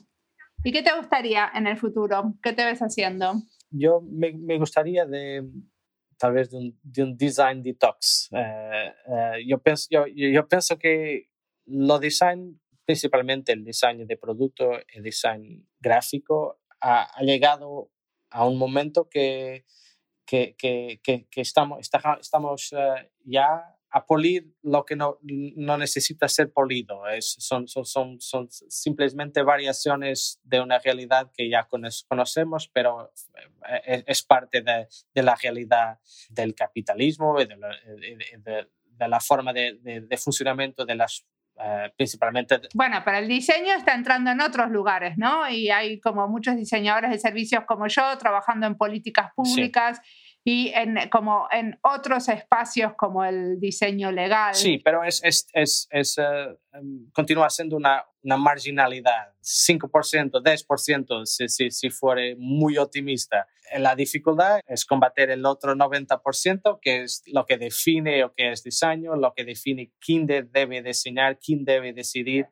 ¿Y 0.64 0.72
qué 0.72 0.82
te 0.82 0.94
gustaría 0.96 1.50
en 1.54 1.66
el 1.66 1.76
futuro? 1.76 2.34
¿Qué 2.42 2.52
te 2.52 2.64
ves 2.64 2.80
haciendo? 2.80 3.34
Yo 3.70 4.00
me, 4.00 4.32
me 4.32 4.58
gustaría 4.58 5.06
de 5.06 5.44
tal 6.18 6.32
vez 6.32 6.50
de 6.50 6.58
un, 6.58 6.78
de 6.82 7.02
un 7.02 7.16
design 7.16 7.62
detox. 7.62 8.28
Eh, 8.32 8.92
yo, 9.46 9.58
pienso, 9.62 9.86
yo, 9.90 10.06
yo 10.06 10.48
pienso 10.48 10.78
que 10.78 11.30
lo 11.66 11.98
design 11.98 12.60
principalmente 12.84 13.52
el 13.52 13.64
diseño 13.64 14.06
de 14.06 14.16
producto, 14.16 14.72
el 14.88 15.02
diseño 15.02 15.62
gráfico, 15.78 16.60
ha, 16.80 17.22
llegado 17.22 17.90
a 18.30 18.46
un 18.46 18.58
momento 18.58 19.08
que, 19.08 19.66
que, 20.24 20.56
que, 20.56 20.98
que 21.02 21.40
estamos, 21.40 21.80
estamos 22.20 22.72
eh, 22.72 23.12
ya 23.24 23.77
a 23.90 24.04
polir 24.04 24.54
lo 24.62 24.84
que 24.84 24.96
no, 24.96 25.18
no 25.22 25.78
necesita 25.78 26.28
ser 26.28 26.52
polido. 26.52 27.06
Es, 27.08 27.36
son, 27.38 27.66
son, 27.68 27.84
son, 27.84 28.20
son, 28.20 28.48
simplemente 28.50 29.42
variaciones 29.42 30.40
de 30.42 30.60
una 30.60 30.78
realidad 30.78 31.30
que 31.34 31.48
ya 31.48 31.66
conocemos, 32.08 32.68
pero 32.72 33.12
eh, 33.86 34.04
es, 34.06 34.22
parte 34.22 34.60
de, 34.60 34.88
de, 35.14 35.22
la 35.22 35.36
realidad 35.36 35.98
del 36.28 36.54
capitalismo 36.54 37.40
y 37.40 37.46
de 37.46 37.56
la, 37.56 37.68
de, 37.68 38.68
de 38.84 39.08
la 39.08 39.20
forma 39.20 39.52
de, 39.52 39.78
de, 39.82 40.16
funcionamiento 40.16 40.84
de 40.84 40.94
las 40.94 41.24
eh, 41.60 41.92
principalmente. 41.96 42.60
Bueno, 42.74 43.02
pero 43.04 43.18
el 43.18 43.26
diseño 43.26 43.74
está 43.74 43.94
entrando 43.94 44.30
en 44.30 44.40
otros 44.40 44.70
lugares, 44.70 45.18
¿no? 45.18 45.48
Y 45.48 45.70
hay 45.70 45.98
como 45.98 46.28
muchos 46.28 46.56
diseñadores 46.56 47.10
de 47.10 47.18
servicios 47.18 47.64
como 47.66 47.88
yo 47.88 48.16
trabajando 48.18 48.66
en 48.66 48.76
políticas 48.76 49.32
públicas. 49.34 50.00
Y 50.44 50.72
en, 50.74 51.08
como 51.10 51.46
en 51.50 51.78
otros 51.82 52.28
espacios 52.28 52.94
como 52.96 53.24
el 53.24 53.60
diseño 53.60 54.10
legal. 54.10 54.54
Sí, 54.54 54.78
pero 54.78 55.04
es, 55.04 55.22
es, 55.22 55.46
es, 55.52 55.88
es 55.90 56.18
em, 56.18 57.10
continúa 57.12 57.50
siendo 57.50 57.76
una, 57.76 58.04
una 58.22 58.36
marginalidad, 58.36 59.34
5%, 59.42 60.42
10%, 60.42 61.26
si, 61.26 61.48
si, 61.48 61.70
si 61.70 61.90
fuere 61.90 62.34
muy 62.36 62.78
optimista. 62.78 63.46
La 63.76 63.94
dificultad 63.94 64.60
es 64.66 64.84
combater 64.86 65.30
el 65.30 65.44
otro 65.44 65.74
90%, 65.74 66.78
que 66.80 67.02
es 67.02 67.22
lo 67.26 67.44
que 67.44 67.58
define 67.58 68.20
lo 68.20 68.32
que 68.32 68.50
es 68.52 68.62
diseño, 68.62 69.16
lo 69.16 69.34
que 69.34 69.44
define 69.44 69.92
quién 70.00 70.26
debe 70.26 70.82
diseñar, 70.82 71.38
quién 71.38 71.64
debe 71.64 71.92
decidir 71.92 72.46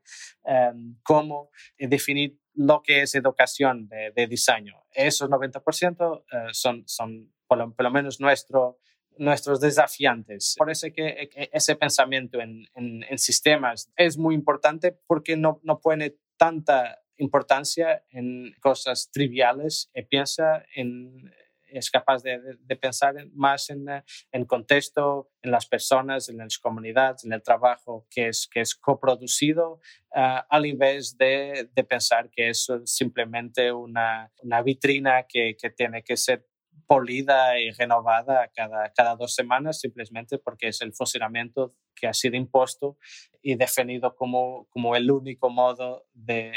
um, 0.45 0.99
cómo 1.03 1.51
definir 1.79 2.39
lo 2.55 2.83
que 2.83 3.03
es 3.03 3.15
educación 3.15 3.89
de, 3.89 4.13
de 4.15 4.27
diseño. 4.27 4.85
Esos 4.93 5.29
90% 5.29 6.25
eh, 6.33 6.37
son, 6.53 6.85
son 6.87 7.33
por 7.47 7.59
lo, 7.59 7.75
por 7.75 7.85
lo 7.85 7.91
menos 7.91 8.21
nuestro, 8.21 8.79
nuestros 9.19 9.61
desafiantes. 9.61 10.55
Por 10.57 10.71
eso 10.71 10.89
que 10.95 11.31
ese 11.53 11.77
pensamiento 11.77 12.41
en, 12.41 12.67
en, 12.75 13.05
en, 13.05 13.19
sistemas 13.19 13.91
es 13.97 14.19
muy 14.19 14.35
importante 14.35 14.93
porque 15.07 15.37
no, 15.37 15.61
no 15.63 15.81
pone 15.81 16.17
tanta 16.37 17.01
importancia 17.19 18.05
en 18.11 18.55
cosas 18.61 19.11
triviales 19.11 19.91
y 19.95 20.03
piensa 20.03 20.65
en 20.75 21.31
es 21.69 21.91
capaz 21.91 22.23
de, 22.23 22.41
de 22.59 22.77
pensar 22.77 23.15
más 23.35 23.71
en 23.71 23.87
el 24.33 24.47
contexto, 24.47 25.31
en 25.43 25.51
las 25.51 25.67
personas, 25.67 26.29
en 26.29 26.39
las 26.39 26.59
comunidades, 26.59 27.25
en 27.25 27.33
el 27.33 27.43
trabajo 27.43 28.07
que 28.11 28.29
es, 28.29 28.49
que 28.51 28.61
es 28.61 28.75
coproducido, 28.75 29.81
uh, 30.15 30.43
al 30.49 30.67
invés 30.67 31.17
de, 31.17 31.69
de, 31.73 31.85
pensar 31.85 32.31
que 32.31 32.51
es 32.51 32.67
simplemente 32.85 33.73
una, 33.73 34.33
una 34.43 34.63
vitrina 34.63 35.25
que, 35.29 35.57
que, 35.61 35.71
tiene 35.71 36.03
que 36.03 36.17
ser 36.17 36.47
polida 36.87 37.59
y 37.61 37.71
renovada 37.73 38.51
cada, 38.55 38.93
cada 38.93 39.17
dos 39.17 39.35
semanas 39.35 39.81
simplemente 39.81 40.39
porque 40.39 40.69
es 40.69 40.81
el 40.81 40.95
funcionamiento 40.95 41.75
que 41.95 42.07
ha 42.07 42.15
sido 42.15 42.37
impuesto 42.37 42.99
y 43.43 43.57
definido 43.57 44.15
como, 44.15 44.67
como 44.71 44.95
el 44.97 45.11
único 45.11 45.51
modo 45.51 46.07
de, 46.13 46.53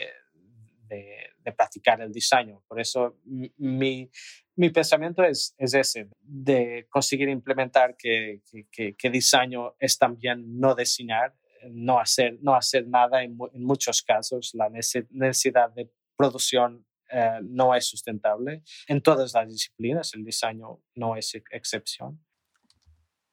de, 0.87 1.51
practicar 1.57 1.99
el 1.99 2.11
diseño. 2.11 2.63
Por 2.67 2.79
eso 2.79 3.17
mi, 3.57 4.09
mi 4.55 4.69
pensamiento 4.69 5.23
es, 5.23 5.55
es, 5.57 5.73
ese, 5.73 6.09
de 6.19 6.85
conseguir 6.89 7.27
implementar 7.29 7.95
que, 7.97 8.41
que, 8.71 8.95
que, 8.95 9.09
diseño 9.09 9.75
es 9.79 9.97
también 9.97 10.59
no 10.59 10.75
diseñar, 10.75 11.33
no 11.71 11.99
hacer, 11.99 12.37
no 12.41 12.53
hacer 12.53 12.87
nada 12.87 13.23
en, 13.23 13.35
en 13.53 13.63
muchos 13.63 14.03
casos. 14.03 14.51
La 14.53 14.69
necesidad 14.69 15.71
de 15.71 15.89
producción 16.15 16.85
eh, 17.09 17.39
no 17.43 17.73
es 17.75 17.87
sustentable. 17.87 18.63
En 18.87 19.01
todas 19.01 19.33
las 19.33 19.47
disciplinas 19.47 20.13
el 20.13 20.23
diseño 20.23 20.79
no 20.95 21.15
es 21.15 21.33
excepción. 21.51 22.23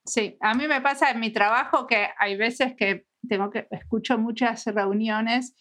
Sí, 0.04 0.36
a 0.40 0.54
mí 0.54 0.68
me 0.68 0.80
pasa 0.80 1.10
en 1.10 1.20
mi 1.20 1.30
trabajo 1.32 1.86
que 1.86 2.08
hay 2.18 2.36
veces 2.36 2.74
que 2.76 3.06
tengo 3.28 3.50
que 3.50 3.66
escucho 3.70 4.18
muchas 4.18 4.64
reuniones 4.66 5.54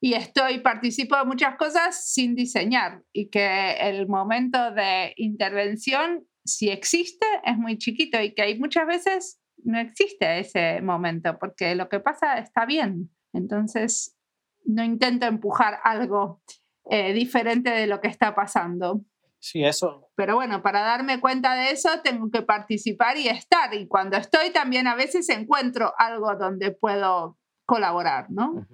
y 0.00 0.14
estoy 0.14 0.60
participo 0.60 1.16
de 1.16 1.24
muchas 1.24 1.56
cosas 1.56 2.10
sin 2.10 2.34
diseñar 2.34 3.02
y 3.12 3.28
que 3.28 3.72
el 3.80 4.06
momento 4.06 4.70
de 4.70 5.12
intervención 5.16 6.26
si 6.44 6.70
existe 6.70 7.26
es 7.44 7.56
muy 7.56 7.78
chiquito 7.78 8.20
y 8.20 8.32
que 8.32 8.42
hay 8.42 8.58
muchas 8.58 8.86
veces 8.86 9.40
no 9.62 9.78
existe 9.78 10.38
ese 10.38 10.80
momento 10.80 11.38
porque 11.38 11.74
lo 11.74 11.88
que 11.88 12.00
pasa 12.00 12.38
está 12.38 12.64
bien. 12.64 13.10
Entonces 13.32 14.16
no 14.64 14.84
intento 14.84 15.26
empujar 15.26 15.80
algo 15.84 16.42
eh, 16.90 17.12
diferente 17.12 17.70
de 17.70 17.86
lo 17.86 18.00
que 18.00 18.08
está 18.08 18.34
pasando. 18.34 19.00
Sí, 19.38 19.64
eso. 19.64 20.10
Pero 20.16 20.34
bueno, 20.34 20.60
para 20.60 20.80
darme 20.80 21.20
cuenta 21.20 21.54
de 21.54 21.70
eso 21.70 21.88
tengo 22.02 22.30
que 22.30 22.42
participar 22.42 23.16
y 23.16 23.28
estar. 23.28 23.72
Y 23.74 23.86
cuando 23.86 24.16
estoy 24.16 24.50
también 24.50 24.86
a 24.86 24.96
veces 24.96 25.28
encuentro 25.30 25.94
algo 25.96 26.34
donde 26.34 26.72
puedo 26.72 27.38
colaborar, 27.64 28.26
¿no? 28.30 28.66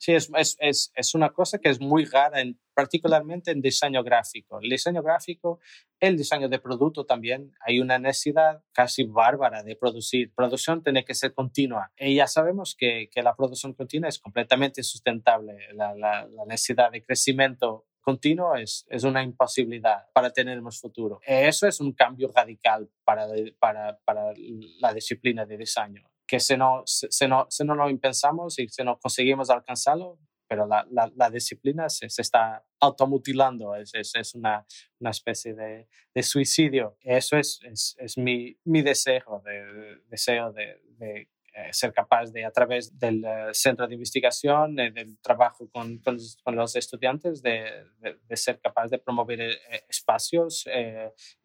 Sí, 0.00 0.12
es, 0.12 0.30
es, 0.34 0.92
es, 0.94 1.14
una 1.14 1.28
cosa 1.28 1.58
que 1.58 1.68
es 1.68 1.78
muy 1.78 2.06
rara, 2.06 2.40
en, 2.40 2.58
particularmente 2.72 3.50
en 3.50 3.60
diseño 3.60 4.02
gráfico. 4.02 4.58
El 4.58 4.70
diseño 4.70 5.02
gráfico, 5.02 5.60
el 6.00 6.16
diseño 6.16 6.48
de 6.48 6.58
producto 6.58 7.04
también, 7.04 7.52
hay 7.60 7.80
una 7.80 7.98
necesidad 7.98 8.64
casi 8.72 9.04
bárbara 9.04 9.62
de 9.62 9.76
producir. 9.76 10.32
Producción 10.34 10.82
tiene 10.82 11.04
que 11.04 11.12
ser 11.12 11.34
continua. 11.34 11.92
Y 11.98 12.14
ya 12.14 12.26
sabemos 12.28 12.74
que, 12.74 13.10
que 13.12 13.22
la 13.22 13.36
producción 13.36 13.74
continua 13.74 14.08
es 14.08 14.18
completamente 14.18 14.80
insustentable. 14.80 15.58
La, 15.74 15.94
la, 15.94 16.26
la 16.26 16.46
necesidad 16.46 16.90
de 16.90 17.04
crecimiento 17.04 17.84
continuo 18.00 18.54
es, 18.56 18.86
es, 18.88 19.04
una 19.04 19.22
imposibilidad 19.22 20.06
para 20.14 20.30
tener 20.30 20.62
más 20.62 20.80
futuro. 20.80 21.20
Eso 21.26 21.66
es 21.66 21.78
un 21.78 21.92
cambio 21.92 22.32
radical 22.34 22.88
para, 23.04 23.26
para, 23.58 23.98
para 24.06 24.32
la 24.80 24.94
disciplina 24.94 25.44
de 25.44 25.58
diseño 25.58 26.09
que 26.30 26.38
si 26.38 26.56
no, 26.56 26.84
si 26.86 27.26
no, 27.26 27.46
si 27.50 27.64
no 27.64 27.74
lo 27.74 27.98
pensamos 27.98 28.56
y 28.60 28.68
si 28.68 28.84
no 28.84 29.00
conseguimos 29.00 29.50
alcanzarlo, 29.50 30.16
pero 30.46 30.64
la, 30.64 30.86
la, 30.88 31.28
disciplina 31.28 31.88
se, 31.88 32.08
se, 32.08 32.22
está 32.22 32.64
automutilando, 32.78 33.74
es, 33.74 33.92
es, 33.94 34.14
es 34.14 34.34
una, 34.36 34.64
una, 35.00 35.10
especie 35.10 35.54
de, 35.54 35.88
de, 36.14 36.22
suicidio. 36.22 36.96
Eso 37.00 37.36
es, 37.36 37.60
es, 37.98 38.16
mi, 38.16 38.56
mi, 38.64 38.82
deseo, 38.82 39.42
de, 39.44 40.02
deseo 40.08 40.52
de, 40.52 40.80
de 40.98 41.28
ser 41.72 41.92
capaz 41.92 42.32
de, 42.32 42.44
a 42.44 42.50
través 42.50 42.98
del 42.98 43.24
eh, 43.24 43.48
centro 43.52 43.86
de 43.86 43.94
investigación, 43.94 44.78
eh, 44.78 44.90
del 44.90 45.18
trabajo 45.18 45.68
con, 45.70 45.98
con, 45.98 46.56
los 46.56 46.76
estudiantes, 46.76 47.42
de, 47.42 47.84
de, 48.00 48.36
ser 48.36 48.60
capaz 48.60 48.88
de 48.88 48.98
promover 48.98 49.58
espacios, 49.88 50.64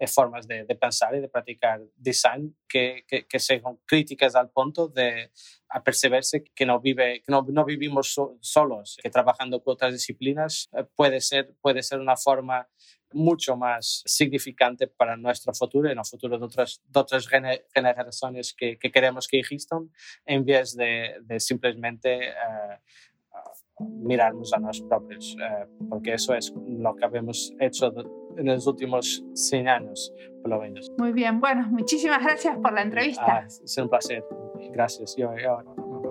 formas 0.08 0.48
de, 0.48 0.66
pensar 0.76 1.16
y 1.16 1.22
de 1.22 1.30
practicar 1.30 1.82
design 1.96 2.56
que, 2.68 3.04
que, 3.08 3.26
que, 3.26 3.40
sean 3.40 3.62
críticas 3.86 4.36
al 4.36 4.50
punto 4.50 4.88
de 4.88 5.32
aperceberse 5.70 6.44
que 6.44 6.66
no, 6.66 6.80
vive, 6.80 7.22
que 7.22 7.32
no, 7.32 7.46
no 7.50 7.66
vivimos 7.66 8.16
solos, 8.42 8.98
que 9.02 9.10
trabajando 9.10 9.62
con 9.64 9.74
otras 9.74 9.94
disciplinas 9.94 10.70
puede 10.96 11.22
ser, 11.22 11.54
puede 11.62 11.84
ser 11.84 12.00
una 12.00 12.16
forma 12.16 12.68
mucho 13.14 13.56
más 13.56 14.04
significante 14.06 14.88
para 14.88 15.16
nuestro 15.16 15.54
futuro 15.54 15.88
y 15.88 15.92
en 15.92 16.00
el 16.00 16.06
futuro 16.06 16.38
de 16.38 16.46
otras, 16.46 16.82
de 16.88 17.00
otras 17.00 17.28
generaciones 17.28 18.54
que, 18.54 18.78
que, 18.78 18.92
queremos 18.92 19.28
que 19.28 19.40
existan, 19.40 19.92
en 20.26 20.46
vez 20.46 20.76
de, 20.76 21.16
de 21.24 21.40
simplemente 21.40 22.30
uh, 22.30 23.86
mirarnos 23.86 24.54
a 24.54 24.60
nosotros 24.60 24.90
propios, 24.90 25.36
uh, 25.36 25.90
porque 25.90 26.14
eso 26.14 26.34
es 26.34 26.54
lo 26.68 26.96
que 26.96 27.06
hemos 27.06 27.54
hecho 27.60 27.94
en 28.38 28.46
los 28.46 28.68
últimos 28.68 29.24
100 29.34 29.68
años, 29.68 30.14
por 30.42 30.52
lo 30.52 30.60
menos. 30.60 30.92
Muy 30.98 31.14
bien, 31.14 31.40
bueno, 31.40 31.68
muchísimas 31.70 32.24
gracias 32.24 32.58
por 32.58 32.74
la 32.74 32.82
entrevista. 32.82 33.26
Ah, 33.26 33.46
es 33.46 33.78
un 33.78 33.90
placer. 33.90 34.24
Gracias. 34.72 35.16
Yo, 35.18 35.32
yo, 35.38 35.58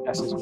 gracias. 0.05 0.35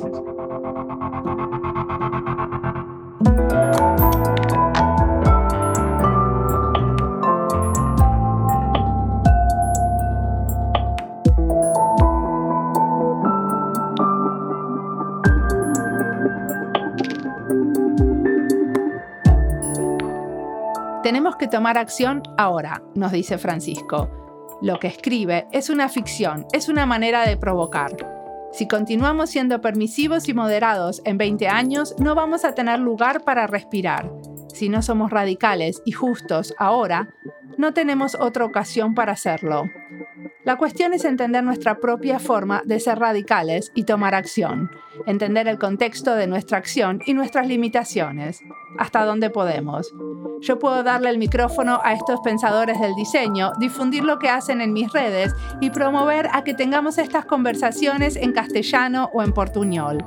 Que 21.43 21.49
tomar 21.49 21.77
acción 21.77 22.23
ahora, 22.39 22.85
nos 22.95 23.11
dice 23.11 23.37
Francisco. 23.37 24.09
Lo 24.63 24.79
que 24.79 24.87
escribe 24.87 25.49
es 25.51 25.71
una 25.71 25.89
ficción, 25.89 26.47
es 26.53 26.69
una 26.69 26.87
manera 26.87 27.27
de 27.27 27.37
provocar. 27.37 27.97
Si 28.53 28.69
continuamos 28.69 29.31
siendo 29.31 29.61
permisivos 29.61 30.29
y 30.29 30.35
moderados 30.35 31.03
en 31.05 31.19
20 31.19 31.49
años, 31.49 31.97
no 31.99 32.15
vamos 32.15 32.45
a 32.45 32.55
tener 32.55 32.79
lugar 32.79 33.25
para 33.25 33.49
respirar. 33.49 34.09
Si 34.55 34.69
no 34.69 34.83
somos 34.83 35.11
radicales 35.11 35.83
y 35.85 35.91
justos 35.91 36.55
ahora, 36.59 37.13
no 37.59 37.75
tenemos 37.75 38.15
otra 38.15 38.45
ocasión 38.45 38.95
para 38.95 39.11
hacerlo. 39.11 39.65
La 40.45 40.55
cuestión 40.57 40.93
es 40.95 41.05
entender 41.05 41.43
nuestra 41.43 41.81
propia 41.81 42.21
forma 42.21 42.63
de 42.65 42.79
ser 42.79 43.01
radicales 43.01 43.73
y 43.75 43.83
tomar 43.83 44.15
acción, 44.15 44.71
entender 45.07 45.49
el 45.49 45.59
contexto 45.59 46.15
de 46.15 46.27
nuestra 46.27 46.59
acción 46.59 47.01
y 47.07 47.15
nuestras 47.15 47.47
limitaciones, 47.47 48.43
hasta 48.79 49.05
dónde 49.05 49.31
podemos. 49.31 49.93
Yo 50.41 50.59
puedo 50.59 50.83
darle 50.83 51.11
el 51.11 51.19
micrófono 51.19 51.81
a 51.83 51.93
estos 51.93 52.21
pensadores 52.21 52.81
del 52.81 52.95
diseño, 52.95 53.53
difundir 53.59 54.05
lo 54.05 54.19
que 54.19 54.29
hacen 54.29 54.61
en 54.61 54.73
mis 54.73 54.93
redes 54.93 55.33
y 55.61 55.71
promover 55.71 56.29
a 56.33 56.45
que 56.45 56.55
tengamos 56.55 56.99
estas 56.99 57.25
conversaciones 57.25 58.17
en 58.17 58.33
castellano 58.33 59.11
o 59.13 59.23
en 59.23 59.33
portuñol. 59.33 60.05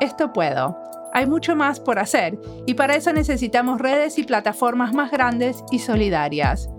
Esto 0.00 0.32
puedo. 0.32 0.78
Hay 1.12 1.26
mucho 1.26 1.56
más 1.56 1.80
por 1.80 1.98
hacer 1.98 2.38
y 2.66 2.74
para 2.74 2.94
eso 2.94 3.12
necesitamos 3.12 3.80
redes 3.80 4.18
y 4.18 4.22
plataformas 4.22 4.94
más 4.94 5.10
grandes 5.10 5.64
y 5.70 5.80
solidarias. 5.80 6.70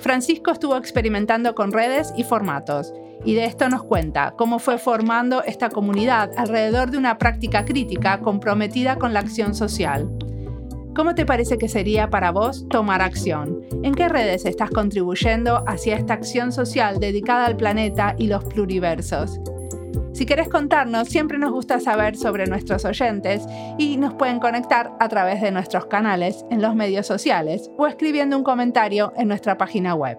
Francisco 0.00 0.52
estuvo 0.52 0.76
experimentando 0.76 1.54
con 1.54 1.72
redes 1.72 2.12
y 2.16 2.22
formatos, 2.22 2.92
y 3.24 3.34
de 3.34 3.44
esto 3.44 3.68
nos 3.68 3.82
cuenta 3.82 4.34
cómo 4.36 4.58
fue 4.58 4.78
formando 4.78 5.42
esta 5.42 5.70
comunidad 5.70 6.30
alrededor 6.36 6.90
de 6.90 6.98
una 6.98 7.18
práctica 7.18 7.64
crítica 7.64 8.20
comprometida 8.20 8.96
con 8.96 9.12
la 9.12 9.20
acción 9.20 9.54
social. 9.54 10.08
¿Cómo 10.94 11.14
te 11.14 11.26
parece 11.26 11.58
que 11.58 11.68
sería 11.68 12.10
para 12.10 12.32
vos 12.32 12.66
tomar 12.68 13.02
acción? 13.02 13.62
¿En 13.84 13.94
qué 13.94 14.08
redes 14.08 14.44
estás 14.44 14.70
contribuyendo 14.70 15.62
hacia 15.68 15.96
esta 15.96 16.14
acción 16.14 16.50
social 16.50 16.98
dedicada 16.98 17.46
al 17.46 17.56
planeta 17.56 18.16
y 18.18 18.26
los 18.26 18.44
pluriversos? 18.44 19.40
Si 20.12 20.26
querés 20.26 20.48
contarnos, 20.48 21.08
siempre 21.08 21.38
nos 21.38 21.52
gusta 21.52 21.78
saber 21.78 22.16
sobre 22.16 22.46
nuestros 22.46 22.84
oyentes 22.84 23.46
y 23.78 23.96
nos 23.98 24.14
pueden 24.14 24.40
conectar 24.40 24.90
a 24.98 25.08
través 25.08 25.40
de 25.40 25.52
nuestros 25.52 25.86
canales 25.86 26.44
en 26.50 26.60
los 26.60 26.74
medios 26.74 27.06
sociales 27.06 27.70
o 27.78 27.86
escribiendo 27.86 28.36
un 28.36 28.42
comentario 28.42 29.12
en 29.16 29.28
nuestra 29.28 29.56
página 29.56 29.94
web. 29.94 30.18